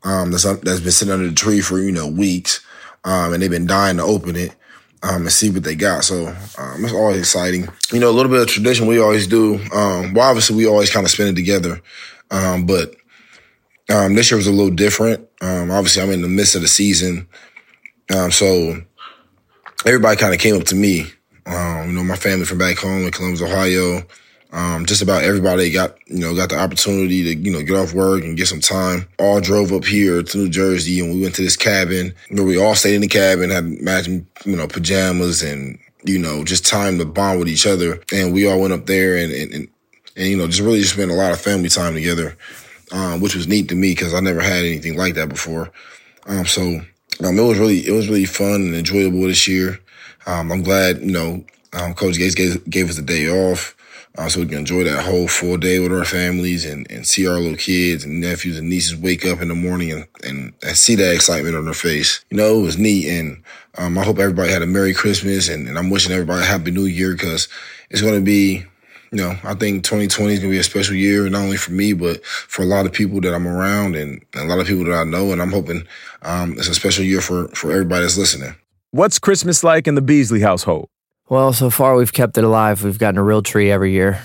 Um, 0.04 0.30
that's 0.30 0.44
that's 0.44 0.80
been 0.80 0.92
sitting 0.92 1.12
under 1.12 1.28
the 1.28 1.34
tree 1.34 1.60
for 1.60 1.80
you 1.80 1.92
know 1.92 2.06
weeks, 2.06 2.64
um, 3.04 3.32
and 3.32 3.42
they've 3.42 3.50
been 3.50 3.66
dying 3.66 3.96
to 3.96 4.04
open 4.04 4.36
it 4.36 4.54
um, 5.02 5.22
and 5.22 5.32
see 5.32 5.50
what 5.50 5.64
they 5.64 5.74
got. 5.74 6.04
So 6.04 6.28
um, 6.58 6.84
it's 6.84 6.92
always 6.92 7.18
exciting. 7.18 7.68
You 7.92 8.00
know, 8.00 8.10
a 8.10 8.12
little 8.12 8.30
bit 8.30 8.42
of 8.42 8.48
tradition 8.48 8.86
we 8.86 8.98
always 8.98 9.26
do. 9.26 9.54
Um, 9.72 10.14
well, 10.14 10.28
obviously 10.28 10.56
we 10.56 10.66
always 10.66 10.90
kind 10.90 11.04
of 11.04 11.10
spend 11.10 11.30
it 11.30 11.36
together, 11.36 11.80
um, 12.30 12.66
but 12.66 12.94
um, 13.90 14.14
this 14.14 14.30
year 14.30 14.36
was 14.36 14.46
a 14.46 14.52
little 14.52 14.74
different. 14.74 15.26
Um, 15.40 15.70
obviously, 15.70 16.02
I'm 16.02 16.10
in 16.10 16.22
the 16.22 16.28
midst 16.28 16.54
of 16.54 16.62
the 16.62 16.68
season, 16.68 17.28
um, 18.14 18.30
so 18.30 18.80
everybody 19.86 20.16
kind 20.16 20.34
of 20.34 20.40
came 20.40 20.56
up 20.56 20.64
to 20.64 20.74
me. 20.74 21.06
Um, 21.46 21.88
you 21.88 21.92
know, 21.92 22.04
my 22.04 22.16
family 22.16 22.44
from 22.44 22.58
back 22.58 22.78
home 22.78 23.04
in 23.04 23.10
Columbus, 23.10 23.42
Ohio. 23.42 24.02
Um, 24.52 24.84
just 24.86 25.02
about 25.02 25.22
everybody 25.22 25.70
got, 25.70 25.96
you 26.06 26.18
know, 26.18 26.34
got 26.34 26.48
the 26.48 26.58
opportunity 26.58 27.22
to, 27.22 27.40
you 27.40 27.52
know, 27.52 27.62
get 27.62 27.76
off 27.76 27.94
work 27.94 28.24
and 28.24 28.36
get 28.36 28.48
some 28.48 28.60
time. 28.60 29.06
All 29.18 29.40
drove 29.40 29.72
up 29.72 29.84
here 29.84 30.22
to 30.22 30.38
New 30.38 30.48
Jersey 30.48 30.98
and 31.00 31.14
we 31.14 31.20
went 31.20 31.36
to 31.36 31.42
this 31.42 31.56
cabin 31.56 32.14
where 32.30 32.44
we 32.44 32.58
all 32.58 32.74
stayed 32.74 32.96
in 32.96 33.02
the 33.02 33.08
cabin, 33.08 33.50
had 33.50 33.64
matching, 33.80 34.26
you 34.44 34.56
know, 34.56 34.66
pajamas 34.66 35.42
and, 35.42 35.78
you 36.04 36.18
know, 36.18 36.44
just 36.44 36.66
time 36.66 36.98
to 36.98 37.04
bond 37.04 37.38
with 37.38 37.48
each 37.48 37.66
other. 37.66 38.00
And 38.12 38.32
we 38.32 38.50
all 38.50 38.60
went 38.60 38.72
up 38.72 38.86
there 38.86 39.16
and, 39.16 39.32
and, 39.32 39.52
and, 39.52 39.68
and 40.16 40.26
you 40.26 40.36
know, 40.36 40.48
just 40.48 40.60
really 40.60 40.80
just 40.80 40.94
spent 40.94 41.12
a 41.12 41.14
lot 41.14 41.32
of 41.32 41.40
family 41.40 41.68
time 41.68 41.94
together, 41.94 42.36
um, 42.90 43.20
which 43.20 43.36
was 43.36 43.46
neat 43.46 43.68
to 43.68 43.76
me 43.76 43.92
because 43.92 44.14
I 44.14 44.20
never 44.20 44.40
had 44.40 44.64
anything 44.64 44.96
like 44.96 45.14
that 45.14 45.28
before. 45.28 45.70
Um, 46.26 46.44
so, 46.44 46.62
um, 47.24 47.38
it 47.38 47.42
was 47.42 47.58
really, 47.58 47.86
it 47.86 47.92
was 47.92 48.08
really 48.08 48.24
fun 48.24 48.62
and 48.62 48.74
enjoyable 48.74 49.20
this 49.22 49.46
year. 49.46 49.78
Um, 50.26 50.50
I'm 50.50 50.62
glad, 50.64 51.00
you 51.02 51.12
know, 51.12 51.44
um, 51.72 51.94
Coach 51.94 52.16
Gase 52.16 52.34
gave, 52.34 52.68
gave 52.68 52.90
us 52.90 52.98
a 52.98 53.02
day 53.02 53.28
off 53.28 53.76
uh, 54.18 54.29
so 54.29 54.40
we 54.40 54.46
can 54.46 54.59
enjoy 54.59 54.85
that 54.85 55.05
whole 55.05 55.29
full 55.29 55.57
day 55.57 55.79
with 55.79 55.92
our 55.92 56.05
families 56.05 56.64
and, 56.64 56.90
and 56.90 57.07
see 57.07 57.27
our 57.27 57.38
little 57.38 57.57
kids 57.57 58.05
and 58.05 58.20
nephews 58.20 58.59
and 58.59 58.68
nieces 58.68 58.96
wake 58.96 59.25
up 59.25 59.40
in 59.40 59.49
the 59.49 59.55
morning 59.55 59.92
and, 59.92 60.07
and, 60.25 60.53
and 60.62 60.77
see 60.77 60.96
that 60.96 61.14
excitement 61.14 61.55
on 61.55 61.64
their 61.64 61.75
face. 61.75 62.25
You 62.29 62.37
know, 62.37 62.59
it 62.59 62.62
was 62.62 62.77
neat. 62.77 63.09
And 63.09 63.42
um, 63.79 63.96
I 63.96 64.03
hope 64.03 64.18
everybody 64.18 64.51
had 64.51 64.62
a 64.62 64.66
Merry 64.66 64.94
Christmas 64.94 65.49
and, 65.49 65.68
and 65.68 65.79
I'm 65.79 65.90
wishing 65.90 66.12
everybody 66.12 66.42
a 66.42 66.46
Happy 66.46 66.70
New 66.70 66.87
Year 66.87 67.12
because 67.12 67.49
it's 67.88 68.03
going 68.03 68.16
to 68.16 68.25
be 68.25 68.64
you 69.12 69.18
know, 69.18 69.37
I 69.42 69.55
think 69.55 69.83
2020 69.83 70.35
is 70.35 70.38
gonna 70.38 70.53
be 70.53 70.59
a 70.59 70.62
special 70.62 70.94
year, 70.94 71.29
not 71.29 71.42
only 71.42 71.57
for 71.57 71.73
me, 71.73 71.94
but 71.94 72.25
for 72.25 72.62
a 72.62 72.64
lot 72.64 72.87
of 72.87 72.92
people 72.92 73.20
that 73.23 73.35
I'm 73.35 73.49
around 73.49 73.96
and, 73.96 74.25
and 74.35 74.44
a 74.44 74.46
lot 74.46 74.61
of 74.61 74.68
people 74.68 74.85
that 74.85 74.94
I 74.94 75.03
know. 75.03 75.33
And 75.33 75.42
I'm 75.42 75.51
hoping 75.51 75.85
um, 76.23 76.53
it's 76.53 76.68
a 76.68 76.75
special 76.75 77.05
year 77.05 77.20
for 77.20 77.49
for 77.49 77.73
everybody 77.73 78.03
that's 78.03 78.16
listening. 78.16 78.55
What's 78.92 79.18
Christmas 79.18 79.64
like 79.64 79.88
in 79.88 79.96
the 79.96 80.03
Beasley 80.03 80.40
household? 80.40 80.88
Well, 81.31 81.55
so 81.55 81.71
far 81.71 81.97
we've 81.97 82.12
kept 82.12 82.37
it 82.37 82.45
alive. 82.45 82.85
We've 82.85 82.99
gotten 82.99 83.16
a 83.16 83.25
real 83.25 83.40
tree 83.40 83.71
every 83.71 83.93
year. 83.93 84.23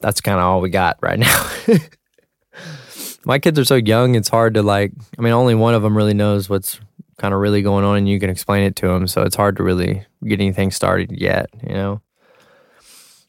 That's 0.00 0.22
kind 0.22 0.38
of 0.38 0.44
all 0.44 0.62
we 0.62 0.70
got 0.70 0.96
right 1.02 1.18
now. 1.18 1.50
My 3.24 3.38
kids 3.38 3.58
are 3.58 3.64
so 3.64 3.74
young; 3.74 4.14
it's 4.14 4.28
hard 4.28 4.54
to 4.54 4.62
like. 4.62 4.92
I 5.18 5.22
mean, 5.22 5.34
only 5.34 5.54
one 5.54 5.74
of 5.74 5.82
them 5.82 5.96
really 5.96 6.14
knows 6.14 6.48
what's 6.48 6.80
kind 7.18 7.34
of 7.34 7.40
really 7.40 7.60
going 7.60 7.84
on, 7.84 7.98
and 7.98 8.08
you 8.08 8.18
can 8.18 8.30
explain 8.30 8.62
it 8.62 8.76
to 8.76 8.86
them. 8.86 9.06
So 9.08 9.22
it's 9.22 9.36
hard 9.36 9.56
to 9.56 9.62
really 9.62 10.06
get 10.24 10.40
anything 10.40 10.70
started 10.70 11.12
yet. 11.12 11.50
You 11.66 11.74
know 11.74 12.00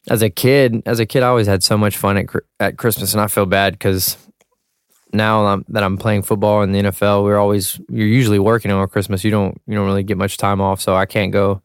as 0.08 0.22
a 0.22 0.30
kid, 0.30 0.82
as 0.86 1.00
a 1.00 1.06
kid, 1.06 1.22
I 1.22 1.28
always 1.28 1.46
had 1.46 1.62
so 1.62 1.76
much 1.76 1.96
fun 1.96 2.16
at 2.16 2.26
at 2.58 2.78
Christmas, 2.78 3.12
and 3.12 3.20
I 3.20 3.26
feel 3.26 3.46
bad 3.46 3.74
because 3.74 4.16
now 5.12 5.62
that 5.68 5.82
I'm 5.82 5.96
playing 5.96 6.22
football 6.22 6.62
in 6.62 6.72
the 6.72 6.82
NFL, 6.82 7.24
we're 7.24 7.38
always 7.38 7.80
you're 7.88 8.06
usually 8.06 8.38
working 8.38 8.70
on 8.70 8.88
Christmas. 8.88 9.24
You 9.24 9.30
don't 9.30 9.60
you 9.66 9.74
don't 9.74 9.86
really 9.86 10.02
get 10.02 10.16
much 10.16 10.36
time 10.36 10.60
off, 10.60 10.80
so 10.80 10.96
I 10.96 11.06
can't 11.06 11.32
go 11.32 11.62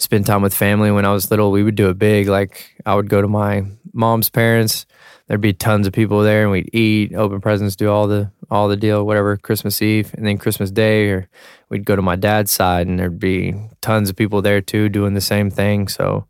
spend 0.00 0.26
time 0.26 0.42
with 0.42 0.54
family. 0.54 0.90
When 0.90 1.04
I 1.04 1.12
was 1.12 1.30
little, 1.30 1.52
we 1.52 1.62
would 1.62 1.74
do 1.74 1.90
it 1.90 1.98
big. 1.98 2.26
Like 2.28 2.74
I 2.84 2.94
would 2.94 3.08
go 3.08 3.22
to 3.22 3.28
my 3.28 3.64
mom's 3.92 4.30
parents. 4.30 4.86
There'd 5.26 5.40
be 5.40 5.52
tons 5.52 5.86
of 5.86 5.92
people 5.92 6.22
there, 6.22 6.42
and 6.42 6.50
we'd 6.50 6.74
eat, 6.74 7.14
open 7.14 7.40
presents, 7.40 7.76
do 7.76 7.88
all 7.88 8.08
the 8.08 8.32
all 8.50 8.66
the 8.66 8.76
deal, 8.76 9.06
whatever. 9.06 9.36
Christmas 9.36 9.80
Eve, 9.80 10.12
and 10.14 10.26
then 10.26 10.38
Christmas 10.38 10.72
Day, 10.72 11.08
or 11.08 11.28
we'd 11.68 11.84
go 11.84 11.94
to 11.94 12.02
my 12.02 12.16
dad's 12.16 12.50
side, 12.50 12.88
and 12.88 12.98
there'd 12.98 13.20
be 13.20 13.54
tons 13.80 14.10
of 14.10 14.16
people 14.16 14.42
there 14.42 14.60
too, 14.60 14.88
doing 14.88 15.14
the 15.14 15.20
same 15.20 15.48
thing. 15.48 15.86
So 15.86 16.26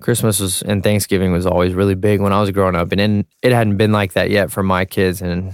Christmas 0.00 0.40
was 0.40 0.62
and 0.62 0.82
Thanksgiving 0.82 1.32
was 1.32 1.44
always 1.44 1.74
really 1.74 1.94
big 1.94 2.22
when 2.22 2.32
I 2.32 2.40
was 2.40 2.50
growing 2.52 2.76
up, 2.76 2.92
and 2.92 3.00
it, 3.00 3.26
it 3.42 3.52
hadn't 3.52 3.76
been 3.76 3.92
like 3.92 4.14
that 4.14 4.30
yet 4.30 4.50
for 4.50 4.62
my 4.62 4.86
kids. 4.86 5.20
And 5.20 5.52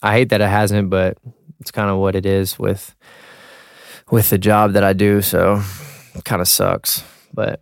I 0.00 0.14
hate 0.14 0.30
that 0.30 0.40
it 0.40 0.48
hasn't, 0.48 0.88
but 0.88 1.18
it's 1.60 1.70
kind 1.70 1.90
of 1.90 1.98
what 1.98 2.14
it 2.14 2.24
is 2.24 2.58
with 2.58 2.94
with 4.10 4.30
the 4.30 4.38
job 4.38 4.72
that 4.72 4.84
I 4.84 4.94
do. 4.94 5.20
So 5.20 5.62
kind 6.24 6.40
of 6.40 6.48
sucks, 6.48 7.02
but 7.32 7.60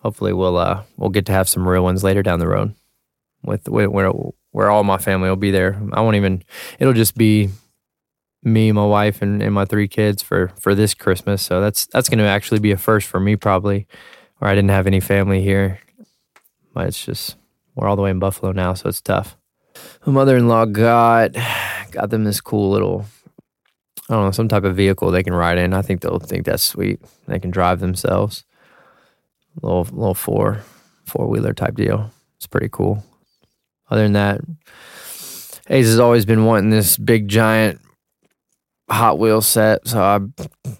hopefully 0.00 0.32
we'll 0.32 0.56
uh 0.56 0.82
we'll 0.96 1.10
get 1.10 1.26
to 1.26 1.32
have 1.32 1.48
some 1.48 1.68
real 1.68 1.82
ones 1.82 2.02
later 2.04 2.22
down 2.22 2.38
the 2.38 2.48
road 2.48 2.74
with 3.42 3.68
where 3.68 4.12
where 4.52 4.70
all 4.70 4.84
my 4.84 4.98
family 4.98 5.28
will 5.28 5.36
be 5.36 5.50
there. 5.50 5.80
I 5.92 6.00
won't 6.00 6.16
even. 6.16 6.44
It'll 6.78 6.92
just 6.92 7.16
be 7.16 7.50
me, 8.42 8.72
my 8.72 8.84
wife, 8.84 9.22
and, 9.22 9.42
and 9.42 9.54
my 9.54 9.64
three 9.64 9.88
kids 9.88 10.22
for 10.22 10.52
for 10.60 10.74
this 10.74 10.94
Christmas. 10.94 11.42
So 11.42 11.60
that's 11.60 11.86
that's 11.86 12.08
going 12.08 12.18
to 12.18 12.24
actually 12.24 12.60
be 12.60 12.70
a 12.70 12.76
first 12.76 13.08
for 13.08 13.18
me 13.18 13.36
probably 13.36 13.86
where 14.38 14.50
I 14.50 14.54
didn't 14.54 14.70
have 14.70 14.86
any 14.86 15.00
family 15.00 15.42
here. 15.42 15.80
But 16.74 16.88
it's 16.88 17.04
just 17.04 17.36
we're 17.74 17.88
all 17.88 17.96
the 17.96 18.02
way 18.02 18.10
in 18.10 18.18
Buffalo 18.18 18.52
now, 18.52 18.74
so 18.74 18.88
it's 18.88 19.00
tough. 19.00 19.36
My 20.06 20.12
mother-in-law 20.12 20.66
got 20.66 21.32
got 21.90 22.10
them 22.10 22.24
this 22.24 22.40
cool 22.40 22.70
little 22.70 23.06
I 24.08 24.14
don't 24.14 24.24
know 24.24 24.30
some 24.30 24.48
type 24.48 24.64
of 24.64 24.76
vehicle 24.76 25.10
they 25.10 25.22
can 25.22 25.34
ride 25.34 25.58
in. 25.58 25.72
I 25.72 25.82
think 25.82 26.00
they'll 26.00 26.18
think 26.18 26.44
that's 26.44 26.62
sweet. 26.62 27.00
They 27.28 27.38
can 27.38 27.50
drive 27.50 27.80
themselves. 27.80 28.44
Little 29.60 29.84
little 29.84 30.14
four 30.14 30.62
four 31.04 31.28
wheeler 31.28 31.52
type 31.52 31.74
deal. 31.74 32.10
It's 32.36 32.46
pretty 32.46 32.68
cool. 32.70 33.04
Other 33.90 34.02
than 34.02 34.14
that, 34.14 34.40
Ace 35.68 35.86
has 35.86 35.98
always 35.98 36.24
been 36.24 36.44
wanting 36.44 36.70
this 36.70 36.96
big 36.96 37.28
giant 37.28 37.80
Hot 38.90 39.18
Wheels 39.18 39.46
set, 39.46 39.86
so 39.86 40.02
I 40.02 40.20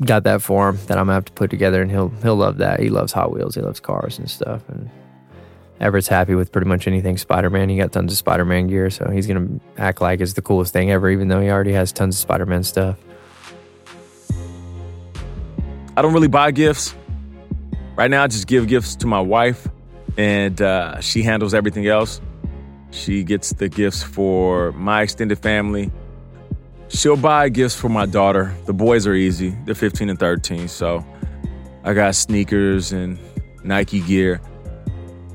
got 0.04 0.24
that 0.24 0.42
for 0.42 0.70
him 0.70 0.78
that 0.86 0.98
I'm 0.98 1.06
gonna 1.06 1.14
have 1.14 1.24
to 1.26 1.32
put 1.32 1.50
together, 1.50 1.80
and 1.80 1.90
he'll 1.90 2.08
he'll 2.22 2.36
love 2.36 2.58
that. 2.58 2.80
He 2.80 2.90
loves 2.90 3.12
Hot 3.12 3.32
Wheels, 3.32 3.54
he 3.54 3.60
loves 3.60 3.80
cars 3.80 4.18
and 4.18 4.30
stuff, 4.30 4.68
and 4.68 4.90
Everett's 5.80 6.08
happy 6.08 6.34
with 6.34 6.52
pretty 6.52 6.68
much 6.68 6.86
anything 6.86 7.16
Spider 7.16 7.50
Man. 7.50 7.68
He 7.68 7.76
got 7.76 7.92
tons 7.92 8.12
of 8.12 8.18
Spider 8.18 8.44
Man 8.44 8.66
gear, 8.66 8.90
so 8.90 9.08
he's 9.10 9.26
gonna 9.26 9.60
act 9.78 10.00
like 10.00 10.20
it's 10.20 10.34
the 10.34 10.42
coolest 10.42 10.72
thing 10.72 10.90
ever, 10.90 11.08
even 11.08 11.28
though 11.28 11.40
he 11.40 11.48
already 11.48 11.72
has 11.72 11.92
tons 11.92 12.16
of 12.16 12.20
Spider 12.20 12.46
Man 12.46 12.62
stuff. 12.62 12.98
I 15.96 16.02
don't 16.02 16.12
really 16.12 16.28
buy 16.28 16.50
gifts. 16.50 16.94
Right 17.96 18.10
now, 18.10 18.24
I 18.24 18.26
just 18.26 18.46
give 18.46 18.66
gifts 18.68 18.96
to 18.96 19.06
my 19.06 19.20
wife, 19.20 19.68
and 20.16 20.60
uh, 20.60 21.00
she 21.00 21.22
handles 21.22 21.54
everything 21.54 21.86
else. 21.86 22.20
She 22.90 23.24
gets 23.24 23.52
the 23.52 23.68
gifts 23.68 24.02
for 24.02 24.72
my 24.72 25.02
extended 25.02 25.38
family 25.38 25.90
She'll 26.94 27.16
buy 27.16 27.48
gifts 27.48 27.74
for 27.74 27.88
my 27.88 28.04
daughter. 28.04 28.54
The 28.66 28.74
boys 28.74 29.06
are 29.06 29.14
easy. 29.14 29.56
They're 29.64 29.74
15 29.74 30.10
and 30.10 30.18
13, 30.18 30.68
so 30.68 31.04
I 31.84 31.94
got 31.94 32.14
sneakers 32.14 32.92
and 32.92 33.18
Nike 33.64 34.00
gear. 34.00 34.42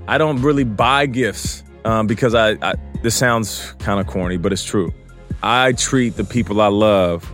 I 0.07 0.19
don't 0.19 0.39
really 0.43 0.63
buy 0.63 1.07
gifts 1.07 1.63
um, 1.83 2.05
because 2.05 2.35
I, 2.35 2.51
I 2.61 2.75
this 3.01 3.15
sounds 3.15 3.73
kind 3.79 3.99
of 3.99 4.05
corny, 4.05 4.37
but 4.37 4.53
it's 4.53 4.63
true. 4.63 4.93
I 5.41 5.71
treat 5.71 6.15
the 6.15 6.23
people 6.23 6.61
I 6.61 6.67
love 6.67 7.29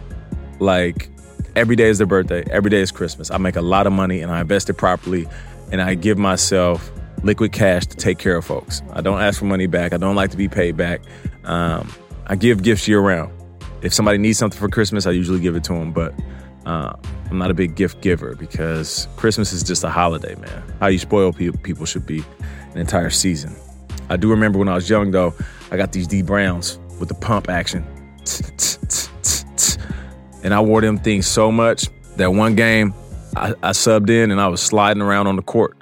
like 0.60 1.10
every 1.56 1.76
day 1.76 1.90
is 1.90 1.98
their 1.98 2.08
birthday, 2.08 2.44
every 2.50 2.70
day 2.70 2.82
is 2.82 2.92
Christmas. 2.92 3.32
I 3.32 3.38
make 3.38 3.56
a 3.56 3.62
lot 3.62 3.88
of 3.88 3.94
money 3.94 4.22
and 4.22 4.32
I 4.32 4.42
invest 4.42 4.70
it 4.70 4.76
properly, 4.76 5.28
and 5.72 5.82
I 5.82 5.96
give 5.96 6.18
myself 6.18 6.92
liquid 7.24 7.52
cash 7.52 7.86
to 7.88 7.98
take 7.98 8.18
care 8.18 8.36
of 8.36 8.46
folks. 8.46 8.82
I 8.92 9.02
don't 9.02 9.22
ask 9.22 9.40
for 9.40 9.46
money 9.46 9.68
back. 9.68 9.94
I 9.94 9.98
don't 9.98 10.16
like 10.16 10.32
to 10.32 10.38
be 10.38 10.48
paid 10.48 10.76
back. 10.78 11.02
Um, 11.46 11.92
I 12.28 12.36
give 12.36 12.64
gifts 12.64 12.88
year 12.88 13.00
round 13.00 13.32
if 13.84 13.94
somebody 13.94 14.18
needs 14.18 14.40
something 14.40 14.60
for 14.60 14.70
Christmas, 14.70 15.06
I 15.06 15.12
usually 15.12 15.40
give 15.40 15.56
it 15.56 15.64
to 15.66 15.74
them. 15.74 15.92
But 15.92 16.16
uh, 16.66 16.94
I'm 17.30 17.38
not 17.38 17.52
a 17.52 17.54
big 17.54 17.76
gift 17.76 18.02
giver 18.02 18.36
because 18.36 19.08
Christmas 19.18 19.54
is 19.54 19.62
just 19.62 19.84
a 19.84 19.90
holiday, 19.90 20.36
man. 20.36 20.64
How 20.80 20.88
you 20.88 21.00
spoil 21.00 21.34
people 21.34 21.86
should 21.86 22.06
be 22.06 22.24
an 22.72 22.78
entire 22.78 23.10
season. 23.10 23.56
I 24.10 24.16
do 24.16 24.30
remember 24.30 24.58
when 24.58 24.70
I 24.70 24.76
was 24.76 24.90
young, 24.90 25.12
though, 25.12 25.34
I 25.70 25.78
got 25.78 25.92
these 25.92 26.08
Dee 26.08 26.22
Browns 26.22 26.80
with 27.00 27.10
the 27.10 27.16
pump 27.16 27.50
action. 27.50 27.86
And 30.44 30.54
I 30.54 30.60
wore 30.60 30.82
them 30.82 30.98
things 30.98 31.26
so 31.26 31.52
much 31.52 31.88
that 32.18 32.32
one 32.34 32.56
game 32.56 32.94
I, 33.36 33.54
I 33.64 33.70
subbed 33.72 34.10
in 34.10 34.32
and 34.32 34.40
I 34.40 34.48
was 34.48 34.62
sliding 34.62 35.02
around 35.02 35.28
on 35.28 35.36
the 35.36 35.42
court. 35.42 35.78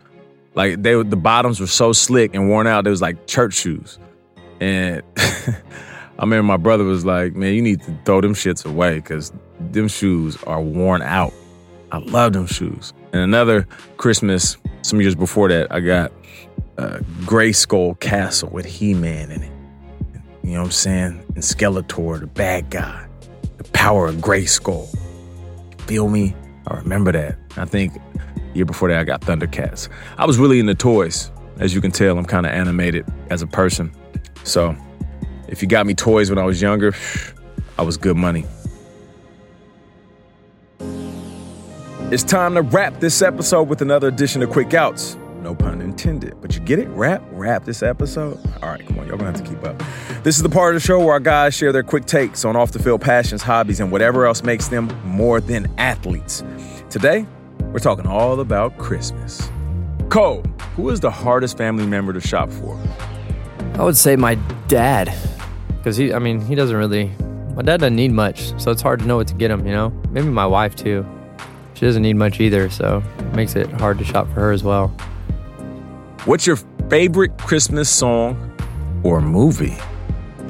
Like 0.56 0.82
they 0.82 1.02
the 1.02 1.15
bottoms 1.15 1.60
were 1.60 1.67
so 1.67 1.93
slick 1.93 2.36
and 2.36 2.50
worn 2.50 2.67
out, 2.67 2.86
it 2.86 2.89
was 2.89 3.02
like 3.02 3.28
church 3.28 3.56
shoes. 3.56 3.97
And 4.60 5.02
I 5.17 6.21
remember 6.24 6.43
my 6.43 6.58
brother 6.58 6.84
was 6.84 7.06
like, 7.06 7.36
"Man, 7.36 7.54
you 7.54 7.62
need 7.62 7.82
to 7.84 7.97
throw 8.06 8.21
them 8.21 8.34
shits 8.34 8.65
away 8.65 8.95
because 8.95 9.32
them 9.60 9.88
shoes 9.88 10.41
are 10.43 10.62
worn 10.62 11.02
out." 11.02 11.34
I 11.91 11.97
love 11.97 12.34
them 12.34 12.47
shoes. 12.47 12.93
And 13.12 13.21
another 13.21 13.67
Christmas, 13.97 14.56
some 14.82 15.02
years 15.02 15.15
before 15.15 15.50
that, 15.50 15.71
I 15.71 15.82
got 15.82 16.12
a 16.78 17.00
Grayskull 17.26 18.00
castle 18.00 18.50
with 18.50 18.65
He-Man 18.65 19.30
in 19.32 19.43
it. 19.43 19.52
You 20.43 20.54
know 20.54 20.60
what 20.60 20.65
I'm 20.65 20.71
saying? 20.71 21.26
And 21.36 21.43
Skeletor, 21.43 22.21
the 22.21 22.28
bad 22.28 22.69
guy, 22.69 23.08
power 23.74 24.08
of 24.08 24.16
Grayskull. 24.16 24.88
Feel 25.88 26.10
me? 26.10 26.36
I 26.68 26.76
remember 26.76 27.12
that. 27.12 27.38
I 27.58 27.66
think 27.66 27.94
year 28.54 28.66
before 28.66 28.90
that, 28.90 29.00
I 29.00 29.04
got 29.04 29.22
Thundercats. 29.22 29.90
I 30.18 30.26
was 30.26 30.38
really 30.38 30.60
into 30.60 30.76
toys. 30.76 31.32
As 31.60 31.76
you 31.76 31.82
can 31.82 31.92
tell, 31.92 32.18
I'm 32.18 32.26
kind 32.26 32.46
of 32.46 32.52
animated 32.52 33.06
as 33.30 33.42
a 33.42 33.48
person. 33.48 33.92
So 34.44 34.76
if 35.48 35.62
you 35.62 35.68
got 35.68 35.86
me 35.86 35.94
toys 35.94 36.30
when 36.30 36.40
I 36.40 36.44
was 36.44 36.62
younger, 36.62 36.94
I 37.78 37.84
was 37.84 37.98
good 37.98 38.18
money. 38.18 38.46
It's 42.12 42.24
time 42.24 42.56
to 42.56 42.62
wrap 42.62 43.00
this 43.00 43.22
episode 43.22 43.70
with 43.70 43.82
another 43.82 44.10
edition 44.10 44.42
of 44.42 44.50
Quick 44.50 44.74
Outs. 44.74 45.18
No 45.41 45.56
pun 45.56 45.82
intended. 45.82 46.39
But 46.39 46.54
you 46.54 46.62
get 46.62 46.77
it? 46.77 46.88
Wrap? 46.89 47.23
Wrap 47.32 47.65
this 47.65 47.82
episode? 47.82 48.39
All 48.62 48.69
right, 48.69 48.86
come 48.86 48.99
on. 48.99 49.08
Y'all 49.08 49.17
gonna 49.17 49.32
have 49.32 49.43
to 49.43 49.49
keep 49.49 49.63
up. 49.63 49.82
This 50.23 50.38
is 50.38 50.43
the 50.43 50.49
part 50.49 50.75
of 50.75 50.82
the 50.82 50.86
show 50.86 50.99
where 50.99 51.13
our 51.13 51.19
guys 51.19 51.56
share 51.56 51.71
their 51.71 51.82
quick 51.82 52.06
takes 52.06 52.45
on 52.45 52.56
off 52.56 52.71
the 52.71 52.80
field 52.80 53.01
passions, 53.01 53.41
hobbies, 53.41 53.80
and 53.80 53.91
whatever 53.91 54.27
else 54.27 54.43
makes 54.43 54.67
them 54.67 54.88
more 55.04 55.41
than 55.41 55.73
athletes. 55.80 56.43
Today, 56.91 57.25
we're 57.71 57.80
talking 57.80 58.06
all 58.06 58.39
about 58.39 58.77
Christmas. 58.77 59.50
Cole, 60.10 60.44
who 60.75 60.89
is 60.89 61.00
the 61.00 61.10
hardest 61.10 61.58
family 61.58 61.87
member 61.87 62.13
to 62.13 62.21
shop 62.21 62.52
for? 62.52 62.79
I 63.75 63.83
would 63.83 63.98
say 63.98 64.15
my 64.15 64.35
dad 64.67 65.12
because 65.77 65.98
he, 65.98 66.13
I 66.13 66.19
mean, 66.19 66.39
he 66.42 66.54
doesn't 66.54 66.75
really. 66.75 67.12
My 67.56 67.63
dad 67.63 67.79
doesn't 67.79 67.96
need 67.96 68.12
much, 68.12 68.54
so 68.62 68.69
it's 68.69 68.81
hard 68.81 69.00
to 69.00 69.06
know 69.06 69.17
what 69.17 69.27
to 69.29 69.33
get 69.33 69.50
him. 69.50 69.65
You 69.65 69.73
know, 69.73 69.89
maybe 70.12 70.27
my 70.27 70.46
wife 70.46 70.75
too. 70.75 71.04
She 71.73 71.87
doesn't 71.87 72.04
need 72.04 72.15
much 72.15 72.39
either, 72.39 72.69
so 72.69 73.02
it 73.17 73.35
makes 73.35 73.56
it 73.56 73.67
hard 73.71 73.98
to 73.98 74.06
shop 74.06 74.27
for 74.27 74.35
her 74.35 74.52
as 74.52 74.63
well. 74.63 74.96
What's 76.26 76.46
your 76.46 76.58
favorite 76.88 77.36
Christmas 77.40 77.90
song 77.90 78.38
or 79.02 79.22
movie? 79.22 79.76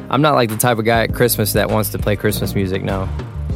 I'm 0.09 0.21
not 0.21 0.35
like 0.35 0.49
the 0.49 0.57
type 0.57 0.77
of 0.77 0.83
guy 0.83 1.03
at 1.03 1.13
Christmas 1.13 1.53
that 1.53 1.69
wants 1.69 1.91
to 1.91 1.97
play 1.97 2.17
Christmas 2.17 2.53
music. 2.53 2.83
No, 2.83 3.07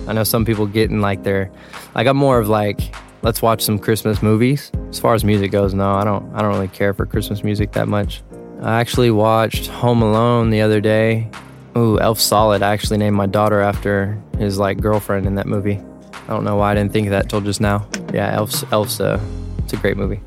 I 0.08 0.14
know 0.14 0.24
some 0.24 0.46
people 0.46 0.66
get 0.66 0.90
in 0.90 1.02
like 1.02 1.24
their, 1.24 1.52
like 1.94 2.08
I'm 2.08 2.16
more 2.16 2.40
of 2.40 2.48
like, 2.48 2.96
let's 3.22 3.42
watch 3.42 3.64
some 3.64 3.78
Christmas 3.78 4.24
movies. 4.24 4.72
As 4.88 4.98
far 4.98 5.14
as 5.14 5.26
music 5.26 5.52
goes, 5.52 5.74
no, 5.74 5.92
I 5.92 6.06
don't. 6.06 6.34
I 6.34 6.42
don't 6.42 6.54
really 6.54 6.70
care 6.70 6.94
for 6.94 7.06
Christmas 7.06 7.44
music 7.44 7.74
that 7.74 7.90
much. 7.90 8.24
I 8.62 8.80
actually 8.80 9.12
watched 9.12 9.68
Home 9.68 10.02
Alone 10.02 10.52
the 10.52 10.62
other 10.62 10.80
day 10.80 11.30
Ooh, 11.76 12.00
Elf 12.00 12.22
Solid. 12.22 12.64
I 12.64 12.72
actually 12.72 12.98
named 12.98 13.18
my 13.18 13.26
daughter 13.26 13.60
after 13.60 14.18
his 14.38 14.58
like 14.58 14.80
girlfriend 14.80 15.26
in 15.28 15.36
that 15.36 15.48
movie. 15.48 15.82
I 16.14 16.28
don't 16.28 16.46
know 16.46 16.56
why 16.56 16.72
I 16.72 16.76
didn't 16.76 16.94
think 16.94 17.08
of 17.08 17.12
that 17.12 17.28
till 17.28 17.42
just 17.42 17.60
now. 17.60 17.86
Yeah, 18.14 18.34
Elf's 18.34 18.64
Elf's 18.72 19.02
a 19.02 19.20
it's 19.58 19.74
a 19.74 19.78
great 19.78 19.98
movie. 19.98 20.22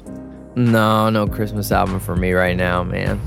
No, 0.59 1.09
no 1.09 1.29
Christmas 1.29 1.71
album 1.71 2.01
for 2.01 2.17
me 2.17 2.33
right 2.33 2.57
now, 2.57 2.83
man. 2.83 3.21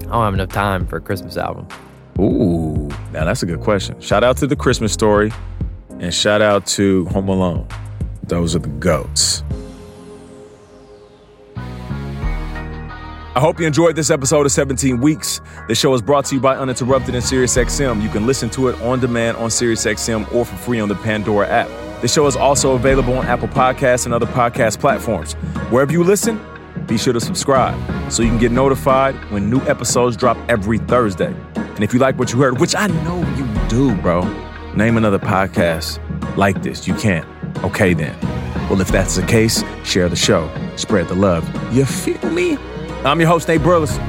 I 0.00 0.02
don't 0.02 0.24
have 0.24 0.34
enough 0.34 0.48
time 0.48 0.84
for 0.84 0.96
a 0.96 1.00
Christmas 1.00 1.36
album. 1.36 1.68
Ooh, 2.18 2.88
now 3.12 3.24
that's 3.24 3.44
a 3.44 3.46
good 3.46 3.60
question. 3.60 4.00
Shout 4.00 4.24
out 4.24 4.36
to 4.38 4.48
the 4.48 4.56
Christmas 4.56 4.92
story 4.92 5.30
and 6.00 6.12
shout 6.12 6.42
out 6.42 6.66
to 6.66 7.04
Home 7.06 7.28
Alone. 7.28 7.68
Those 8.24 8.56
are 8.56 8.58
the 8.58 8.68
goats. 8.68 9.44
I 11.56 13.40
hope 13.40 13.60
you 13.60 13.66
enjoyed 13.68 13.94
this 13.94 14.10
episode 14.10 14.44
of 14.44 14.50
17 14.50 15.00
Weeks. 15.00 15.40
The 15.68 15.76
show 15.76 15.94
is 15.94 16.02
brought 16.02 16.24
to 16.26 16.34
you 16.34 16.40
by 16.40 16.56
Uninterrupted 16.56 17.14
and 17.14 17.22
SiriusXM. 17.22 18.02
You 18.02 18.08
can 18.08 18.26
listen 18.26 18.50
to 18.50 18.66
it 18.66 18.80
on 18.82 18.98
demand 18.98 19.36
on 19.36 19.50
SiriusXM 19.50 20.34
or 20.34 20.44
for 20.44 20.56
free 20.56 20.80
on 20.80 20.88
the 20.88 20.96
Pandora 20.96 21.46
app. 21.46 21.68
The 22.00 22.08
show 22.08 22.26
is 22.26 22.34
also 22.34 22.74
available 22.74 23.16
on 23.16 23.24
Apple 23.26 23.46
Podcasts 23.46 24.04
and 24.04 24.12
other 24.12 24.26
podcast 24.26 24.80
platforms. 24.80 25.34
Wherever 25.70 25.92
you 25.92 26.02
listen, 26.02 26.44
be 26.92 26.98
sure 26.98 27.14
to 27.14 27.20
subscribe 27.20 27.74
so 28.12 28.22
you 28.22 28.28
can 28.28 28.38
get 28.38 28.52
notified 28.52 29.14
when 29.30 29.48
new 29.48 29.62
episodes 29.62 30.14
drop 30.14 30.36
every 30.50 30.76
Thursday. 30.76 31.34
And 31.54 31.82
if 31.82 31.94
you 31.94 31.98
like 31.98 32.18
what 32.18 32.34
you 32.34 32.38
heard, 32.38 32.60
which 32.60 32.76
I 32.76 32.86
know 32.88 33.20
you 33.34 33.48
do, 33.70 33.96
bro, 34.02 34.20
name 34.74 34.98
another 34.98 35.18
podcast 35.18 35.98
like 36.36 36.62
this. 36.62 36.86
You 36.86 36.94
can't. 36.94 37.26
Okay, 37.64 37.94
then. 37.94 38.14
Well, 38.68 38.82
if 38.82 38.88
that's 38.88 39.16
the 39.16 39.22
case, 39.22 39.64
share 39.84 40.10
the 40.10 40.16
show, 40.16 40.50
spread 40.76 41.08
the 41.08 41.14
love. 41.14 41.48
You 41.74 41.86
feel 41.86 42.30
me? 42.30 42.58
I'm 43.06 43.18
your 43.18 43.30
host, 43.30 43.48
Nate 43.48 43.62
Burleson. 43.62 44.04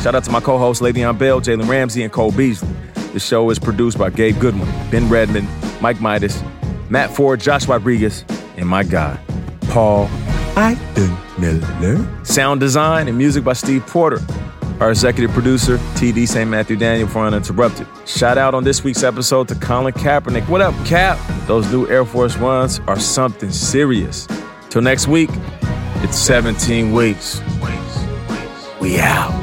Shout 0.00 0.14
out 0.14 0.24
to 0.24 0.30
my 0.30 0.40
co 0.40 0.56
hosts, 0.56 0.82
Le'Veon 0.82 1.18
Bell, 1.18 1.38
Jalen 1.38 1.68
Ramsey, 1.68 2.02
and 2.02 2.10
Cole 2.10 2.32
Beasley. 2.32 2.70
The 3.12 3.20
show 3.20 3.50
is 3.50 3.58
produced 3.58 3.98
by 3.98 4.08
Gabe 4.08 4.38
Goodwin, 4.40 4.68
Ben 4.90 5.06
Redmond, 5.10 5.46
Mike 5.82 6.00
Midas, 6.00 6.42
Matt 6.88 7.14
Ford, 7.14 7.40
Josh 7.40 7.68
Rodriguez, 7.68 8.24
and 8.56 8.66
my 8.66 8.84
guy, 8.84 9.18
Paul 9.68 10.08
Iden 10.56 11.21
Miller. 11.42 12.24
Sound 12.24 12.60
design 12.60 13.08
and 13.08 13.18
music 13.18 13.44
by 13.44 13.52
Steve 13.52 13.86
Porter. 13.86 14.20
Our 14.80 14.90
executive 14.90 15.32
producer, 15.32 15.76
TD 15.94 16.26
St. 16.26 16.48
Matthew 16.48 16.76
Daniel 16.76 17.08
for 17.08 17.26
Uninterrupted. 17.26 17.86
Shout 18.06 18.38
out 18.38 18.54
on 18.54 18.64
this 18.64 18.82
week's 18.82 19.02
episode 19.02 19.48
to 19.48 19.54
Colin 19.56 19.92
Kaepernick. 19.92 20.48
What 20.48 20.60
up, 20.60 20.74
Cap? 20.86 21.18
Those 21.46 21.70
new 21.70 21.86
Air 21.88 22.04
Force 22.04 22.38
Ones 22.38 22.80
are 22.86 22.98
something 22.98 23.50
serious. 23.50 24.26
Till 24.70 24.82
next 24.82 25.06
week, 25.08 25.30
it's 26.02 26.16
17 26.16 26.92
weeks. 26.92 27.40
We 28.80 28.98
out. 28.98 29.41